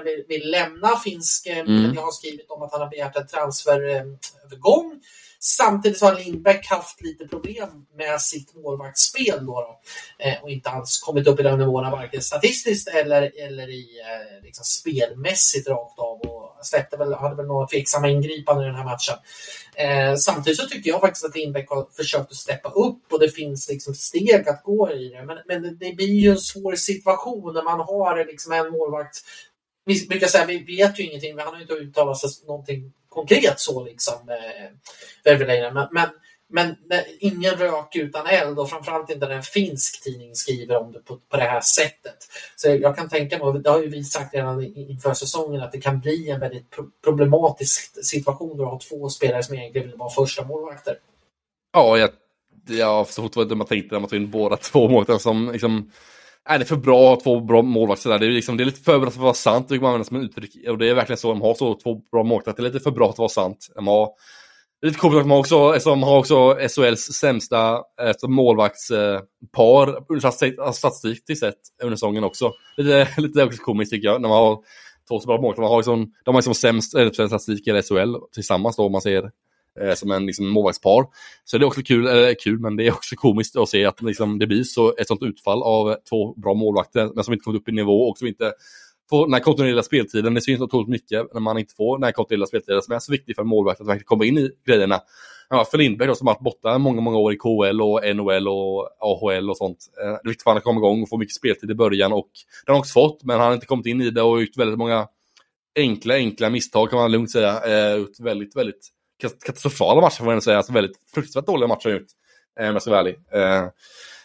[0.03, 1.47] vill, vill lämna finsk.
[1.47, 1.93] Eh, mm.
[1.95, 5.01] Jag har skrivit om att han har begärt en transferövergång.
[5.41, 9.80] Samtidigt har Lindbäck haft lite problem med sitt målvaktsspel då, då
[10.41, 13.88] och inte alls kommit upp i den nivån varken statistiskt eller, eller i
[14.43, 16.09] liksom, spelmässigt rakt av.
[16.62, 19.16] Släppte väl, hade väl några tveksamma ingripanden i den här matchen.
[19.76, 23.30] Eh, samtidigt så tycker jag faktiskt att Lindbäck har försökt att steppa upp och det
[23.30, 25.26] finns liksom steg att gå i det.
[25.26, 29.18] Men, men det, det blir ju en svår situation när man har liksom en målvakt.
[29.86, 32.93] Vi brukar säga vi vet ju ingenting, men han har ju inte uttalat sig någonting
[33.10, 34.30] konkret så liksom.
[34.30, 36.10] Eh, men, men
[36.50, 36.76] men
[37.20, 41.18] ingen rök utan eld och framförallt inte när en finsk tidning skriver om det på,
[41.30, 42.18] på det här sättet.
[42.56, 45.82] Så jag kan tänka mig, det har ju vi sagt redan inför säsongen, att det
[45.82, 50.10] kan bli en väldigt problematisk situation då du har två spelare som egentligen vill vara
[50.10, 50.97] första målvakter.
[51.74, 52.10] Ja, jag,
[52.68, 55.91] jag förstår vad man tänkte när man tog in båda två målvakter som liksom
[56.45, 58.84] är det för bra att ha två bra målvakter Det är, liksom, det är lite
[58.84, 60.68] för bra för att vara sant, det kan man använda som en uttryck.
[60.68, 62.91] Och det är verkligen så, de har så två bra målvakter, det är lite för
[62.91, 63.72] bra att vara sant.
[63.76, 64.10] De har
[64.82, 71.95] Lite coolt att man också, som har också SHLs sämsta alltså målvaktspar eh, sett under
[71.95, 72.53] säsongen också.
[72.77, 74.59] Lite, lite också komiskt tycker jag, när man har
[75.09, 75.61] två så bra målvakter.
[75.61, 78.91] Man har liksom, de har liksom sämst eh, typ, statistik i SHL tillsammans då, om
[78.91, 79.32] man ser
[79.80, 81.05] eh, som en liksom, målvaktspar.
[81.43, 84.01] Så det är också kul, eller kul, men det är också komiskt att se att
[84.01, 87.61] liksom, det blir så, ett sånt utfall av två bra målvakter, men som inte kommit
[87.61, 88.53] upp i nivå och som inte
[89.10, 90.34] få den här kontinuerliga speltiden.
[90.34, 93.12] Det syns otroligt mycket när man inte får den här kontinuerliga speltiden som är så
[93.12, 95.01] viktig för målvakten att verkligen komma in i grejerna.
[95.49, 98.47] Ja, för Lindberg då, som har varit borta många, många år i KL och NHL
[98.47, 99.78] och AHL och sånt.
[100.03, 102.14] Eh, det är viktigt för honom att komma igång och få mycket speltid i början
[102.14, 102.30] och
[102.66, 104.57] det har han också fått, men han har inte kommit in i det och gjort
[104.57, 105.07] väldigt många
[105.76, 107.62] enkla, enkla misstag kan man lugnt säga.
[107.66, 108.89] Eh, gjort väldigt, väldigt
[109.45, 110.57] katastrofala matcher får man säga.
[110.57, 112.12] Alltså väldigt fruktansvärt dåliga matcher har gjort.
[112.60, 113.16] Eh, om jag ska vara ärlig.
[113.32, 113.68] Eh,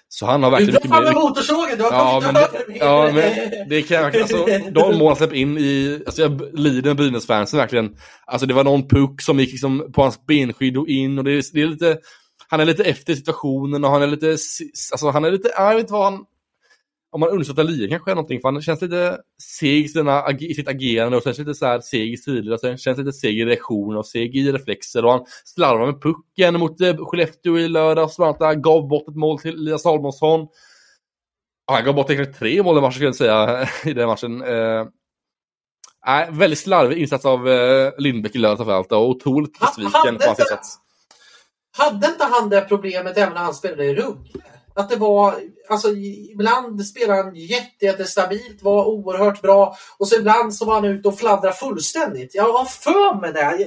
[0.09, 0.81] så han har verkligen...
[0.83, 2.49] Du drar fram med motorsågen, du har ja, men det,
[2.79, 4.17] ja, men det kan jag...
[4.17, 6.03] Alltså, de mål han släppte in i...
[6.07, 7.97] Alltså jag lider med Brynäs-fansen verkligen.
[8.27, 11.53] Alltså det var någon puck som gick liksom på hans benskydd och in och det,
[11.53, 11.99] det är lite...
[12.49, 14.37] Han är lite efter situationen och han är lite...
[14.93, 15.51] Alltså han är lite...
[15.57, 16.25] Jag vet inte vad han
[17.15, 19.85] om man undersöker ligan kanske är någonting, för han känns lite seg
[20.41, 23.45] i sitt agerande och känns lite så här seg i sen känns lite seg i
[23.45, 28.17] reaktioner och seg i reflexer och han slarvar med pucken mot eh, Skellefteå i lördags,
[28.17, 30.49] bland annat gav bort ett mål till Elias Salomonsson.
[31.67, 34.43] Han gav bort egentligen tre mål i matchen skulle jag säga, i den matchen.
[34.43, 34.87] Eh,
[36.31, 40.79] väldigt slarvig insats av eh, Lindbäck i lördags framförallt och otroligt besviken på hans insats.
[41.77, 44.45] Hade inte han det problemet även när han spelade i Rugg?
[44.77, 45.35] Att det var,
[45.69, 45.89] alltså
[46.33, 51.19] ibland spelade han jättestabilt, var oerhört bra och så ibland så var han ute och
[51.19, 52.35] fladdrade fullständigt.
[52.35, 53.67] Jag har för mig det.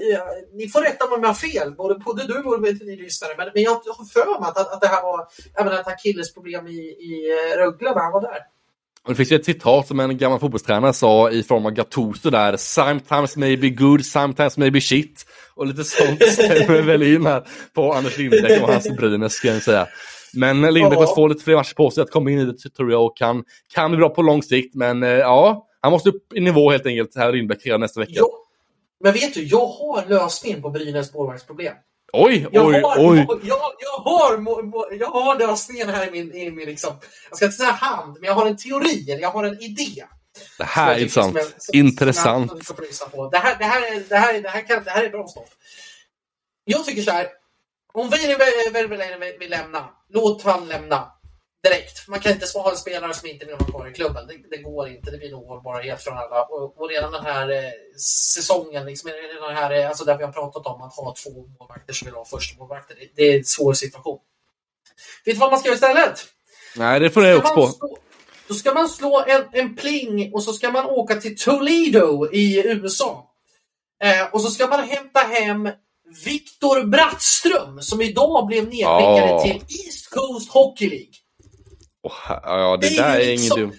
[0.53, 3.49] Ni får rätta mig om jag har fel, både, både du och ni lyssnare, men,
[3.53, 5.27] men jag har för mig att, att det här var
[5.59, 8.39] även ett akillesproblem i, i eh, Rögle när han var där.
[9.07, 12.29] Och det finns ju ett citat som en gammal fotbollstränare sa i form av Gattuso
[12.29, 12.57] där.
[12.57, 15.25] Sometimes may be good, sometimes may be shit.
[15.55, 17.43] Och lite sånt stämmer väl in här
[17.73, 19.87] på Anders Lindbäck och hans Brynäs ska jag säga.
[20.33, 22.91] Men Lindbäck måste få lite fler matcher på sig att komma in i det tror
[22.91, 24.75] jag och kan, kan bli bra på lång sikt.
[24.75, 28.13] Men eh, ja, han måste upp i nivå helt enkelt här Lindbäck redan nästa vecka.
[28.15, 28.27] Jo.
[28.99, 31.73] Men vet du, jag har lösningen på Brynäs målvaktsproblem.
[32.13, 33.17] Oj, jag oj, har, oj.
[33.17, 34.31] Jag, jag, jag, har,
[34.99, 36.93] jag har lösningen här i min, i min liksom,
[37.29, 40.03] jag ska inte säga hand, men jag har en teori, eller jag har en idé.
[40.57, 41.37] Det här är intressant.
[41.73, 42.51] Intressant.
[43.31, 45.49] Det här, det, här är, det, här, det, här kan, det här är bra stoff.
[46.65, 47.27] Jag tycker så här,
[47.99, 48.35] om Väinö
[49.39, 51.11] vill lämna, låt han lämna.
[51.63, 52.07] direkt.
[52.07, 54.27] Man kan inte ha en spelare som inte vill vara kvar i klubben.
[54.27, 55.11] Det, det går inte.
[55.11, 56.43] Det blir en ohållbarhet från alla.
[56.43, 57.71] Och, och redan den här eh,
[58.35, 59.11] säsongen, liksom,
[59.41, 62.15] den här, eh, alltså där vi har pratat om att ha två målvakter som vill
[62.15, 62.95] ha första målvakter.
[62.99, 64.19] Det, det är en svår situation.
[65.25, 66.25] Vet du vad man ska göra istället?
[66.75, 67.67] Nej, det får jag också på.
[67.67, 67.97] Slå,
[68.47, 72.67] då ska man slå en, en pling och så ska man åka till Toledo i
[72.67, 73.31] USA.
[74.03, 75.69] Eh, och så ska man hämta hem
[76.25, 79.43] Viktor Brattström som idag blev nedskickad oh.
[79.43, 81.13] till East Coast Hockey League.
[82.03, 83.77] Oh, ja, det, det där är, är liksom, ingen dum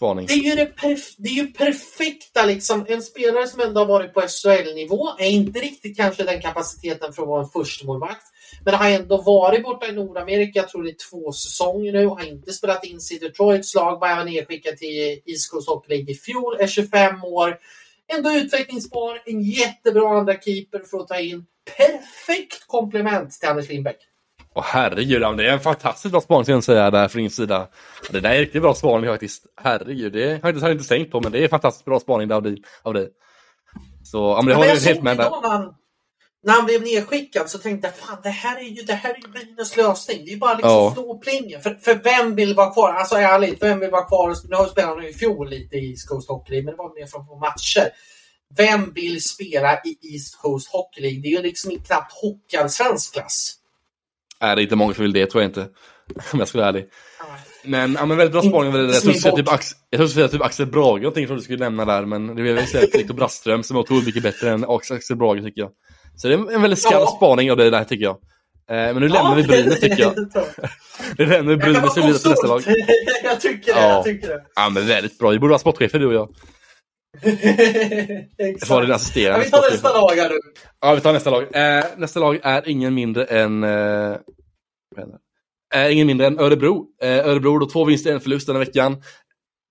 [0.00, 0.26] spaning.
[0.26, 2.86] Det är ju, det, perf det är ju perfekta liksom.
[2.88, 7.22] En spelare som ändå har varit på SHL-nivå är inte riktigt kanske den kapaciteten för
[7.22, 8.22] att vara en förstemålvakt.
[8.64, 12.28] Men har ändå varit borta i Nordamerika, jag tror det är två säsonger nu, har
[12.28, 16.14] inte spelat in sig i Detroits lag, var nedskickad till East Coast Hockey League i
[16.14, 17.58] fjol, är 25 år.
[18.16, 21.46] Ändå utvecklingsbar, en jättebra andra keeper för att ta in.
[21.76, 23.96] Perfekt komplement till Anders Lindbäck.
[24.54, 27.68] Åh herregud, det är en fantastiskt bra spaning ska jag säga där från din sida.
[28.10, 29.46] Det där är riktigt bra spaning faktiskt.
[29.56, 32.00] Herregud, det har jag inte, har jag inte tänkt på men det är fantastiskt bra
[32.00, 32.62] spaning av dig.
[32.82, 33.08] Av dig.
[34.04, 35.30] Så, ja, men det har jag helt med där.
[35.42, 35.74] Han,
[36.42, 39.16] när han blev nedskickad så tänkte jag fan det här är ju, det här är
[39.16, 40.24] ju Brynäs lösning.
[40.24, 40.92] Det är ju bara liksom ja.
[40.94, 41.60] slå plingen.
[41.60, 42.92] För, för vem vill vara kvar?
[42.92, 44.34] Alltså ärligt, vem vill vara kvar?
[44.48, 47.06] Nu har spelat i fjol lite i East Coast Hockey League, men det var mer
[47.06, 47.90] från matcher.
[48.56, 51.20] Vem vill spela i East Coast Hockey League?
[51.20, 53.56] Det är ju liksom knappt hockeyallsvensk klass.
[54.40, 55.60] Nej, det är inte många som vill det, tror jag inte.
[56.32, 56.86] Om jag ska vara ärlig.
[57.64, 58.74] Men, ja, men väldigt bra spaning.
[58.74, 59.74] Jag trodde du typ, Ax
[60.30, 63.62] typ Axel Brage någonting som du skulle nämna där, men det blev väl Viktor Braström
[63.62, 65.70] som är otroligt mycket bättre än Axel Brage tycker jag.
[66.20, 67.16] Så det är en väldigt skarp ja.
[67.16, 68.16] spaning av det där tycker jag.
[68.70, 70.14] Eh, men nu lämnar vi Brynäs tycker jag.
[71.18, 72.62] nu lämnar vi Brynäs och vidare till nästa lag.
[73.24, 73.88] jag tycker det, ja.
[73.88, 74.42] jag tycker det.
[74.54, 75.30] Ja men väldigt bra.
[75.30, 76.34] Vi borde vara sportchefer du och jag.
[78.38, 78.70] Exakt.
[78.70, 79.38] Var din assisterande.
[79.38, 80.36] Ja, vi tar nästa lag här nu.
[80.80, 81.42] Ja, vi tar nästa lag.
[81.42, 83.64] Eh, nästa lag är ingen mindre än...
[83.64, 84.16] Eh,
[85.74, 86.86] är ingen mindre än Örebro.
[87.02, 89.02] Eh, Örebro då två vinster, en förlust den här veckan.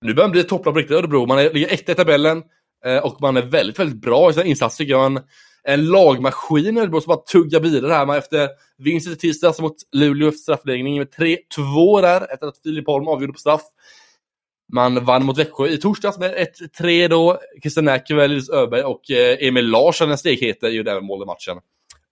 [0.04, 1.26] Nu börjar man bli ett topplag på riktigt Örebro.
[1.26, 2.42] Man är, ligger etta i tabellen
[2.86, 5.22] eh, och man är väldigt, väldigt bra i sina insatser tycker jag
[5.72, 8.06] en lagmaskin Örebro som bara tuggar vidare här.
[8.06, 8.48] Man efter
[8.78, 13.08] vinsten i tisdags alltså mot Luleå efter straffläggning med 3-2 där efter att Filip Holm
[13.08, 13.62] avgjorde på straff.
[14.72, 16.48] Man vann mot Växjö i torsdags med
[16.78, 17.38] 1-3 då.
[17.62, 21.26] Christian Näkervall, Linus Öberg och eh, Emil Larsson, den stekhete, eh, gjorde även mål i
[21.26, 21.56] matchen.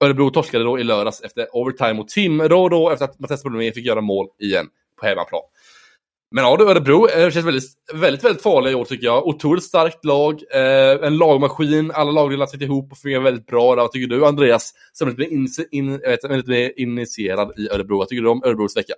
[0.00, 3.86] Örebro torskade då i lördags efter overtime mot Timrå då efter att Mattias Brolin fick
[3.86, 4.66] göra mål igen
[5.00, 5.42] på hemmaplan.
[6.30, 7.64] Men ja, du, Örebro eh, känns väldigt,
[7.94, 9.26] väldigt, väldigt farliga i år tycker jag.
[9.26, 13.74] Otroligt starkt lag, eh, en lagmaskin, alla lagdelar sitter ihop och fungerar väldigt bra.
[13.74, 17.68] Vad tycker du Andreas, som är lite mer, in, in, vet, lite mer initierad i
[17.70, 17.98] Örebro?
[17.98, 18.94] Vad tycker du om Örebros vecka?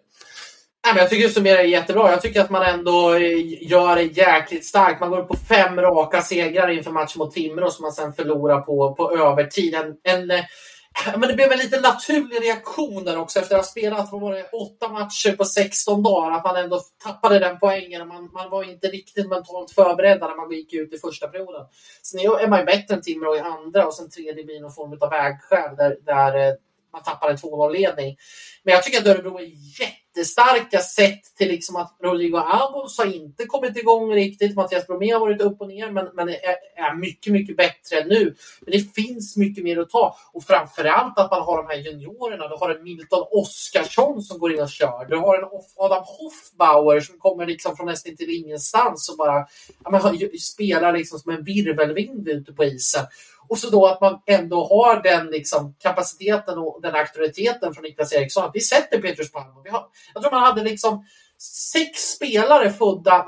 [0.84, 2.10] Nej, men jag tycker det summerar jättebra.
[2.10, 5.00] Jag tycker att man ändå eh, gör det jäkligt starkt.
[5.00, 8.94] Man går på fem raka segrar inför matchen mot Timrå som man sen förlorar på,
[8.94, 9.74] på övertid.
[9.74, 10.42] En, en,
[11.16, 14.32] men det blev en lite naturlig reaktion där också efter att ha spelat vad var
[14.32, 16.30] det, åtta matcher på 16 dagar.
[16.30, 18.08] Att man ändå tappade den poängen.
[18.08, 21.66] Man, man var inte riktigt mentalt förberedd när man gick ut i första perioden.
[22.02, 24.98] Sen är man ju bättre än Timrå i andra och sen tredje blir någon form
[25.00, 26.54] av vägskäl där, där eh,
[26.92, 28.16] man tappar en 2-0-ledning.
[28.62, 29.44] Men jag tycker att Örebro är
[30.20, 34.56] jättestarka sett till liksom att Rodrigo Albos har inte kommit igång riktigt.
[34.56, 36.34] Mattias Bromé har varit upp och ner men, men är,
[36.76, 38.34] är, mycket, mycket bättre nu.
[38.60, 40.16] Men det finns mycket mer att ta.
[40.32, 42.48] Och framförallt att man har de här juniorerna.
[42.48, 45.06] Du har en Milton Oskarsson som går in och kör.
[45.08, 45.44] Du har en
[45.76, 49.46] Adam Hoffbauer som kommer liksom från nästan till ingenstans och bara
[49.84, 53.06] ja, men, spelar liksom som en virvelvind ute på isen.
[53.50, 58.12] Och så då att man ändå har den liksom, kapaciteten och den auktoriteten från Niklas
[58.12, 58.44] Eriksson.
[58.44, 59.62] Att vi sätter Petrus Palm.
[59.64, 61.04] Vi har, jag tror man hade liksom
[61.72, 63.26] sex spelare födda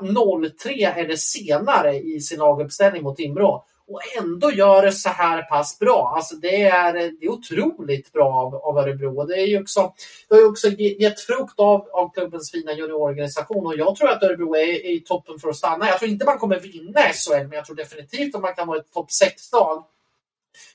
[0.63, 5.79] 03 eller senare i sin laguppställning mot Timrå och ändå gör det så här pass
[5.79, 6.13] bra.
[6.15, 9.25] Alltså det, är, det är otroligt bra av, av Örebro.
[9.25, 9.93] Det, är ju också,
[10.29, 14.23] det har ju också gett frukt av, av klubbens fina juniororganisation och jag tror att
[14.23, 15.87] Örebro är i toppen för att stanna.
[15.87, 18.79] Jag tror inte man kommer vinna SHL, men jag tror definitivt att man kan vara
[18.79, 19.83] ett topp 6-lag.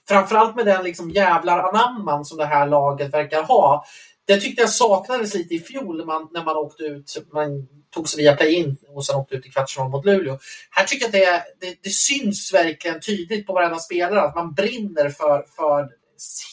[0.09, 3.85] Framförallt med den liksom jävlar anamman som det här laget verkar ha.
[4.27, 7.27] Det tyckte jag saknades lite i fjol när man, när man åkte ut.
[7.33, 10.39] Man tog sig via play-in och sen åkte ut i kvartsfinal mot Luleå.
[10.71, 14.55] Här tycker jag att det, det, det, syns verkligen tydligt på varenda spelare att man
[14.55, 15.89] brinner för, för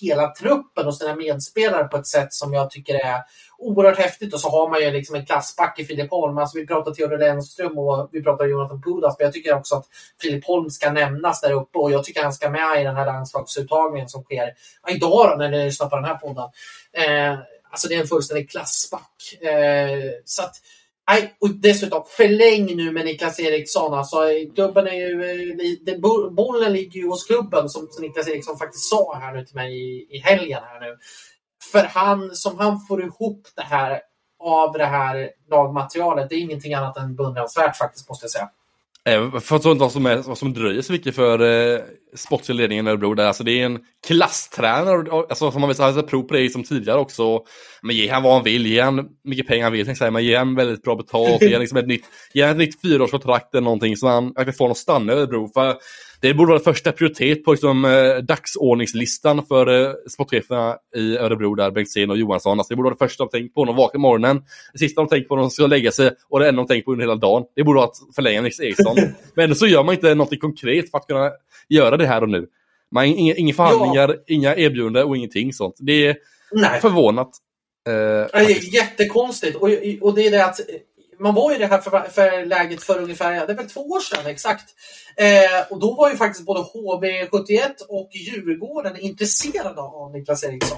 [0.01, 3.21] hela truppen och sina medspelare på ett sätt som jag tycker är
[3.57, 4.33] oerhört häftigt.
[4.33, 6.37] Och så har man ju liksom en klassback i Filip Holm.
[6.37, 9.15] Alltså vi pratar Theodor Lennström och vi pratar Jonathan Pudas.
[9.19, 9.85] Men jag tycker också att
[10.21, 13.05] Filip Holm ska nämnas där uppe och jag tycker han ska med i den här
[13.05, 14.53] landslagsuttagningen som sker
[14.89, 16.49] idag då, när ni lyssnar på den här podden.
[16.93, 17.39] Eh,
[17.71, 19.41] alltså det är en fullständig klassback.
[19.41, 20.55] Eh, så att,
[21.09, 23.93] Nej, och dessutom förläng nu med Niklas Eriksson.
[23.93, 24.17] Alltså,
[24.55, 25.99] klubben är ju, eh, det,
[26.31, 30.07] bollen ligger ju hos klubben som Niklas Eriksson faktiskt sa här nu till mig i,
[30.09, 30.59] i helgen.
[30.63, 30.97] Här nu.
[31.71, 34.01] För han, som han får ihop det här
[34.39, 38.49] av det här lagmaterialet, det är ingenting annat än beundransvärt faktiskt, måste jag säga.
[39.03, 41.81] Jag förstår inte vad som, är, vad som dröjer så mycket för eh,
[42.15, 43.25] eh, sportsliga ledningen i Örebro där.
[43.25, 46.99] Alltså det är en klasstränare, alltså som man vill säga, prov på det som tidigare
[46.99, 47.43] också.
[47.81, 50.35] Men ge han vad han vill, ge han mycket pengar han vill, säga, men ge
[50.35, 53.63] han väldigt bra betalt, ge han liksom ett nytt, ge han ett nytt fyraårskontrakt eller
[53.63, 55.49] någonting så han kan få honom att stanna i Örebro.
[55.53, 55.75] För
[56.25, 61.71] det borde vara första prioritet på liksom, eh, dagsordningslistan för eh, sportcheferna i Örebro där,
[61.71, 62.59] Bengtzén och Johansson.
[62.59, 64.43] Alltså, det borde vara det första de tänker på när de vaknar morgonen.
[64.73, 66.85] Det sista de tänker på när de ska lägga sig och det enda de tänker
[66.85, 67.43] på under hela dagen.
[67.55, 68.95] Det borde vara att förlänga Nils Eriksson.
[69.35, 71.31] Men så gör man inte något konkret för att kunna
[71.69, 72.47] göra det här och nu.
[72.91, 74.15] Man inga, inga förhandlingar, ja.
[74.27, 75.75] inga erbjudanden och ingenting sånt.
[75.79, 76.17] Det är
[76.51, 76.81] Nej.
[76.81, 77.29] förvånat.
[77.87, 79.55] Eh, det är jättekonstigt.
[79.55, 79.69] Och,
[80.01, 80.59] och det är det att
[81.19, 83.99] man var i det här för, för läget för ungefär det är väl två år
[83.99, 84.65] sedan exakt.
[85.17, 90.77] Eh, och då var ju faktiskt både HV71 och Djurgården intresserade av Niklas Eriksson.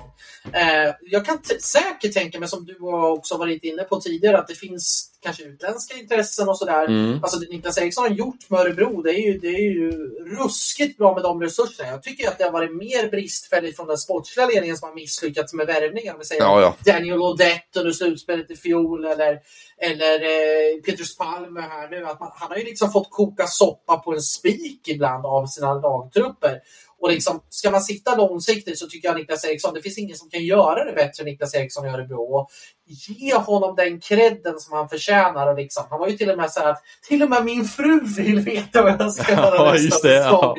[0.53, 4.55] Eh, jag kan säkert tänka mig, som du också varit inne på tidigare, att det
[4.55, 6.85] finns kanske utländska intressen och sådär.
[6.85, 7.19] Mm.
[7.23, 9.91] Alltså det Niklas Eriksson har gjort med Örebro, det är, ju, det är ju
[10.25, 11.89] ruskigt bra med de resurserna.
[11.89, 15.53] Jag tycker att det har varit mer bristfälligt från den sportsliga ledningen som har misslyckats
[15.53, 16.13] med värvningar.
[16.13, 16.93] Om vi säger ja, ja.
[16.93, 19.39] Daniel Odette under slutspelet i fjol eller,
[19.77, 22.05] eller eh, Petrus Palme här nu.
[22.05, 25.73] Att man, han har ju liksom fått koka soppa på en spik ibland av sina
[25.73, 26.61] lagtrupper.
[26.99, 30.29] Och liksom, ska man sitta långsiktigt så tycker jag Niklas Eriksson, det finns ingen som
[30.29, 32.21] kan göra det bättre än Niklas Eriksson i Örebro.
[32.21, 32.49] Och
[32.85, 35.47] ge honom den credden som han förtjänar.
[35.47, 37.99] Och liksom, han var ju till och med så att till och med min fru
[38.17, 40.15] vill veta vad jag ska göra ja, nästa det.
[40.15, 40.55] Ja.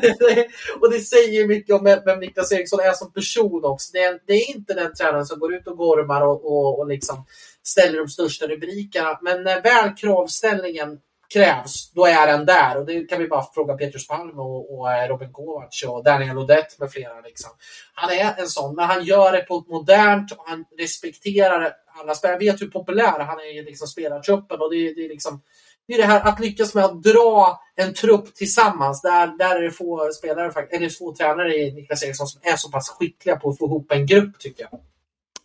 [0.80, 3.90] och det säger mycket om vem Niklas Eriksson är som person också.
[3.92, 6.88] Det är, det är inte den tränaren som går ut och gormar och, och, och
[6.88, 7.24] liksom
[7.62, 9.18] ställer de största rubrikerna.
[9.22, 10.98] Men när väl kravställningen
[11.32, 12.78] krävs, då är den där.
[12.78, 16.38] Och det kan vi bara fråga Petrus Palm och, och eh, Robin Kovacs och Daniel
[16.38, 17.20] Odette med flera.
[17.20, 17.50] Liksom.
[17.94, 22.14] Han är en sån, men han gör det på ett modernt och han respekterar alla
[22.14, 22.44] spelare.
[22.44, 25.42] Jag vet hur populär han är i liksom spelartruppen och det, det är liksom
[25.86, 29.02] det är det här att lyckas med att dra en trupp tillsammans.
[29.02, 32.70] Där, där är det få spelare, eller få tränare i Niklas Eriksson som är så
[32.70, 34.80] pass skickliga på att få ihop en grupp tycker jag.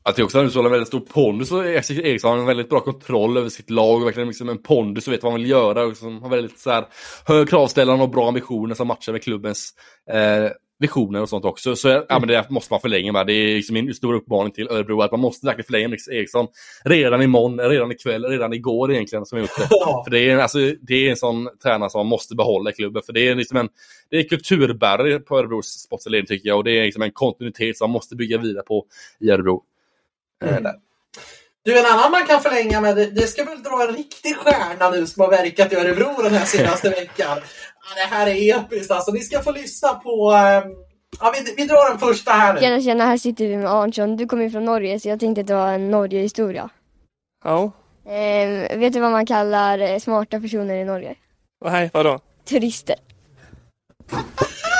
[0.09, 3.37] Att jag också har en väldigt stor pondus och Eriksson har en väldigt bra kontroll
[3.37, 5.97] över sitt lag och verkligen liksom en pondus och vet vad han vill göra och
[5.97, 6.85] som har väldigt så här,
[7.25, 9.73] hög kravställande och bra ambitioner som matchar med klubbens
[10.11, 11.75] eh, visioner och sånt också.
[11.75, 13.27] Så ja, men det måste man förlänga med.
[13.27, 16.47] Det är liksom min stora uppmaning till Örebro att man måste verkligen förlänga med Eriksson
[16.83, 19.67] redan imorgon, redan ikväll, redan igår egentligen som jag gjort det.
[20.05, 23.01] För det är, alltså, det är en sån tränare som man måste behålla i klubben.
[23.05, 23.69] För det är liksom en
[24.09, 27.89] det är kulturbärare på Örebros sportsledning tycker jag och det är liksom en kontinuitet som
[27.89, 28.85] man måste bygga vidare på
[29.19, 29.63] i Örebro.
[30.43, 30.73] Mm.
[31.63, 35.07] Du, en annan man kan förlänga med, det, ska väl dra en riktig stjärna nu
[35.07, 37.37] som har verkat i Örebro den här senaste veckan.
[37.37, 39.11] Ja, det här är episkt alltså.
[39.11, 40.85] Ni ska få lyssna på um,
[41.19, 42.59] Ja, vi, vi drar den första här nu.
[42.59, 44.17] Tjena, tjena, här sitter vi med Arnsson.
[44.17, 46.69] Du kommer ju från Norge så jag tänkte dra en Norge-historia.
[47.43, 47.71] Ja.
[48.05, 51.15] Eh, vet du vad man kallar eh, smarta personer i Norge?
[51.65, 52.19] Nej, vadå?
[52.45, 52.95] Turister.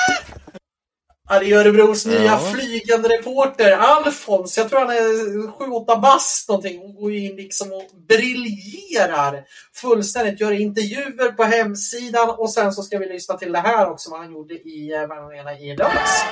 [1.29, 2.39] Ja, det är Örebros nya ja.
[2.39, 4.57] flygande reporter Alfons.
[4.57, 9.43] Jag tror han är 7-8 bast någonting och går in liksom och briljerar
[9.73, 10.39] fullständigt.
[10.39, 14.19] Gör intervjuer på hemsidan och sen så ska vi lyssna till det här också vad
[14.19, 16.25] han gjorde i eh, Värnarena i lördags.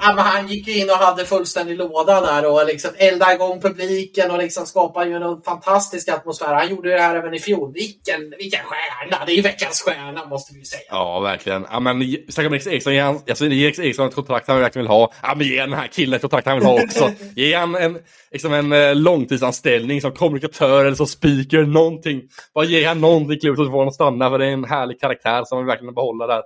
[0.00, 4.38] Ja, han gick in och hade fullständig låda där och liksom eldade igång publiken och
[4.38, 6.54] liksom skapade ju en fantastisk atmosfär.
[6.54, 7.72] Han gjorde det här även i fjol.
[7.72, 9.24] Vilken, vilken stjärna!
[9.24, 10.82] Det är ju veckans stjärna måste vi säga.
[10.88, 11.66] Ja, verkligen.
[11.70, 14.90] Ja, men snacka med Eriksson, ge han, alltså, ge Eriksson ett kontrakt han verkligen vill
[14.90, 15.12] ha.
[15.22, 17.12] Ja, men ge den här killen ett kontrakt han vill ha också.
[17.36, 17.98] ge han en,
[18.32, 22.22] liksom en eh, långtidsanställning som kommunikatör eller som speaker, någonting.
[22.54, 25.44] Bara ge han någonting kul så får honom stanna för det är en härlig karaktär
[25.44, 26.42] som vi verkligen behåller där.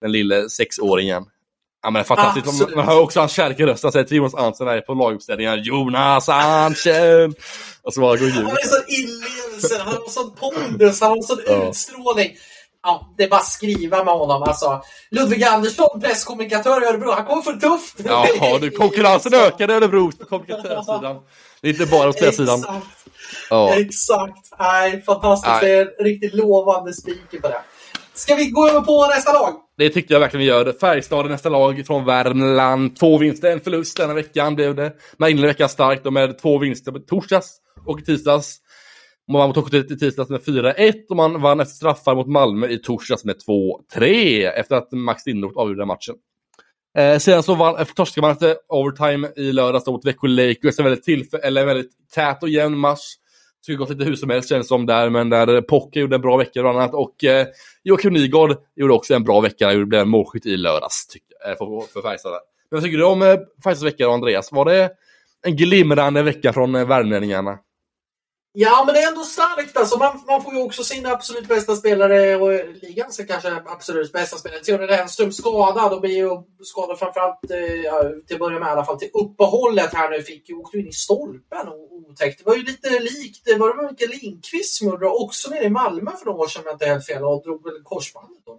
[0.00, 1.24] Den lille sexåringen.
[1.82, 2.76] Ja men fantastiskt, Absolut.
[2.76, 5.56] man hör också hans kärlek i rösten, säger till Jonas Ansen på laguppställningar.
[5.56, 7.34] Jonas Ansen!
[7.82, 11.38] Och så bara går Han är så inlevelse, han har sån pondus, han har sån
[11.46, 11.68] ja.
[11.68, 12.36] utstrålning.
[12.82, 14.42] Ja, det är bara att skriva med honom.
[14.42, 17.96] Alltså, Ludvig Andersson, presskommunikatör i Örebro, han kommer för tufft.
[18.04, 21.16] Ja, du, konkurrensen ökar i Örebro på kommunikatörssidan.
[21.60, 22.58] Det är inte bara på spelarsidan.
[22.58, 22.86] Exakt.
[23.50, 23.74] Ja.
[23.74, 24.48] Exakt.
[24.58, 25.52] Nej, fantastiskt.
[25.52, 25.64] Nej.
[25.64, 27.60] Det är en riktigt lovande speaker på det.
[28.18, 29.54] Ska vi gå över på nästa lag?
[29.76, 30.72] Det tyckte jag verkligen vi gör.
[30.80, 32.96] Färjestad är nästa lag från Värmland.
[32.96, 34.92] Två vinster, en förlust denna veckan blev det.
[35.16, 38.56] Man inledde veckan starkt och med två vinster på torsdags och tisdags.
[39.28, 42.68] Man vann mot Hockeyet i tisdags med 4-1 och man vann efter straffar mot Malmö
[42.68, 43.36] i torsdags med
[43.96, 46.14] 2-3 efter att Max Lindroth avgjorde matchen.
[46.98, 50.78] Eh, sedan så vann, eh, torskade man efter overtime i lördags mot Växjö Lakers.
[50.78, 53.14] En väldigt, tillf- eller väldigt tät och jämn match.
[53.62, 56.36] skulle gått lite hur som helst känns som där, men där Pocke gjorde en bra
[56.36, 57.46] vecka bland annat och eh,
[57.88, 61.92] Joakim Nygård gjorde också en bra vecka, han blev målskytt i lördags tycker, eh, för,
[61.92, 62.32] för Färjestad.
[62.32, 63.28] Men vad tycker du om eh,
[63.64, 64.52] Färjestads vecka Andreas?
[64.52, 64.90] Var det
[65.42, 67.58] en glimrande vecka från eh, värmlänningarna?
[68.60, 69.76] Ja, men det är ändå starkt.
[69.76, 74.36] Alltså, man, man får ju också sina absolut bästa spelare och ligans kanske absolut bästa
[74.36, 74.60] spelare.
[74.60, 76.30] Theodor Renström skadad och blir ju
[76.62, 80.22] skadad framförallt eh, till att börja med i alla fall till uppehållet här nu.
[80.22, 82.38] Fick ju åkte in i stolpen och otäckt.
[82.38, 85.70] Det var ju lite likt, det var det Mikael Lindqvist som gjorde också nere i
[85.70, 88.58] Malmö för några år sedan om jag inte helt fel och drog väl korsbandet då.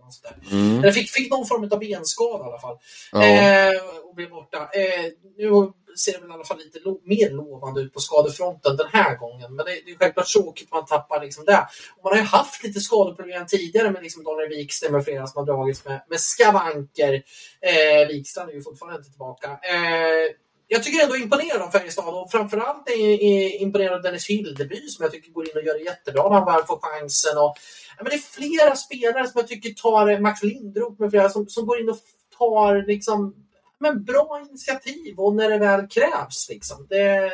[0.51, 0.79] Mm.
[0.79, 2.77] Eller fick, fick någon form av benskada i alla fall.
[3.11, 3.23] Ja.
[3.23, 4.57] Eh, och blev borta.
[4.57, 5.05] Eh,
[5.37, 8.87] nu ser det väl i alla fall lite lo mer lovande ut på skadefronten den
[8.91, 9.55] här gången.
[9.55, 11.67] Men det, det är självklart tråkigt att man tappar liksom det.
[11.97, 15.39] Och man har ju haft lite skadeproblem tidigare med liksom Daniel Wikström och flera som
[15.39, 17.13] har dragits med, med skavanker.
[17.61, 19.47] Eh, Wikström är ju fortfarande inte tillbaka.
[19.47, 20.35] Eh,
[20.71, 25.03] jag tycker ändå imponerad av Färjestad och framförallt är, är imponerad av Dennis Hildeby som
[25.03, 27.37] jag tycker går in och gör det jättebra när han väl får chansen.
[27.37, 27.55] Och,
[27.97, 31.47] ja, men det är flera spelare som jag tycker tar, Max Lindroth med flera, som,
[31.47, 31.97] som går in och
[32.37, 33.35] tar liksom
[33.79, 36.49] men bra initiativ och när det väl krävs.
[36.49, 36.87] Liksom.
[36.89, 37.31] Det,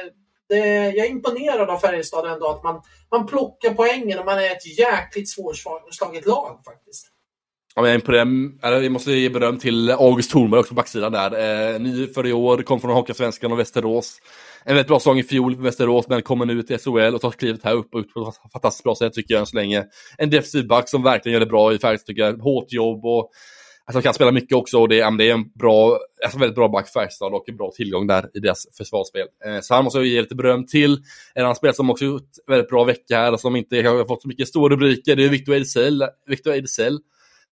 [0.49, 0.57] det,
[0.95, 2.81] jag är imponerad av Färjestad ändå att man,
[3.11, 7.11] man plockar poängen och man är ett jäkligt svårslaget lag faktiskt.
[7.77, 11.73] Ja, men på det, mm, måste ge beröm till August Thornberg också på backsidan där.
[11.73, 14.19] Eh, ny för i år, kom från Hockeysvenskan och Västerås.
[14.63, 17.31] En väldigt bra säsong i fjol för Västerås, men kommer nu till SHL och tar
[17.31, 19.83] klivet här upp och ut på ett fantastiskt bra sätt tycker jag än så länge.
[20.17, 22.37] En defensiv back som verkligen gör det bra i Färjestad tycker jag.
[22.37, 23.29] Hårt jobb och
[23.87, 26.89] Alltså, kan spela mycket också och det, det är en bra, alltså väldigt bra back
[26.89, 29.27] Färjestad och en bra tillgång där i deras försvarsspel.
[29.45, 30.97] Eh, så han måste jag ge lite beröm till.
[31.33, 34.21] En annan spelare som också gjort väldigt bra vecka här och som inte har fått
[34.21, 36.99] så mycket stora rubriker, det är Victor Ejdsell, Victor Ejdsell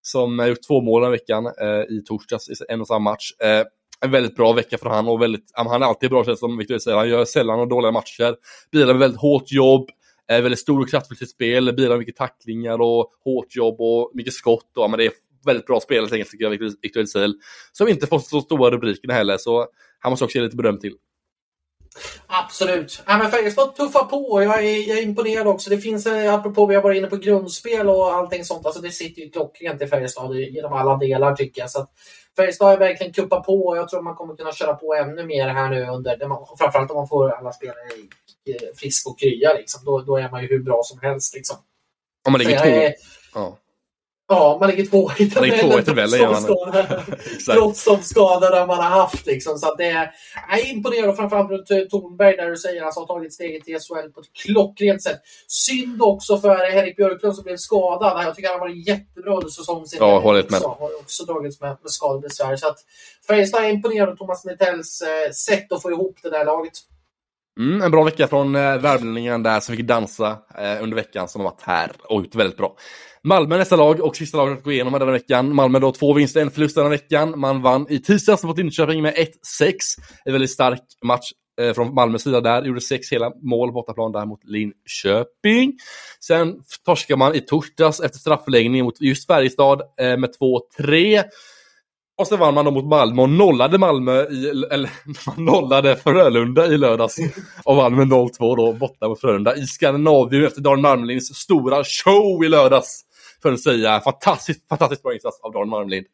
[0.02, 3.32] som har gjort två mål den veckan eh, i torsdags i en och samma match.
[3.44, 3.66] Eh,
[4.02, 6.74] en väldigt bra vecka för han och väldigt, han är alltid bra känns som Victor
[6.74, 6.98] Ejdsell.
[6.98, 8.36] Han gör sällan några dåliga matcher,
[8.72, 9.90] Bilar med väldigt hårt jobb,
[10.28, 13.82] är väldigt stor och kraftfull i sitt spel, bilar med mycket tacklingar och hårt jobb
[13.82, 14.78] och mycket skott.
[14.78, 15.12] Och, men det är
[15.46, 16.52] väldigt bra spelare helt enkelt tycker jag,
[16.82, 17.36] Victor Ejdsell.
[17.72, 19.68] Som inte fått så stora rubriker heller, så
[20.00, 20.94] han måste också ge lite beröm till.
[22.28, 23.04] Absolut.
[23.06, 24.44] Ja, men Färjestad tuffar på.
[24.44, 25.70] Jag är, jag är imponerad också.
[25.70, 28.92] Det finns, eh, apropå vi har varit inne på grundspel och allting sånt, alltså det
[28.92, 31.72] sitter ju klockrent i Färjestad genom alla delar tycker jag.
[31.72, 31.92] Så att
[32.36, 35.48] Färjestad har verkligen kuppat på och jag tror man kommer kunna köra på ännu mer
[35.48, 36.18] här nu under,
[36.58, 37.76] framförallt om man får alla spelare
[38.76, 39.86] friska och krya liksom.
[39.86, 41.58] Då, då är man ju hur bra som helst liksom.
[42.26, 42.96] Om man ligger två.
[43.34, 43.58] Ja.
[44.34, 45.84] Ja, man ligger två i tabellen.
[47.46, 49.26] Trots de skadorna man har haft.
[49.26, 49.58] Liksom.
[49.58, 50.12] Så det är,
[50.50, 53.64] jag är imponerad framförallt runt Tornberg där du säger att alltså, han har tagit steget
[53.64, 55.22] till SHL på ett klockrent sätt.
[55.48, 58.26] Synd också för Henrik Björklund som blev skadad.
[58.26, 59.86] Jag tycker han har varit jättebra under säsongen.
[60.00, 60.62] Ja, hållit med.
[60.62, 62.56] Har också dragits med, med skadebesvär.
[62.56, 62.78] Så att
[63.28, 66.74] Färjestad är imponerad av Thomas Metells eh, sätt att få ihop det där laget.
[67.60, 71.42] Mm, en bra vecka från eh, värmlänningen där som fick dansa eh, under veckan som
[71.42, 72.76] har varit här och gjort väldigt bra.
[73.24, 75.56] Malmö nästa lag och sista laget att gå igenom den veckan.
[75.56, 77.40] Malmö då två vinster, en förlust den veckan.
[77.40, 79.28] Man vann i tisdags mot Linköping med 1-6.
[80.26, 81.32] En väldigt stark match
[81.62, 82.64] eh, från Malmös sida där.
[82.64, 85.74] Gjorde sex hela mål på bortaplan där mot Linköping.
[86.20, 86.56] Sen
[86.86, 90.30] torskade man i torsdags efter strafförlängning mot just Färjestad eh, med
[90.80, 91.24] 2-3.
[92.18, 94.90] Och sen vann man då mot Malmö och nollade Malmö i, eller
[95.28, 97.18] man nollade Frölunda i lördags.
[97.64, 102.46] Och vann med 0-2 då borta mot Frölunda i Skandinavien efter Dan Marmelins stora show
[102.46, 103.02] i lördags
[103.42, 104.00] för att säga.
[104.00, 106.06] Fantastiskt, fantastiskt bra insats av Dan Marmelind.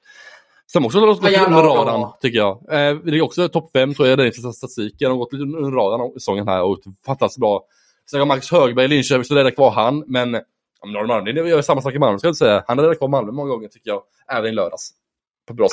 [0.66, 2.52] Som också har gått lite under radarn, tycker jag.
[2.52, 5.12] Eh, det är också topp 5, så är det i statistiken.
[5.12, 7.64] har gått lite under radarn i säsongen här och fantastiskt bra.
[8.12, 10.04] Sen har Marcus Högberg i Linköping, så räddar kvar han.
[10.08, 10.36] Men
[10.80, 12.64] om Dan Marmelind gör samma sak i Malmö, ska jag inte säga.
[12.68, 14.02] Han har räddat kvar Malmö många gånger, tycker jag.
[14.32, 14.94] Även i lördags.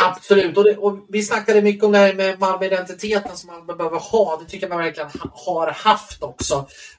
[0.00, 3.98] Absolut, och, det, och, vi snackade mycket om det här med Malmö-identiteten som man behöver
[3.98, 4.36] ha.
[4.36, 6.54] Det tycker jag man verkligen har haft också.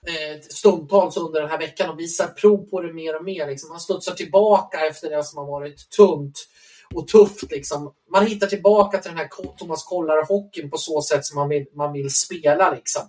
[0.08, 3.48] Eh, stundtals under den här veckan och visar prov på det mer och mer.
[3.48, 3.70] Liksom.
[3.70, 6.48] Man studsar tillbaka efter det som har varit tungt
[6.94, 7.52] och tufft.
[7.52, 7.94] Liksom.
[8.12, 11.94] Man hittar tillbaka till den här Thomas Kollar-hockeyn på så sätt som man vill, man
[11.94, 12.72] vill spela.
[12.72, 13.02] Liksom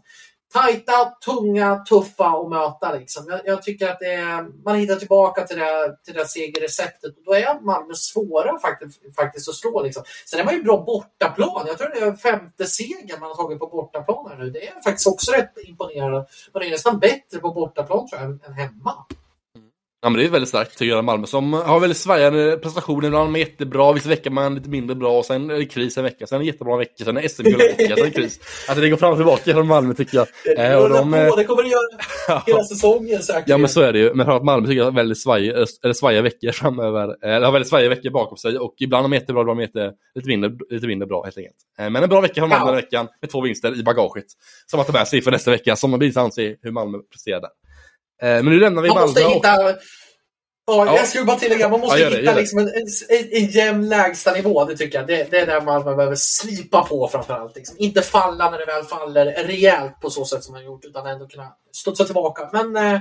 [0.52, 2.94] tajta, tunga, tuffa att möta.
[2.94, 3.24] Liksom.
[3.28, 7.14] Jag, jag, tycker att det är, man hittar tillbaka till det, till det segerreceptet.
[7.24, 9.82] Då är Malmö svåra faktiskt, faktiskt att slå.
[9.82, 10.02] Liksom.
[10.26, 11.64] Sen är man ju bra bortaplan.
[11.66, 14.50] Jag tror det är femte segern man har tagit på bortaplan nu.
[14.50, 16.26] Det är faktiskt också rätt imponerande.
[16.54, 18.94] Man är nästan bättre på bortaplan tror jag än hemma.
[20.00, 23.06] Ja men det är väldigt starkt tycker jag, Malmö som har väldigt svajande prestationer.
[23.06, 25.98] Ibland är jättebra, vissa veckor är man lite mindre bra, och sen är det kris
[25.98, 28.06] en vecka, sen är det jättebra en vecka, sen är det SM-guld en vecka, sen
[28.06, 28.40] är det kris.
[28.68, 30.26] Alltså det går fram och tillbaka från Malmö tycker jag.
[30.44, 33.48] Det, eh, och de, på, det kommer det göra hela säsongen säkert.
[33.48, 35.92] Ja men så är det ju, men att Malmö tycker jag har väldigt svaj, eller
[35.92, 37.24] svajiga veckor framöver.
[37.24, 39.92] Eller har väldigt svajiga veckor bakom sig och ibland är de jättebra, ibland är de
[40.14, 41.56] lite mindre, lite mindre bra helt enkelt.
[41.78, 42.72] Eh, men en bra vecka från Malmö ja.
[42.72, 44.26] den veckan med två vinster i bagaget.
[44.66, 47.40] Som man tar med sig för nästa vecka, som man blir se hur Malmö presterar
[47.40, 47.50] där.
[48.22, 49.34] Eh, men nu lämnar vi Man Malmö.
[49.34, 49.48] hitta...
[50.66, 50.96] Ja, Ja.
[50.96, 52.40] Jag skulle bara tillägga, man måste Ja, det, hitta det.
[52.40, 54.64] liksom en, en, en jämn lägstanivå.
[54.64, 55.06] Det tycker jag.
[55.06, 57.56] Det, det är där man behöver slipa på framförallt.
[57.56, 57.76] Liksom.
[57.78, 61.26] Inte falla när det väl faller rejält på så sätt som man gjort, utan ändå
[61.26, 62.48] kunna studsa tillbaka.
[62.52, 63.00] Men eh,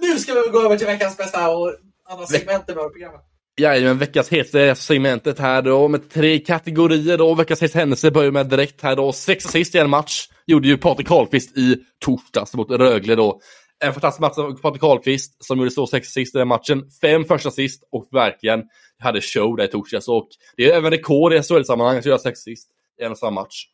[0.00, 1.74] nu ska vi gå över till veckans bästa och
[2.10, 3.12] andra segment i vårt program.
[3.60, 7.34] Jajamän, veckans hetaste segmentet här då med tre kategorier då.
[7.34, 9.12] Veckans hetaste händelse börjar med direkt här då.
[9.12, 13.40] Sex assist i en match gjorde ju Patrik Karlqvist i torsdags mot Rögle då.
[13.84, 16.90] En fantastisk match av Patrik Karlqvist som gjorde så sex assist i den matchen.
[17.00, 18.62] Fem första assist och verkligen
[18.98, 20.08] hade show där i torsdags.
[20.08, 22.68] Och det är även rekord i SHL-sammanhang att göra sex assist
[23.00, 23.66] i en och samma match.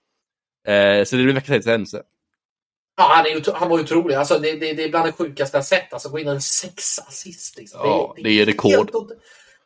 [0.66, 2.02] Eh, så det blir veckans händelse.
[2.96, 4.14] Ja, han, är, han var otrolig.
[4.14, 5.92] Alltså, det, det, det är bland det sjukaste jag sett.
[5.92, 7.58] Alltså, gå in göra sex assist.
[7.58, 7.80] Liksom.
[7.82, 8.72] Ja, det är rekord.
[8.72, 8.92] Helt,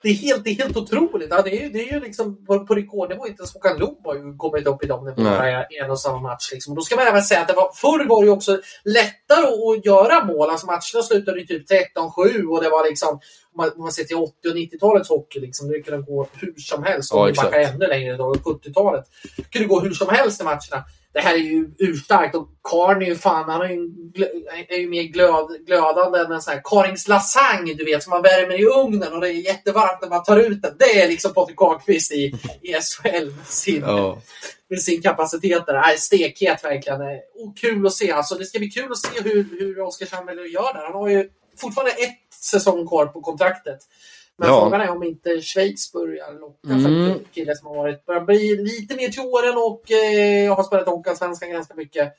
[0.02, 1.28] det, är helt, det är helt otroligt.
[1.30, 3.26] Ja, det, är, ju- det är ju liksom på, på rekordnivå.
[3.26, 6.18] Inte ens Håkan Loob har ju kommit upp i de nivåerna i en och samma
[6.18, 6.52] match.
[6.52, 6.72] Liksom.
[6.72, 9.46] Och då ska man även säga att det var, förr var det ju också lättare
[9.46, 10.50] att, göra mål.
[10.50, 13.20] Alltså, matcherna slutade ju typ 13-7 och det var liksom
[13.54, 17.12] om man, ser till 80 och 90-talets hockey, liksom, det kunde gå hur som helst.
[17.12, 19.04] Om Ja, vi backar ännu längre då, 70-talet.
[19.36, 20.84] Det kunde gå hur som helst i matcherna.
[21.12, 23.90] Det här är ju urstarkt och Karn är ju fan, han är ju,
[24.68, 28.22] är ju mer glöd, glödande än en sån här Karings lasagne, du vet, som man
[28.22, 30.74] värmer i ugnen och det är jättevarmt när man tar ut den.
[30.78, 32.24] Det är liksom Patrik Karlqvist i,
[32.62, 34.18] i SHL med sin, Ja.
[34.70, 35.80] med sin kapacitet där.
[35.80, 37.00] Nej, stekhet verkligen.
[37.34, 38.10] Och kul att se.
[38.12, 40.84] Alltså, det ska bli kul att se hur, hur Oskarshamn väljer att göra där.
[40.84, 41.28] Han har ju
[41.58, 43.78] fortfarande ett säsong kvar på kontraktet.
[44.38, 44.60] Men Ja.
[44.62, 47.10] frågan är om inte Schweiz börjar locka för Mm.
[47.10, 50.86] en kille som har varit, börjar bli lite mer till åren och eh, har spelat
[50.86, 52.12] Hockeyallsvenskan ganska mycket.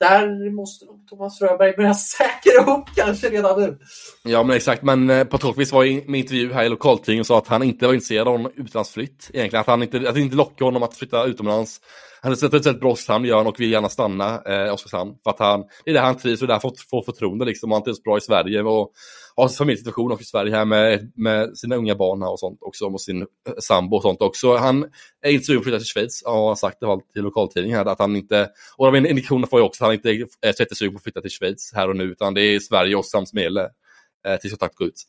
[0.00, 3.78] Där måste nog Thomas Fröberg börja säkra upp kanske redan nu.
[4.24, 7.26] Ja men exakt, men eh, Patrik Karlqvist var i med intervju här i lokaltidningen och
[7.26, 9.30] sa att han inte var intresserad av någon utlandsflytt.
[9.34, 11.80] Egentligen att han inte, att det inte lockade honom att flytta utomlands.
[12.22, 15.14] Han har sett ett bra Oskarshamn gör och vill gärna stanna eh, i Oskarshamn.
[15.24, 17.70] För att han, det är där han trivs och där får, får förtroende liksom.
[17.70, 18.90] Han trivs bra i Sverige och
[19.36, 22.86] har sin familjesituation också i Sverige här med, med sina unga barn och sånt också.
[22.86, 23.26] Och sin eh,
[23.58, 24.56] sambo och sånt också.
[24.56, 24.90] Han
[25.22, 26.22] är inte sugen på att flytta till Schweiz.
[26.22, 29.60] och han har sagt det till lokaltidningen här att han inte, och de indikationerna får
[29.60, 31.96] jag också att han inte är så jättesugen på att flytta till Schweiz här och
[31.96, 32.04] nu.
[32.04, 33.58] Utan det är Sverige och Oskarshamn
[34.26, 35.02] eh, tills kontrakt går ut.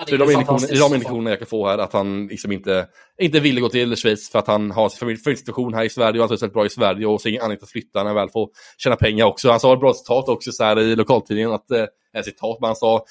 [0.00, 2.86] Ja, det är de indikationer, de indikationer jag kan få här, att han liksom inte,
[3.20, 6.20] inte vill gå till Schweiz för att han har sin familj- familjesituation här i Sverige
[6.20, 8.14] och han trivs väldigt bra i Sverige och ser ingen anledning att flytta när han
[8.14, 8.48] väl får
[8.78, 9.50] tjäna pengar också.
[9.50, 11.84] Han sa ett bra citat också så här i lokaltidningen, att, eh,
[12.24, 13.04] citat, men han sa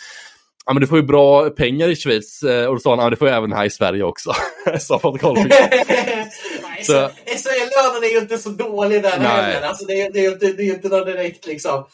[0.66, 3.10] Ja men du får ju bra pengar i Schweiz eh, och då sa han ja
[3.10, 4.32] det får jag även här i Sverige också.
[4.80, 5.00] Sa
[6.84, 6.94] så...
[7.26, 9.28] SHL-lönen är ju inte så dålig där Nej.
[9.28, 9.68] heller.
[9.68, 11.86] Alltså, det, är, det, är inte, det är ju inte något direkt liksom.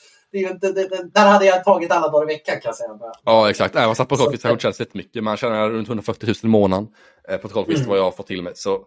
[0.42, 2.90] Det det, det, där hade jag tagit alla dagar i veckan kan jag säga.
[3.26, 6.48] Ja exakt, fast Patrik Karlqvist Så- har jättemycket, men han tjänar runt 140 000 i
[6.48, 6.88] månaden.
[7.30, 7.90] Eh, Patrik Karlqvist Mm.
[7.90, 8.54] vad jag har fått till mig.
[8.56, 8.80] Så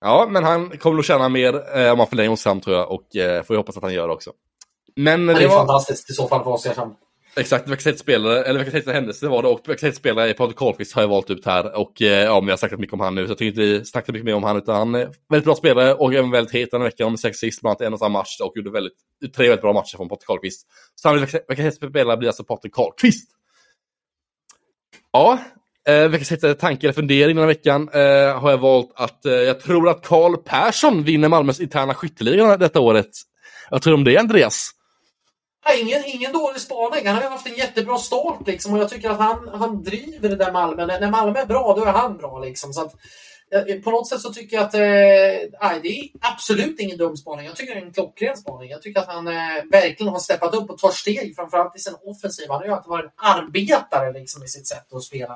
[0.00, 2.90] ja, men han kommer nog tjäna mer eh, om han förlänger hos Sam tror jag
[2.90, 4.32] och eh, får jag hoppas att han gör också.
[4.96, 6.94] Men Men det det är var, fantastiskt i så fall för Oskarshamn.
[7.36, 10.34] Exakt, veckans hetaste spelare, eller veckans hetaste händelse var det och veckans hetaste spelare är
[10.34, 12.94] Patrik Karlqvist har jag valt ut här och eh, ja, men jag har snackat mycket
[12.94, 14.94] om han nu så jag tycker inte vi snackar mycket mer om han utan han
[14.94, 17.70] är väldigt bra spelare och även väldigt het den här veckan med sex sist bland
[17.70, 18.92] annat en och samma match och gjorde väldigt,
[19.36, 20.66] tre väldigt bra matcher från Patrik Karlqvist.
[20.94, 23.30] Så han veckans veckans spelare blir alltså Patrik Karlqvist.
[25.12, 25.38] Ja,
[25.88, 29.32] eh, veckans hetaste tanke eller fundering den här veckan eh, har jag valt att eh,
[29.32, 33.10] jag tror att Karl Persson vinner Malmös interna skytteliga detta året.
[33.70, 34.70] Jag tror om det Andreas.
[35.68, 37.06] Ja, ingen, ingen dålig spaning.
[37.06, 40.28] Han har ju haft en jättebra start liksom, och jag tycker att han, han driver
[40.28, 40.86] det där Malmö.
[40.86, 42.38] När, när Malmö är bra, då är han bra.
[42.38, 42.72] Liksom.
[42.72, 42.94] Så att,
[43.52, 47.46] eh, på något sätt så tycker jag att eh, det är absolut ingen dum spaning.
[47.46, 48.70] Jag tycker det är en klockren spaning.
[48.70, 49.34] Jag tycker att han eh,
[49.70, 52.46] verkligen har steppat upp och tar steg, framförallt i sin offensiv.
[52.48, 55.34] Han har ju alltid varit en arbetare liksom, i sitt sätt att spela.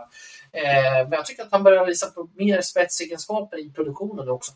[0.53, 4.53] Eh, men jag tycker att han börjar visa på mer spetsegenskaper i produktionen också.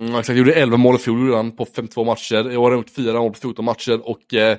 [0.00, 2.50] Mm, exakt, gjorde 11 mål i fjol på 52 matcher.
[2.50, 4.58] I år har han gjort 4 mål på 14 matcher och eh,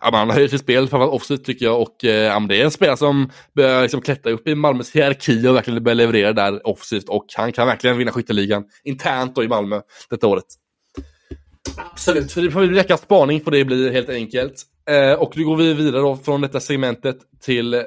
[0.00, 1.82] ja, han har höjt sitt spel, framförallt offensivt tycker jag.
[1.82, 5.48] Och eh, ja, det är en spelare som börjar liksom klättra upp i Malmös hierarki
[5.48, 7.08] och verkligen börjar leverera där offensivt.
[7.08, 9.80] Och han kan verkligen vinna skytteligan internt då i Malmö
[10.10, 10.44] detta året.
[11.76, 12.30] Absolut.
[12.30, 14.64] Så det får bli veckans spaning på det blir helt enkelt.
[14.90, 17.80] Eh, och nu går vi vidare då från detta segmentet till eh,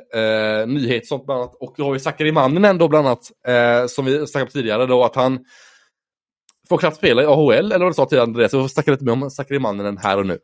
[0.68, 1.56] nyheter sånt bland annat.
[1.60, 4.86] Och då har vi Sakari Manninen då bland annat, eh, som vi snackade om tidigare
[4.86, 5.40] då, att han
[6.70, 8.52] får knappt spela i AHL, eller vad du sa tidigare Andreas.
[8.52, 10.38] Så vi snackar lite mer om Sakari Manninen här och nu.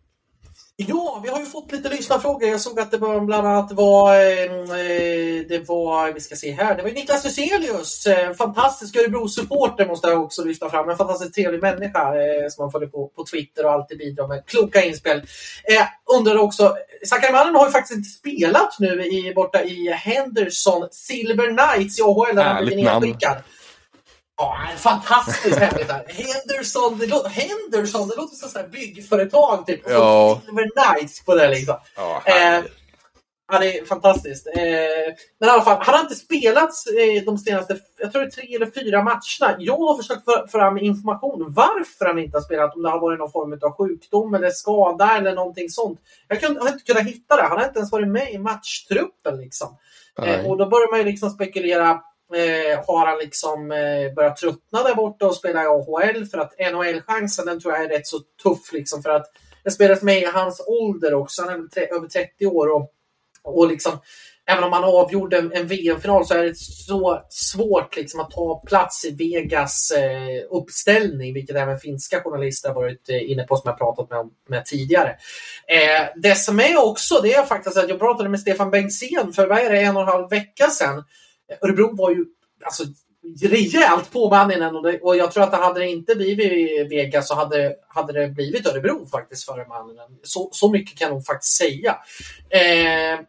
[0.80, 2.50] Ja, vi har ju fått lite lyssnarfrågor.
[2.50, 6.76] Jag såg att det var bland annat var, eh, det var, vi ska se här,
[6.76, 10.90] det var Niklas Hyselius, eh, fantastisk Örebro-supporter måste jag också lyfta fram.
[10.90, 14.46] En fantastiskt trevlig människa eh, som man följer på, på Twitter och alltid bidrar med
[14.46, 15.18] kloka inspel.
[15.18, 16.76] Eh, undrar också,
[17.06, 22.36] Sakarimannen har ju faktiskt inte spelat nu i, borta i Henderson Silver Knights i AHL
[22.36, 22.76] där han namn.
[22.76, 23.38] nedskickad.
[24.38, 26.06] Ja, fantastiskt härligt där.
[26.08, 29.86] Henderson, det låter, Henderson, det låter som ett byggföretag typ.
[29.86, 30.42] Och Ja.
[30.46, 31.76] Silver Knights på det liksom.
[31.96, 32.64] Ja, Eh,
[33.52, 34.48] Ja, det är fantastiskt.
[34.48, 34.54] Eh,
[35.40, 38.32] men i alla fall, han har inte spelat eh, de senaste, jag tror det är
[38.32, 39.56] tre eller fyra matcherna.
[39.60, 43.20] Jag har försökt få fram information varför han inte har spelat, om det har varit
[43.20, 46.00] någon form av sjukdom eller skada eller någonting sånt.
[46.28, 47.42] Jag kan, har inte kunnat hitta det.
[47.44, 49.78] Han har inte ens varit med i matchtruppen liksom.
[50.22, 52.02] Eh, och då börjar man ju liksom spekulera
[52.36, 56.26] Eh, har han liksom eh, börjat tröttna där borta och spela i AHL?
[56.26, 58.74] För att NHL-chansen den tror jag är rätt så tuff.
[58.74, 59.26] Liksom, för att
[59.64, 61.42] den spelas med i hans ålder också.
[61.42, 62.68] Han är över 30 år.
[62.68, 62.92] Och,
[63.44, 64.00] och liksom,
[64.50, 68.64] även om han avgjorde en, en VM-final så är det så svårt liksom, att ta
[68.68, 73.70] plats i Vegas eh, uppställning, vilket även finska journalister har varit eh, inne på som
[73.70, 75.10] jag pratat med, med tidigare.
[75.68, 79.48] Eh, det som är också, det är faktiskt att jag pratade med Stefan Bengtzén för
[79.48, 81.04] vad är det, en och en halv vecka sedan.
[81.62, 82.26] Örebro var ju
[82.64, 82.84] alltså,
[83.42, 87.28] rejält på Manninen och, det, och jag tror att det hade det inte blivit Vegas
[87.28, 90.10] så hade, hade det blivit Örebro faktiskt före Manninen.
[90.24, 91.98] Så, så mycket kan jag nog faktiskt säga.
[92.50, 93.20] Eh,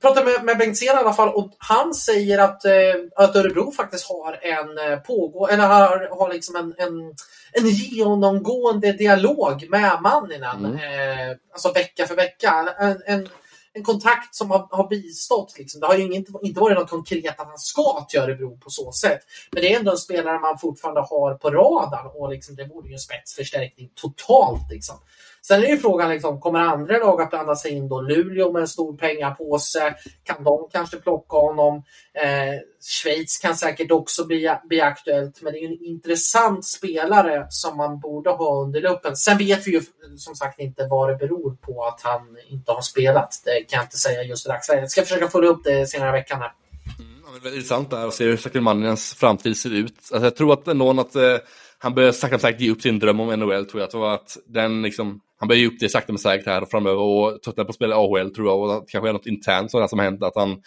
[0.00, 4.08] pratade med, med Bengtzén i alla fall och han säger att, eh, att Örebro faktiskt
[4.08, 7.14] har en eh, pågå eller har, har liksom en, en,
[7.52, 10.64] en genomgående dialog med Manninen.
[10.64, 10.76] Mm.
[10.76, 12.74] Eh, alltså vecka för vecka.
[12.78, 13.28] En, en,
[13.72, 15.58] en kontakt som har, har bistått.
[15.58, 15.80] Liksom.
[15.80, 18.92] Det har ju inte, inte varit något konkret att han ska till Örebro på så
[18.92, 19.20] sätt.
[19.52, 22.88] Men det är ändå en spelare man fortfarande har på radarn och liksom, det vore
[22.88, 24.70] ju en spetsförstärkning totalt.
[24.70, 24.96] Liksom.
[25.42, 28.00] Sen är ju frågan, liksom, kommer andra lag att blanda sig in då?
[28.00, 29.94] Luleå med en stor pengapåse,
[30.24, 31.76] kan de kanske plocka honom?
[32.14, 37.76] Eh, Schweiz kan säkert också bli, bli aktuellt, men det är en intressant spelare som
[37.76, 39.16] man borde ha under luppen.
[39.16, 39.82] Sen vet vi ju
[40.16, 43.42] som sagt inte vad det beror på att han inte har spelat.
[43.44, 44.82] Det kan jag inte säga just i dagsläget.
[44.82, 46.40] Jag ska försöka följa upp det senare i veckan.
[46.40, 46.52] Här.
[46.98, 49.94] Mm, det är intressant där att se hur Sacramannens framtid ser ut.
[50.12, 51.36] Alltså, jag tror att någon att eh,
[51.78, 53.82] han börjar sakta säkert ge upp sin dröm om NHL tror jag.
[53.82, 57.02] jag tror att den liksom han börjar ge upp det sakta men säkert här framöver
[57.02, 58.60] och tröttnar på att spela AHL tror jag.
[58.60, 60.22] Och kanske är något internt sådant som har hänt.
[60.22, 60.62] Att han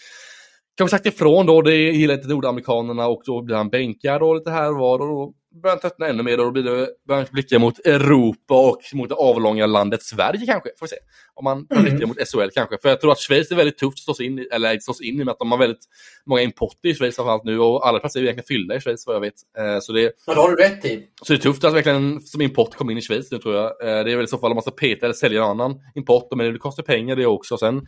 [0.77, 4.51] kanske sagt ifrån då, det gillar inte nordamerikanerna och då blir han bänkad och lite
[4.51, 4.99] här och var.
[4.99, 7.79] Och då börjar han tröttna ännu mer och då blir det, börjar han blicka mot
[7.79, 10.69] Europa och mot det avlånga landet Sverige kanske.
[10.79, 10.95] Får vi se.
[11.33, 11.83] Om man mm.
[11.83, 12.77] blickar mot SHL kanske.
[12.81, 14.93] För jag tror att Schweiz är väldigt tufft att slå sig in i, eller slå
[14.93, 15.85] sig in i med att de har väldigt
[16.25, 19.15] många importer i Schweiz framförallt nu och alla platser är egentligen fyllda i Schweiz vad
[19.15, 19.33] jag vet.
[19.57, 21.07] Eh, så det, ja, det har du rätt i.
[21.21, 23.65] Så det är tufft att verkligen som import komma in i Schweiz nu tror jag.
[23.65, 25.81] Eh, det är väl i så fall om man ska peta eller sälja en annan
[25.95, 27.57] import, men det kostar pengar det också.
[27.57, 27.81] Sen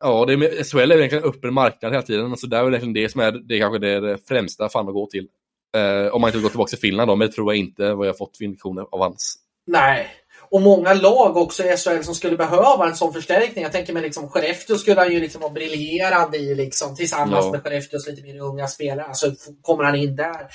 [0.00, 2.30] Ja, det är, SHL är egentligen en öppen marknad hela tiden.
[2.30, 4.94] Alltså där är det det som är det kanske det, är det främsta fan att
[4.94, 5.28] gå till.
[5.76, 8.08] Eh, om man inte går tillbaka till Finland då, men det tror jag inte vad
[8.08, 9.36] jag fått för indikationer av hans.
[9.66, 10.10] Nej,
[10.50, 13.62] och många lag också i SHL som skulle behöva en sån förstärkning.
[13.62, 17.52] Jag tänker mig liksom Skellefteå skulle han ju liksom vara briljerande i liksom, tillsammans ja.
[17.52, 19.06] med Skellefteås lite mer unga spelare.
[19.06, 19.32] Alltså
[19.62, 20.46] kommer han in där.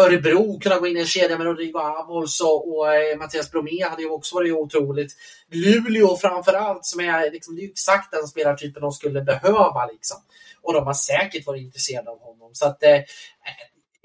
[0.00, 3.84] Örebro kunna gå in i en kedja med Rodrigo Avols och, och eh, Mattias Bromé
[3.90, 5.12] hade ju också varit otroligt.
[5.52, 10.16] Luleå framförallt som är, liksom, det är exakt den spelartypen de skulle behöva liksom.
[10.62, 12.50] Och de har säkert varit intresserade av honom.
[12.52, 13.00] Så att eh,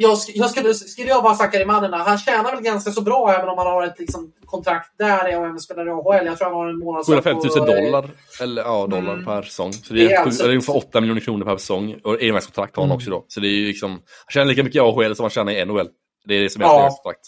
[0.01, 3.57] jag, jag skulle, skulle jag vara Sakarimannen, han tjänar väl ganska så bra även om
[3.57, 6.25] han har ett liksom, kontrakt där och även spelar i AHL.
[6.25, 8.09] Jag tror han har en månadslön 750 000 dollar,
[8.41, 9.25] eller, ja, dollar mm.
[9.25, 9.73] per säsong.
[9.73, 10.47] Så det är, det är alltså...
[10.47, 11.99] ungefär 8 miljoner kronor per säsong.
[12.03, 12.95] Och envägskontrakt har han mm.
[12.95, 13.25] också då.
[13.27, 13.99] Så det är ju liksom, han
[14.29, 15.87] tjänar lika mycket i AHL som han tjänar i NHL.
[16.25, 16.81] Det är det som är ja.
[16.81, 17.27] hans kontrakt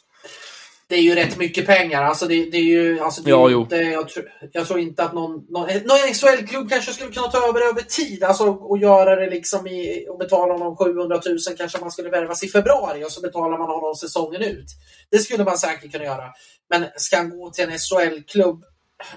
[0.91, 2.03] det är ju rätt mycket pengar.
[2.03, 5.03] Alltså det, det är ju, alltså det ja, är inte, jag, tror, jag, tror inte
[5.03, 9.15] att någon, någon, någon SHL-klubb kanske skulle kunna ta över över tid alltså, och göra
[9.15, 13.11] det liksom i, och betala honom 700 000 kanske man skulle värvas i februari och
[13.11, 14.65] så betalar man honom säsongen ut.
[15.11, 16.23] Det skulle man säkert kunna göra.
[16.69, 18.63] Men ska han gå till en SHL-klubb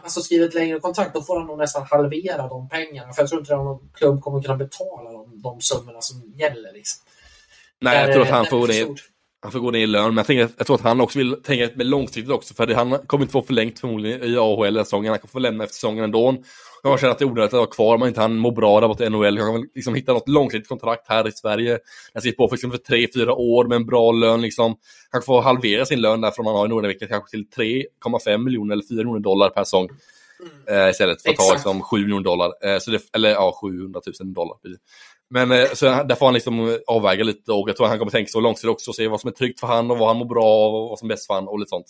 [0.02, 3.12] alltså skriva ett längre kontrakt, då får han nog nästan halvera de pengarna.
[3.12, 6.72] För jag tror inte att någon klubb kommer kunna betala de, de summorna som gäller.
[6.72, 7.02] Liksom.
[7.80, 8.86] Nej, jag tror att han får det
[9.44, 11.42] han får gå ner i lön, men jag, tänker, jag tror att han också vill
[11.42, 14.84] tänka med långsiktigt också, för det, han kommer inte få förlängt förmodligen i AHL den
[14.84, 15.10] säsongen.
[15.10, 16.36] Han kommer få lämna efter säsongen ändå.
[16.82, 18.88] Jag känner att det är onödigt att vara kvar, om inte han mår bra där
[18.88, 19.38] borta i NHL.
[19.38, 21.78] Han kan liksom hitta något långsiktigt kontrakt här i Sverige.
[22.12, 24.42] Jag ser på för, liksom, för tre, fyra år med en bra lön.
[24.42, 24.76] Liksom.
[25.10, 28.72] Han får halvera sin lön där från han har i Nordamerika kanske till 3,5 miljoner
[28.72, 29.88] eller 4 miljoner dollar per säsong.
[30.40, 30.84] Mm.
[30.84, 32.52] Eh, istället för att ta liksom, 7 miljoner dollar.
[32.64, 34.56] Eh, så det, eller ja, 700 000 dollar.
[35.30, 38.12] Men eh, så där får han liksom avväga lite och jag tror att han kommer
[38.12, 40.16] tänka så långsiktigt också och se vad som är tryggt för han och vad han
[40.16, 41.86] mår bra av och vad som är bäst för han och lite sånt.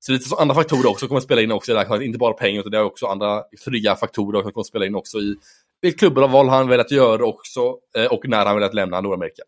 [0.00, 2.18] Så lite så andra faktorer också kommer att spela in också i det här, inte
[2.18, 5.18] bara pengar utan det är också andra trygga faktorer som kommer att spela in också
[5.18, 5.36] i
[5.82, 7.60] vilket klubbval han velat göra också
[7.96, 9.42] eh, och när han velat lämna Nordamerika.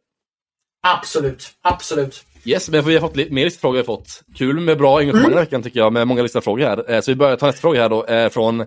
[0.87, 2.25] Absolut, absolut.
[2.45, 3.73] Yes, men vi har fått mer frågor.
[3.73, 4.23] Vi har fått.
[4.37, 5.39] Kul med bra engagemang mm.
[5.39, 6.91] veckan tycker jag, med många lyssnarfrågor här.
[6.93, 8.67] Eh, så vi börjar ta nästa fråga här då, från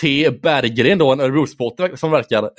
[0.00, 0.30] T.
[0.30, 2.50] Berggren då, en Örebro-supporter som verkar.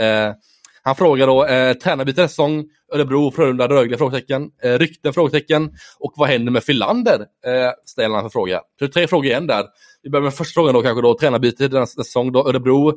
[0.90, 3.98] Han frågar då, eh, tränarbyte säsong, Örebro, Frölunda, Rögle?
[3.98, 4.52] Frågetecken.
[4.64, 5.14] Eh, rykten?
[5.14, 5.72] Frågetecken.
[6.00, 7.20] Och vad händer med Filander?
[7.20, 8.62] Eh, ställer han för fråga.
[8.80, 9.66] Så tre frågor igen där.
[10.04, 12.94] Vi börjar med första frågan då kanske då, tränarbyte nästa säsong då, Örebro,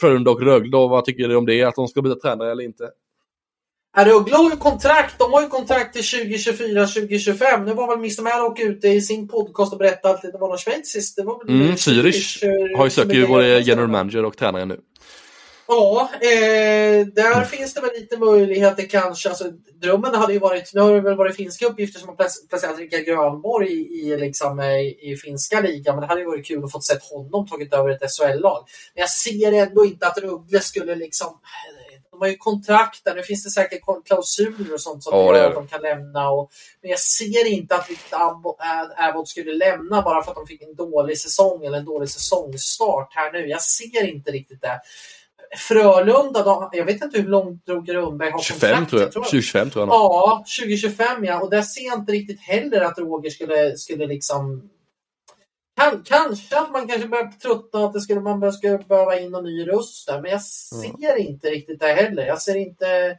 [0.00, 1.62] Frölunda och Rögle då, vad tycker du om det?
[1.62, 2.84] Att de ska byta tränare eller inte?
[3.96, 5.18] Rögle har ju kontrakt.
[5.18, 7.64] De har ju kontrakt till 2024-2025.
[7.64, 10.58] Nu var väl Mr Maddock ute i sin podcast och berättade att det var någon
[10.58, 11.16] schweiziskt.
[11.16, 14.64] Det var väl Mm, Zürich eh, har ju är ju både general manager och tränare
[14.64, 14.80] nu.
[15.70, 19.28] Ja, eh, där finns det väl lite möjligheter kanske.
[19.28, 19.44] Alltså,
[19.82, 22.78] drömmen hade ju varit, nu har det väl varit finska uppgifter som har plac- placerat
[22.78, 25.94] Rickard Grönborg i, i, liksom, eh, i finska ligan.
[25.94, 28.64] Men det hade ju varit kul att få sett honom tagit över ett SHL-lag.
[28.94, 31.38] Men jag ser ändå inte att Rögle skulle liksom
[32.18, 35.48] de har ju kontrakt där, nu finns det säkert klausuler och sånt som Ja, gör
[35.48, 36.30] att de kan lämna.
[36.30, 36.50] Och,
[36.82, 37.88] men jag ser inte att
[38.96, 43.08] Abbott skulle lämna bara för att de fick en dålig säsong eller en dålig säsongstart
[43.14, 43.46] här nu.
[43.48, 44.80] Jag ser inte riktigt det.
[45.56, 48.90] Frölunda, då, jag vet inte hur långt drog Grönberg har 25 kontrakt.
[48.90, 49.12] tror jag.
[49.12, 49.94] tror 2025 tror jag.
[49.94, 51.40] Ja, 2025 ja.
[51.40, 54.70] Och där ser jag inte riktigt heller att Roger skulle, skulle liksom...
[55.80, 59.30] Kan, kanske att man kanske börjar tröttna att det skulle, man bör- skulle behöva in
[59.30, 60.20] någon ny röst där.
[60.22, 62.26] Men jag ser inte riktigt det heller.
[62.26, 63.18] Jag ser inte,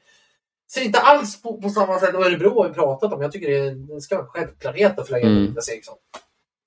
[0.73, 2.15] ser inte alls på, på samma sätt.
[2.15, 3.22] Örebro har vi pratat om.
[3.22, 5.38] Jag tycker det, det ska vara en självklarhet att förlänga Mm.
[5.38, 5.47] mm.
[5.47, 5.95] Niklas Eriksson.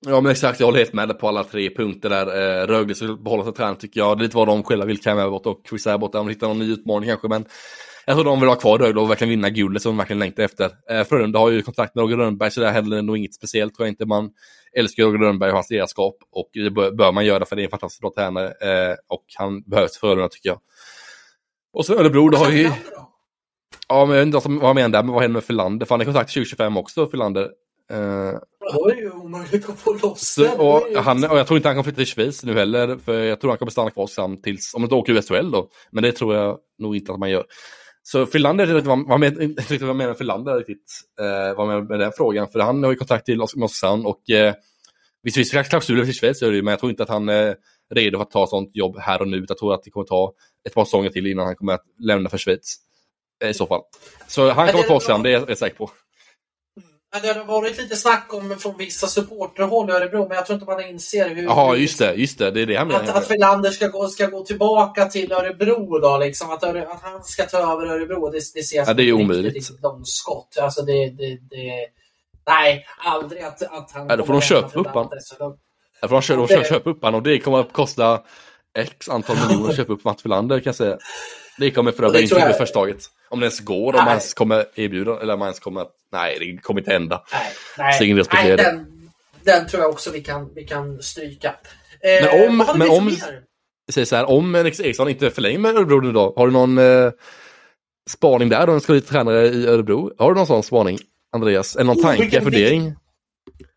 [0.05, 2.27] Ja men exakt, jag håller helt med på alla tre punkter där.
[2.27, 4.17] Eh, Rögle ska behålla sig tränare tycker jag.
[4.17, 6.11] Det är lite vad de själva vill, Cam Abbott och Chris Abbott.
[6.11, 7.45] De hittar någon ny utmaning kanske men
[8.05, 10.43] jag tror de vill ha kvar Rögle och verkligen vinna guldet som de verkligen längtar
[10.43, 10.69] efter.
[10.89, 13.87] Eh, Frölunda har ju kontrakt med Roger Rönnberg så det heller nog inget speciellt tror
[13.87, 14.05] jag inte.
[14.05, 14.29] Man
[14.77, 17.69] älskar Roger Rönnberg och hans ledarskap och det bör, man göra för det är en
[17.69, 20.59] fantastiskt bra tränare eh, och han behövs för Frölunda tycker jag.
[21.73, 22.71] Och så Örebro, då har ju...
[23.87, 25.85] Ja, men jag vet inte vad han menar där, men vad händer med Förlander?
[25.85, 27.49] För han är kontrakt 2025 också, Förlander.
[27.91, 28.33] Eh,
[28.63, 30.59] Är det ju omöjligt att få loss så, den.
[30.59, 33.41] och, han, och jag tror inte han kommer flytta till Schweiz nu heller, för jag
[33.41, 35.69] tror han kommer stanna kvar fram tills, om han inte åker SHL då.
[35.91, 37.45] Men det tror jag nog inte att man gör.
[38.03, 39.23] Så Finlander, jag vet inte vad,
[39.89, 42.47] jag menar Finlander riktigt, eh, vad med, med den frågan.
[42.47, 44.53] För han har ju kontakt till Oskarshamn och eh,
[45.23, 47.55] visst finns det klausuler till Schweiz, men jag tror inte att han är
[47.93, 49.45] redo för att ta sånt jobb här och nu.
[49.47, 50.33] Jag tror att det kommer ta
[50.67, 52.77] ett par säsonger till innan han kommer att lämna för Schweiz.
[53.43, 53.81] Eh, I så fall.
[54.27, 55.91] Så han kommer det- ta Oskarshamn, det är jag rätt säker på.
[57.13, 60.53] Ja, Det har varit lite snack om från vissa supporterhåll i Örebro, men jag tror
[60.59, 61.43] inte man inser hur...
[61.43, 63.01] Jaha, just det, just det, det är det han menar.
[63.03, 66.51] Att, att ska gå, ska gå tillbaka till Örebro då, liksom.
[66.51, 69.13] Att, Öre, att han ska ta över Örebro, det, det ser jag Ja, det är
[69.13, 69.53] omöjligt.
[69.53, 70.57] riktigt, långskott.
[70.61, 71.87] Alltså det, det, det,
[72.47, 75.09] nej, aldrig att, att han Ja, då får de köpa upp han.
[75.39, 75.57] De-
[76.01, 78.21] Ja, för de köper upp han och det kommer att kosta
[78.77, 80.97] X antal miljoner att köpa upp Matt Filander kan jag säga.
[81.57, 82.97] Det kommer för övrigt inte bli första taget.
[83.29, 83.99] Om det ens går, om Nej.
[84.05, 87.23] man ens kommer erbjuda, eller om man ens kommer att, nej det kommer inte hända.
[87.33, 87.41] Nej,
[87.77, 88.87] nej, Så ingen nej den,
[89.43, 91.55] den tror jag också vi kan, vi kan stryka.
[92.01, 93.17] Eh, Men om- men om-
[93.91, 96.77] säger så här, om Alex Eriksson inte förlänger med Örebro nu då, har du någon
[96.77, 97.11] eh,
[98.09, 98.67] spaning där?
[98.67, 100.11] De ska bli tränare i Örebro.
[100.17, 100.97] Har du någon sån spaning,
[101.35, 101.75] Andreas?
[101.75, 102.95] Eller någon Oh, tanke, vilken- fundering?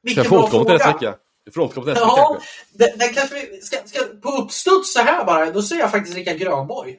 [0.03, 1.15] Vilken jag få bra återkomma till nästa vecka?
[1.45, 2.49] Vi får återkomma till nästa vecka Ja, kanske.
[2.73, 6.17] den, den kanske vi ska, ska på uppstuds så här bara, då säger jag faktiskt
[6.17, 6.97] Rickard Grönborg.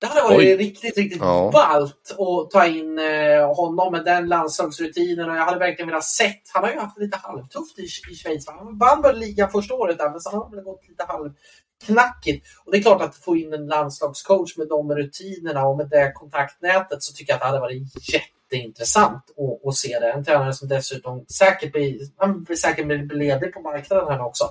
[0.00, 0.56] Det hade varit Oj.
[0.56, 1.50] riktigt, riktigt Ja.
[1.52, 6.42] ballt att ta in eh, honom med den landslagsrutinen och jag hade verkligen velat sett.
[6.54, 8.48] Han har ju haft lite halvtufft i, i Schweiz.
[8.48, 12.46] Han vann väl ligan första året där, men sen har det gått lite halvknackigt.
[12.64, 16.12] Och det är klart att få in en landslagscoach med de rutinerna och med det
[16.14, 20.12] kontaktnätet så tycker jag att det hade varit jätteintressant att, att se det.
[20.12, 24.44] En tränare som dessutom säkert blir, han blir säkert blir ledig på marknaden här också.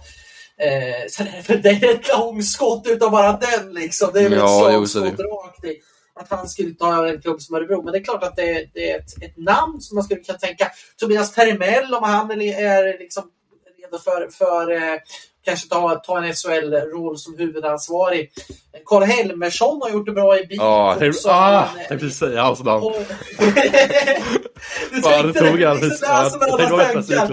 [0.61, 0.69] Eh,
[1.17, 4.09] det, är, det är ett långskott utav bara den liksom.
[4.13, 4.87] Det är väl Ja, ett är det.
[4.87, 5.77] slagskott rakt i.
[6.19, 7.81] Att han skulle ta en klubb som Örebro.
[7.83, 10.37] Men det är klart att det, det är ett, ett namn som man skulle kunna
[10.37, 10.71] tänka.
[10.99, 13.23] Tobias Terimell om han är, är liksom
[13.81, 14.99] redo för, för eh,
[15.45, 18.31] kanske ta, ta en SHL-roll som huvudansvarig.
[18.85, 21.29] Karl Helmersson har gjort det bra i BIK Ja, jag tänkte också.
[21.29, 22.83] ah, Men, jag tänkte precis säga hans namn.
[24.91, 25.89] du Fan, det tänkte tog det, alldeles...
[25.91, 27.27] liksom, Ja, alltså, jag med tänkte helt plötsligt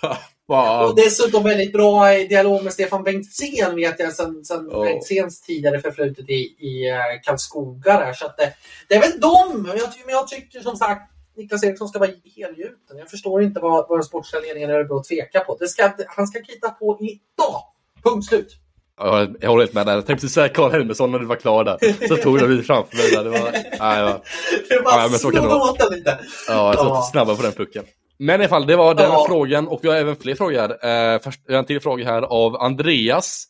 [0.00, 0.18] klar.
[0.48, 0.84] Fan.
[0.84, 4.80] Och dessutom väldigt bra dialog med Stefan Bengtzén vet jag sen, sen Ja.
[4.84, 7.98] Bengtzéns tidigare förflutet i, i uh, Karlskoga.
[7.98, 8.12] Där.
[8.12, 8.52] Så att det,
[8.88, 9.62] det är väl dem.
[9.68, 12.98] Men jag, men jag tycker som sagt Niklas Eriksson ska vara helgjuten.
[12.98, 15.56] Jag förstår inte vad, vad den sportsliga ledningen i Örebro tvekar på.
[15.60, 17.62] Det ska, han ska krita på idag.
[18.04, 18.56] Punkt slut.
[18.98, 19.92] Ja, jag håller helt med där.
[19.94, 22.06] Jag tänkte precis säga Karl Helmersson när du var klar där.
[22.08, 23.24] Så tog du framför mig där.
[23.24, 23.62] Det var, nej,
[23.98, 24.20] det var,
[24.68, 25.88] Det bara Ja, men så kan det vara.
[25.90, 26.18] lite.
[26.48, 26.98] ja, jag Ja.
[26.98, 27.84] att snabbare på den pucken.
[28.18, 29.24] Men i alla fall, det var den Ja.
[29.28, 31.14] frågan och vi har även fler frågor här.
[31.14, 33.44] Eh, först, en till fråga här av Andreas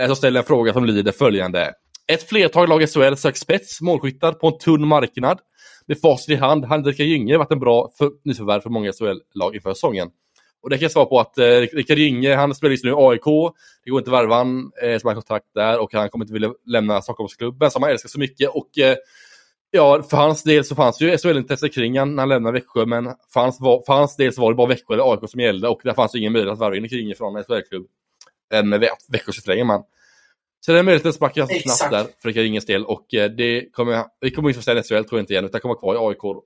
[0.00, 1.72] eh, som ställer en fråga som lyder följande.
[2.12, 5.38] Ett flertal lag i SHL söker spets, målskyttar på en tunn marknad.
[5.86, 9.74] Med facit i hand Rickard Gynge varit en bra för, nyförvärv för många SHL-lag inför
[9.74, 10.08] säsongen.
[10.62, 12.94] Och det kan jag svara på att eh, Rickard Gynge, han spelar just nu i
[12.96, 13.24] AIK.
[13.84, 16.32] Det går inte att värva han eh, som har kontrakt där och han kommer inte
[16.32, 18.50] vilja lämna Stockholmsklubben som han älskar så mycket.
[18.50, 18.96] Och eh,
[19.74, 23.04] Ja, för hans del så fanns ju SHL-intresse kring han när han lämnade Växjö, men
[23.04, 25.80] för hans, för hans del så var det bara Växjö eller AIK som gällde och
[25.84, 27.86] där fanns ju ingen möjlighet att värva in kring från en SHL-klubb
[28.54, 29.82] än Vä- Växjö så förlänger man.
[30.66, 31.78] Så det är möjligt att sparka ganska Exakt.
[31.78, 34.88] snabbt där för Rickard del och eh, det kommer, vi kommer inte få se SHL
[34.88, 36.42] tror jag inte igen utan kommer vara kvar i AIK.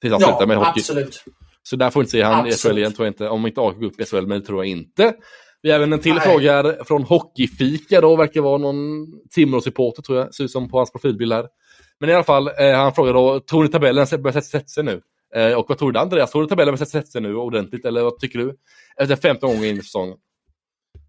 [0.00, 0.70] Tills han slutar med hockey.
[0.80, 1.24] absolut.
[1.62, 2.52] Så där får vi inte se han i.
[2.52, 3.28] SHL igen tror jag inte.
[3.28, 5.14] Om inte AIK går upp i SHL, men det tror jag inte.
[5.62, 6.20] Vi har även en till Nej.
[6.20, 10.92] fråga från Hockeyfika då, verkar vara någon Timrå-supporter tror jag, ser ut som på hans
[10.92, 11.48] profilbild här.
[12.00, 15.00] Men i alla fall, eh, han frågar då, tror ni tabellen börjar sätta sig nu?
[15.34, 16.30] Eh, och vad tror du Andreas?
[16.30, 18.56] Tror du tabellen börjar sätta sig nu ordentligt, eller vad tycker du?
[18.96, 20.16] Efter 15 gånger in i säsongen.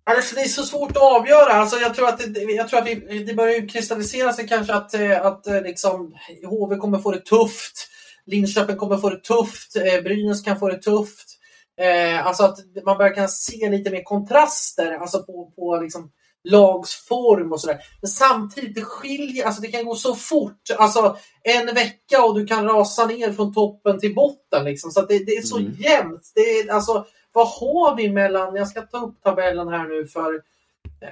[0.03, 1.53] Alltså, det är så svårt att avgöra.
[1.53, 4.94] Alltså, jag tror att, det, jag tror att vi, det börjar kristallisera sig kanske att,
[4.94, 7.88] eh, att eh, liksom, HV kommer få det tufft.
[8.26, 9.76] Linköping kommer få det tufft.
[9.76, 11.38] Eh, Brynäs kan få det tufft.
[11.82, 16.12] Eh, alltså att man börjar kunna se lite mer kontraster alltså på, på liksom,
[16.45, 17.77] lagsform och sådär.
[18.01, 20.61] Men samtidigt, det skiljer, alltså det kan gå så fort.
[20.77, 24.63] Alltså en vecka och du kan rasa ner från toppen till botten.
[24.65, 24.91] Liksom.
[24.91, 25.72] Så det, det är så Mm.
[25.80, 26.31] jämnt.
[26.35, 30.41] Det är, alltså, vad har vi mellan, jag ska ta upp tabellen här nu för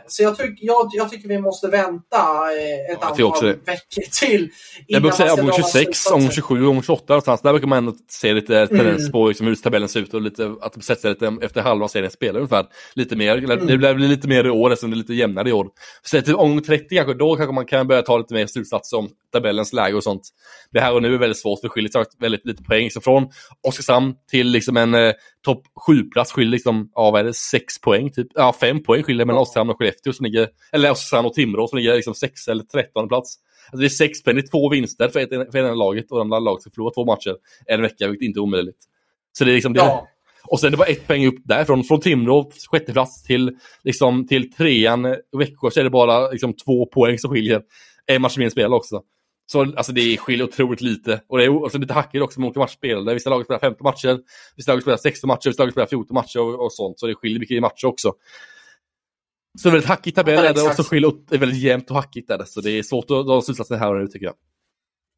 [0.08, 2.18] så jag, tyck, jag, jag tycker vi måste vänta
[2.58, 4.50] eh, ett också antal veckor till.
[4.88, 6.16] Jag brukar säga omgång dra 26, slutsatser.
[6.16, 7.42] omgång 27, omgång 28 någonstans.
[7.42, 9.12] Där brukar man ändå se lite tendens Mm.
[9.12, 11.88] på liksom hur tabellen ser ut och lite, att det sätter sig lite efter halva
[11.88, 12.66] serien spelar ungefär.
[12.96, 13.68] Lite mer, Mm.
[13.68, 15.68] det blir lite mer i år eftersom det är lite jämnare i år.
[16.04, 19.10] Så till omgång 30 kanske, då kanske man kan börja ta lite mer slutsatser om
[19.34, 20.22] tabellens läge och sånt.
[20.72, 22.92] Det här och nu är väldigt svårt, för det skiljer väldigt lite poäng.
[22.92, 23.28] Så från
[23.68, 25.14] Oskarshamn till liksom en eh,
[25.46, 28.28] topp 7-plats skiljer liksom, ja vad är det, 6 poäng typ.
[28.34, 31.78] Ja, 5 poäng skiljer mellan Oskarshamn och Skellefteå som ligger, eller Oskarshamn och Timrå som
[31.78, 33.36] ligger liksom 6 eller 13 plats.
[33.66, 36.18] Alltså det är 6 poäng, det är två vinster för, ett, för ena laget och
[36.18, 37.36] de andra laget ska förlora två matcher
[37.66, 38.78] en vecka, vilket inte är omöjligt.
[39.38, 39.80] Så det är liksom det.
[39.80, 40.08] Ja.
[40.48, 44.54] Och sen det bara ett poäng upp därifrån, från Timrå, sjätte plats till, liksom, till
[44.54, 47.62] trean Växjö så är det bara liksom, två poäng som skiljer.
[48.06, 49.02] En match mer spelad också.
[49.46, 51.22] Så alltså, det skiljer otroligt lite.
[51.28, 53.14] Och det är alltså, lite hackigt också med olika matcher spelade.
[53.14, 54.20] Vissa lag spelar 15 matcher,
[54.56, 57.00] vissa lag spelar 16 matcher, vissa lag spelar 14 matcher och, och sånt.
[57.00, 58.14] Så det skiljer mycket i matcher också.
[59.60, 61.62] Så det är väldigt hackigt tabell Ja, är det och så skiljer det är väldigt
[61.62, 62.46] jämnt och hackigt är det.
[62.46, 64.36] Så det är svårt att dra slutsatser här och nu tycker jag.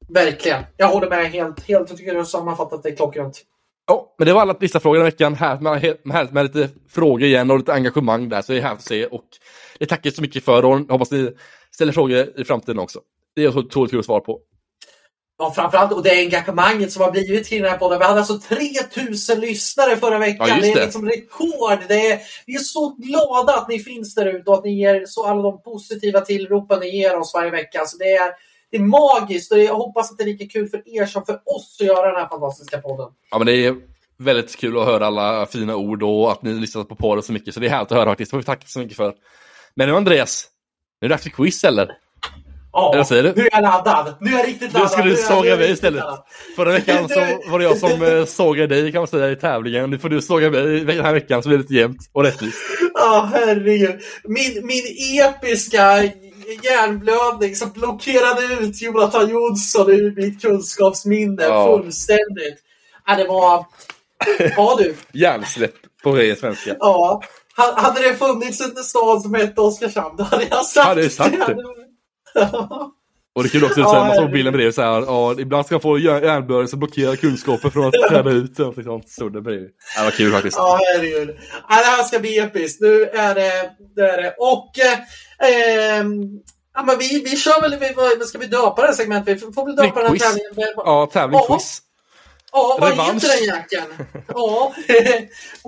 [0.09, 0.63] Verkligen.
[0.77, 1.59] Jag håller med helt.
[1.63, 1.89] helt.
[1.89, 3.41] Jag tycker du har sammanfattat det klockrent.
[3.87, 5.33] Ja, men det var alla listafrågor den veckan.
[5.33, 8.79] Härligt med, härligt med lite frågor igen och lite engagemang där, så det är härligt
[8.79, 9.05] att se.
[9.05, 9.23] Och
[9.79, 11.31] det tackar jag så mycket för och hoppas ni
[11.71, 12.99] ställer frågor i framtiden också.
[13.35, 14.39] Det är så otroligt kul att svara på.
[15.37, 17.99] Ja, framförallt, och det engagemanget som har blivit till den här podden.
[17.99, 20.47] Vi hade alltså 3000 lyssnare förra veckan.
[20.49, 20.85] Ja, just det är det.
[20.85, 21.79] liksom rekord.
[21.87, 25.05] Det är, vi är så glada att ni finns där ute och att ni ger
[25.05, 27.79] så alla de positiva tillropen ni ger oss varje vecka.
[27.79, 28.31] Alltså det, är,
[28.71, 31.35] det är magiskt och jag hoppas att det är lika kul för er som för
[31.35, 33.07] oss att göra den här fantastiska podden.
[33.31, 33.75] Ja, men det är
[34.17, 37.53] väldigt kul att höra alla fina ord och att ni lyssnar på podden så mycket.
[37.53, 38.31] Så det är härligt att höra faktiskt.
[38.31, 39.13] Det får vi tacka så mycket för.
[39.75, 40.47] Men nu Andreas,
[41.01, 41.97] nu är det dags för quiz eller?
[42.77, 43.33] Ja, vad säger du?
[43.35, 44.15] nu är jag laddad.
[44.21, 44.91] Nu är jag riktigt laddad.
[44.91, 46.03] ska du jag- såga jag mig istället.
[46.55, 47.19] Förra veckan så
[47.51, 49.89] var det jag som eh, sågade dig kan man säga i tävlingen.
[49.89, 52.57] Nu får du såga mig den här veckan så blir det lite jämnt och rättvist.
[52.93, 53.95] Ja, herregud.
[54.23, 54.83] Min, min
[55.21, 56.03] episka
[56.63, 61.77] hjärnblödning som blockerade ut Jonathan Jonsson ur mitt kunskapsminne Ja.
[61.77, 62.57] fullständigt.
[63.07, 63.65] Ja, det var...
[64.57, 64.95] Ja du.
[65.19, 66.75] Hjärnsläpp på ren svenska.
[66.79, 67.21] Ja.
[67.57, 71.31] Ha- Hade det funnits en stad som hette Oskarshamn, då hade jag sagt Hade sagt
[71.31, 71.37] det?
[71.57, 71.63] Ja.
[73.35, 75.65] Och det är kul också, så här, man såg bilden bredvid så här, ja, ibland
[75.65, 78.59] ska man få hjär- hjärnblödning som blockerar kunskapen från att träda ut.
[78.59, 79.69] Och sånt stod det bredvid.
[79.95, 80.57] Ja, det var kul faktiskt.
[80.57, 81.29] Ja, herregud.
[81.69, 82.81] Ja, det här ska bli episkt.
[82.81, 83.69] Nu är det...
[83.95, 84.35] det, är det.
[84.37, 84.71] Och...
[84.79, 86.13] Eh, ehm,
[86.73, 87.75] ja, men vi, vi kör väl...
[87.79, 89.43] Vi, vad ska vi döpa det här segmentet?
[89.43, 90.21] Vi får väl döpa den här Quiz.
[90.23, 90.73] tävlingen.
[90.75, 91.55] Ja, tävling, Ja.
[91.55, 91.81] quiz.
[92.51, 93.13] Ja, vad Revansch.
[93.13, 94.07] heter den jäkeln?
[94.27, 94.73] Ja,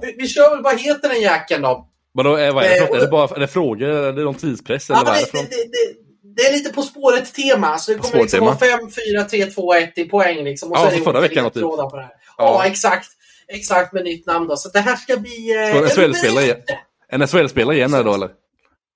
[0.01, 1.87] vi, vi kör väl, vad heter den jäkeln då?
[2.11, 2.95] Vadå, är, vad är det Eh?
[2.97, 4.89] Är det bara är det frågor eller är det någon tidspress?
[4.89, 6.06] Eller Ja, vad är det, det det?
[6.37, 8.79] Det, är lite På spåret-tema, så det kommer liksom vara 5,
[9.11, 10.43] 4, 3, 2, 1 i poäng.
[10.43, 11.63] Liksom, och Ja, så är så det förra veckan, typ.
[11.63, 12.09] på det här.
[12.09, 12.09] Ja.
[12.37, 13.09] Ja, exakt.
[13.47, 14.57] Exakt med nytt namn då.
[14.57, 15.55] Så det här ska bli...
[15.55, 16.61] Eh, en SHL-spelare igen?
[17.09, 18.29] En SHL-spelare igen då eller?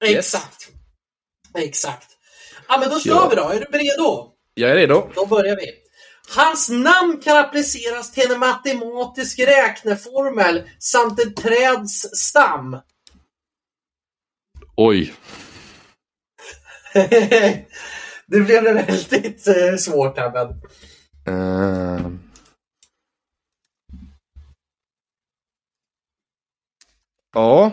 [0.05, 0.17] Yes.
[0.17, 0.67] Exakt.
[1.57, 2.07] Exakt.
[2.67, 3.27] Ja, men då kör Ja.
[3.29, 3.49] vi då.
[3.49, 4.27] Är du redo?
[4.53, 5.07] Jag är redo.
[5.15, 5.65] Då börjar vi.
[6.35, 12.77] Hans namn kan appliceras till en matematisk räkneformel samt ett träds stam.
[14.77, 15.13] Oj.
[18.27, 20.61] det blev väldigt eh, svårt här, men...
[21.25, 22.19] Ehm.
[27.33, 27.71] Ja.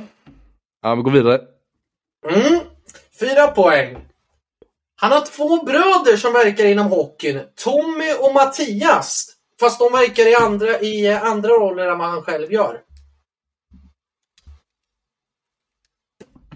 [0.82, 1.40] Ja, vi går vidare.
[2.31, 2.61] Mm.
[3.20, 4.09] Fyra poäng.
[4.97, 7.40] Han har två bröder som verkar inom hockeyn.
[7.55, 9.36] Tommy och Mattias.
[9.61, 12.81] Fast de verkar i andra, i eh, andra roller än vad han själv gör.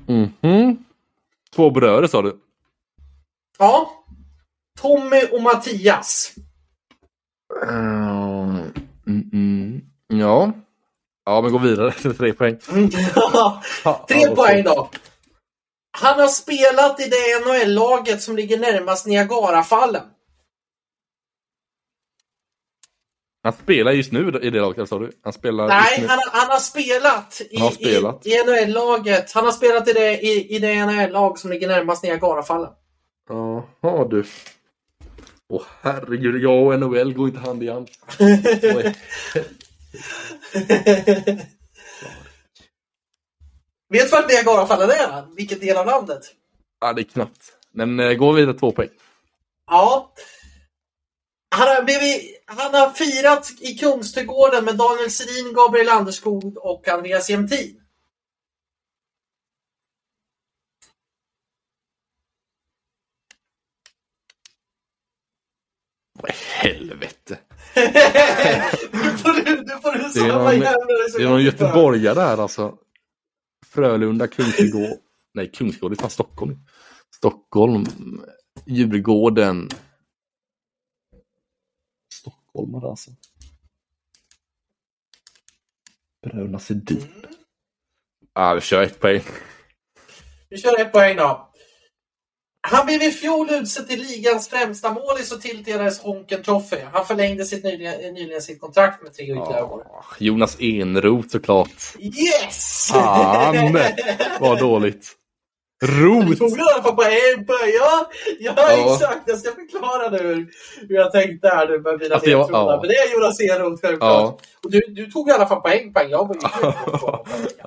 [0.06, 0.84] Mhm.
[1.54, 2.41] Två bröder sa du?
[3.62, 4.04] Ja.
[4.80, 6.32] Tommy och Mattias.
[7.68, 8.72] Ehm,
[9.06, 9.80] mm, mm.
[10.08, 10.52] Ja.
[11.24, 12.58] Ja, men gå vidare till tre poäng.
[13.84, 14.90] Ja, Tre poäng då.
[15.98, 20.02] Han har spelat i det NHL-laget som ligger närmast Niagarafallen.
[23.44, 25.12] Han spelar just nu i det laget, sa du?
[25.24, 28.26] Han spelar Nej, han, har- han har spelat i, Han har spelat.
[28.26, 29.32] i, i NHL-laget.
[29.32, 32.70] Han har spelat i det, i, i det NHL-lag som ligger närmast Niagarafallen.
[33.28, 34.24] Jaha du.
[35.48, 37.88] Åh herregud, jag och NHL går inte hand i hand.
[43.88, 45.34] Vet du vart Niagarafallen är?
[45.36, 46.34] Vilken del av landet?
[46.80, 47.52] Ja, det är knappt.
[47.72, 48.88] Men eh, gå vidare två poäng.
[49.70, 50.12] Ja.
[51.54, 57.30] Han har, blivit, han har firat i Kungsträdgården med Daniel Sedin, Gabriel Anderskog och Andreas
[57.30, 57.81] Jämtin.
[66.30, 67.38] Helvete.
[68.92, 70.60] nu får du, nu får du Det är någon,
[71.16, 72.78] det är göteborgare där alltså.
[73.66, 74.98] Frölunda, Kungsträdgård.
[75.34, 76.58] Nej, Kungsträdgård, det är fan Stockholm.
[77.14, 77.86] Stockholm,
[78.66, 79.68] Djurgården.
[82.14, 83.10] Stockholmare alltså.
[86.22, 87.08] Bröderna Sedin.
[88.34, 89.22] Ja, vi kör ett poäng.
[90.48, 91.51] Vi kör ett poäng då.
[92.68, 96.76] Han blev i fjol utsedd till ligans främsta målis och tilldelades Honken Trophy.
[96.92, 99.82] Han förlängde sitt nyligen, nyligen sitt kontrakt med tre ytterligare år.
[99.88, 101.68] Ja, Jonas Enroth såklart.
[101.98, 102.88] Yes!
[102.92, 103.78] Fan,
[104.40, 105.12] vad dåligt.
[105.80, 106.38] Du Rot!
[106.38, 107.72] tog i alla fall på en poäng.
[107.80, 108.10] Ja,
[108.40, 108.94] ja, Ja.
[108.94, 109.20] exakt.
[109.26, 112.78] Jag ska förklara nu hur, jag tänkte här nu med mina Alltså, jag- ja.
[112.80, 114.20] Men det är Jonas Enroth självklart.
[114.20, 115.92] Ja, Och du, du tog i alla fall poäng.
[115.92, 116.10] poäng.
[116.10, 116.40] Jag var ju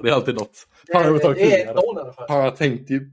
[0.03, 0.51] det är alltid något.
[0.93, 2.27] Fan, det, tagit det är noll i alla fall.
[2.27, 3.09] Fan, jag tänkte ju.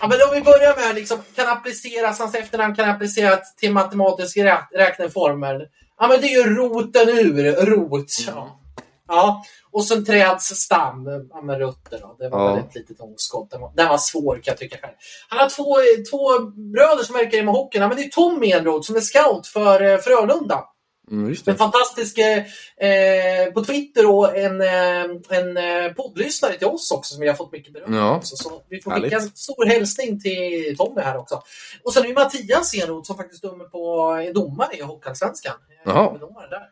[0.00, 4.44] Ja, men om vi börjar med liksom, kan appliceras, hans efternamn kan appliceras till matematiska
[4.44, 5.66] rä räkneformer.
[5.98, 8.06] Ja, men det är ju roten ur, rot.
[8.26, 8.60] Ja.
[9.08, 9.44] ja.
[9.72, 11.98] Och sen träds stam, ja, med rötter.
[12.00, 12.16] Då.
[12.18, 12.58] Det var Ja.
[12.58, 13.50] ett litet omskott.
[13.50, 14.92] Den var, den var svår kan jag tycka själv.
[15.28, 15.76] Han har två,
[16.10, 17.82] två bröder som verkar inom hockeyn.
[17.82, 20.64] Ja, men det är Tom Enroth som är scout för eh, Frölunda.
[21.10, 25.02] Mm, En fantastisk eh, på Twitter och en, eh,
[25.38, 28.20] en eh, poddlyssnare till oss också som vi har fått mycket beröm Ja.
[28.22, 31.42] Så vi får skicka en stor hälsning till Tommy här också.
[31.84, 35.54] Och sen är det Mattias Enroth som faktiskt dömer på, är domare i Hockeyallsvenskan.
[35.84, 36.18] Jaha.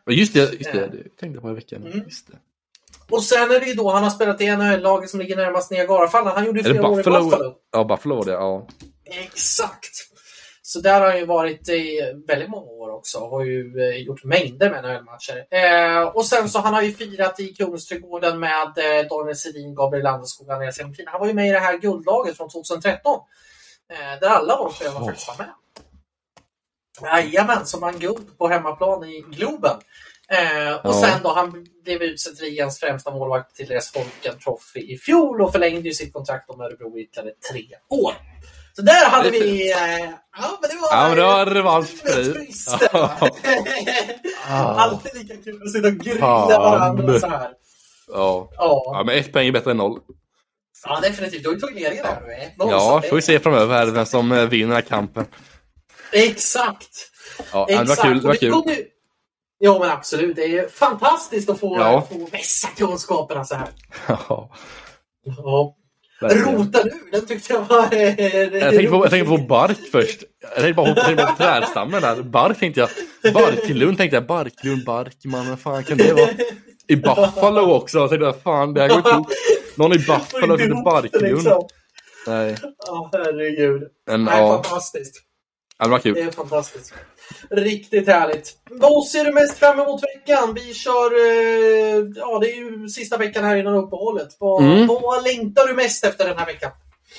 [0.09, 0.89] Just det, just det, Eh.
[0.91, 1.83] det tänkte på i veckan.
[1.85, 2.05] Mm.
[3.09, 6.33] Och sen är det ju då han har spelat i NHL-laget som ligger närmast Niagarafallen.
[6.35, 7.23] Han gjorde ju flera år i Buffalo?
[7.29, 7.53] Buffalo.
[7.71, 8.31] Ja, Buffalo var det.
[8.31, 8.67] Ja.
[9.05, 10.05] Exakt.
[10.61, 13.19] Så där har han ju varit i väldigt många år också.
[13.19, 15.45] Har ju eh, gjort mängder med NHL-matcher.
[15.51, 20.03] Eh, och sen så han har ju firat i Kungsträdgården med eh, Daniel Sedin, Gabriel
[20.03, 21.05] Landeskog Andreas Jämtin.
[21.07, 23.19] Han var ju med i det här guldlaget från 2013.
[23.93, 25.05] Eh, där alla de spelarna Oh.
[25.05, 25.49] faktiskt var med.
[27.01, 29.77] Jajamän, som vann guld på hemmaplan i Globen.
[30.31, 31.01] Eh, och Ja.
[31.01, 35.41] sen då, han blev utsedd till ligans främsta målvakt till deras Folken Trophy i fjol
[35.41, 38.13] och förlängde ju sitt kontrakt med Örebro i ytterligare tre år.
[38.73, 39.71] Så där hade vi...
[39.71, 39.77] Eh,
[40.37, 40.89] ja, men det var...
[40.91, 42.11] Ja, men det var revanschfri.
[42.23, 42.77] Rättvist.
[42.93, 43.11] Ja.
[44.77, 47.49] Alltid lika kul att sitta och grilla varandra så här.
[48.07, 48.49] Ja.
[48.57, 49.99] Ja, ja, men ett poäng är bättre än noll.
[50.85, 51.43] ja definitivt.
[51.43, 51.85] Du har ju tagit nu.
[51.87, 52.47] eh.
[52.57, 55.25] Noll, Ja, får vi se framöver här vem som eh, vinner den här kampen.
[56.11, 56.89] Exakt.
[57.51, 58.01] Ja, men det var Exakt.
[58.01, 58.21] kul.
[58.21, 58.75] Det var kul.
[58.77, 58.85] ju-
[59.61, 60.35] Ja, men absolut.
[60.35, 62.07] Det är fantastiskt att få, Ja.
[62.11, 63.67] få vässa kunskaperna så här.
[64.07, 64.49] Ja,
[65.23, 65.75] Ja.
[66.21, 67.81] Rota nu, den tyckte jag var...
[67.93, 70.23] Jag tänkte, på, jag tänkte på bark först.
[70.41, 72.21] Jag tänkte bara jag tänkte på trädstammen där.
[72.23, 72.89] Bark tänkte jag.
[73.33, 74.25] Barklund tänkte jag.
[74.25, 76.29] Barklund, Barkman, vad fan kan det vara?
[76.87, 77.97] I Buffalo också.
[77.97, 79.27] Jag tänkte, fan det här går inte ihop.
[79.75, 81.35] Någon i Buffalo Får heter det, Barklund.
[81.35, 81.67] liksom.
[82.27, 82.55] Nej,
[82.87, 83.83] Ja, herregud.
[84.07, 85.15] men Nej, ja, fantastiskt.
[85.79, 86.17] ja, det var Det kul.
[86.17, 86.93] är fantastiskt.
[87.51, 88.53] Riktigt härligt.
[88.69, 90.53] Vad ser du mest fram emot veckan?
[90.55, 91.11] Vi kör...
[91.11, 94.27] eh, Ja, det är ju sista veckan här innan uppehållet.
[94.39, 94.87] Vad, Mm.
[94.87, 96.71] vad längtar du mest efter den här veckan?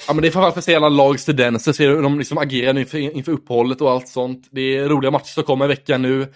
[0.06, 2.38] Ja, men det är framförallt för att se alla lags tendenser, se hur de liksom
[2.38, 4.48] agerar inför, inför uppehållet och allt sånt.
[4.50, 6.26] Det är roliga matcher som kommer i veckan nu.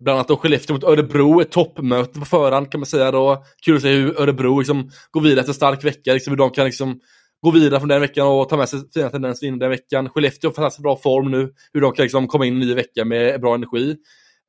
[0.00, 3.44] Bland annat då Skellefteå mot Örebro, ett toppmöte på förhand kan man säga då.
[3.64, 6.50] Kul att se hur Örebro liksom går vidare efter en stark vecka, liksom hur de
[6.50, 7.00] kan liksom
[7.42, 10.08] gå vidare från den veckan och ta med sig fina tendenser in den veckan.
[10.08, 12.74] Skellefteå har fantastiskt bra form nu, hur de kan liksom komma in i en ny
[12.74, 13.96] vecka med bra energi.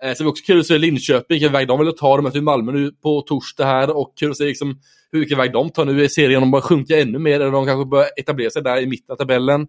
[0.03, 2.16] Eh, så det är också kul att se Linköping, vilken väg de vill ta.
[2.16, 4.80] De möter Malmö nu på torsdag här och kul att se liksom
[5.12, 6.41] hur vilken väg de tar nu i serien.
[6.41, 9.18] De börjar sjunka ännu mer eller de kanske börjar etablera sig där i mitten av
[9.18, 9.68] tabellen.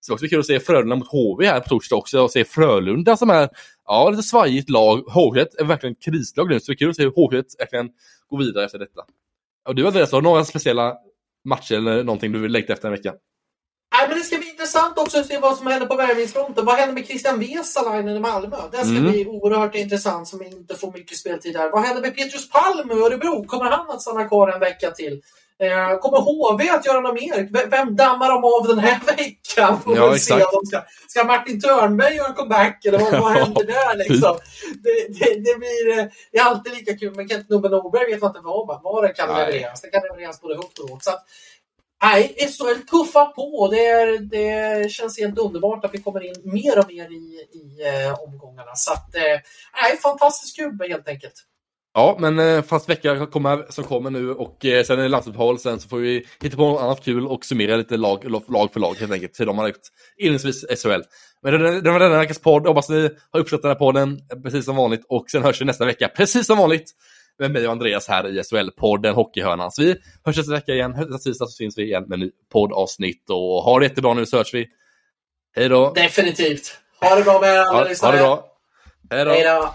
[0.00, 2.30] Så det är också kul att se Frölunda mot HV här på torsdag också och
[2.30, 3.48] se Frölunda som är
[3.86, 4.98] ja, lite svajigt lag.
[4.98, 7.88] HV är verkligen krislag nu så det är kul att se hur HV verkligen
[8.28, 9.02] går vidare efter detta.
[9.68, 10.96] Och du Andreas, har några speciella
[11.44, 13.14] matcher eller någonting du vill längta efter en vecka?
[13.98, 16.64] Nej, men det ska bli intressant också att se vad som händer på värvningsfronten.
[16.64, 18.56] Vad händer med Christian Vesalainen i Malmö?
[18.72, 19.12] Det ska Mm.
[19.12, 21.70] bli oerhört intressant som inte får mycket speltid där.
[21.70, 23.44] Vad händer med Petrus Palm i Örebro?
[23.44, 25.20] Kommer han att stanna kvar en vecka till?
[25.62, 27.68] Eh, kommer HV att göra något mer?
[27.70, 29.78] Vem dammar de av den här veckan?
[29.96, 30.44] Ja, exakt.
[30.66, 34.36] ska, ska Martin Törnberg göra comeback eller vad, vad händer där liksom?
[34.82, 38.20] Det, det, det, blir, eh, det är alltid lika kul, men Kent Nubbe Norberg vet
[38.20, 39.46] man inte vad, vad det kan Nej.
[39.46, 39.80] levereras.
[39.80, 41.04] Det kan levereras både högt och lågt.
[41.04, 41.24] Så att,
[42.02, 43.68] Nej, SHL tuffar på.
[43.68, 47.82] Det, är, det känns helt underbart att vi kommer in mer och mer i, i
[47.86, 48.74] eh, omgångarna.
[48.74, 49.40] Så att, eh,
[49.82, 51.34] nej, fantastiskt kul helt enkelt.
[51.96, 55.58] Ja, men eh, fast vecka kommer, som kommer nu och eh, sen är det landslagsuppehåll.
[55.58, 58.80] Sen så får vi hitta på något annat kul och summera lite lag, lag för
[58.80, 59.40] lag helt enkelt.
[59.40, 59.76] Hur de har gjort
[60.16, 61.00] inledningsvis SHL.
[61.42, 62.66] Men det, var denna veckas podd.
[62.66, 65.06] Hoppas ni har uppskattat den här podden eh, precis som vanligt.
[65.08, 66.90] Och sen hörs vi nästa vecka precis som vanligt
[67.38, 69.70] med mig och Andreas här i SHL-podden Hockeyhörnan.
[69.70, 70.90] Så vi hörs nästa vecka igen.
[70.90, 73.30] Nästa tisdag så syns vi igen med en ny poddavsnitt.
[73.30, 74.66] Och ha det jättebra nu så hörs vi.
[75.56, 75.92] Hej då!
[75.92, 76.78] Definitivt.
[77.00, 78.16] Ha det bra med alla Ha, ha lyssnare.
[78.16, 78.46] det bra!
[79.10, 79.30] Hej då!
[79.30, 79.74] Hej då.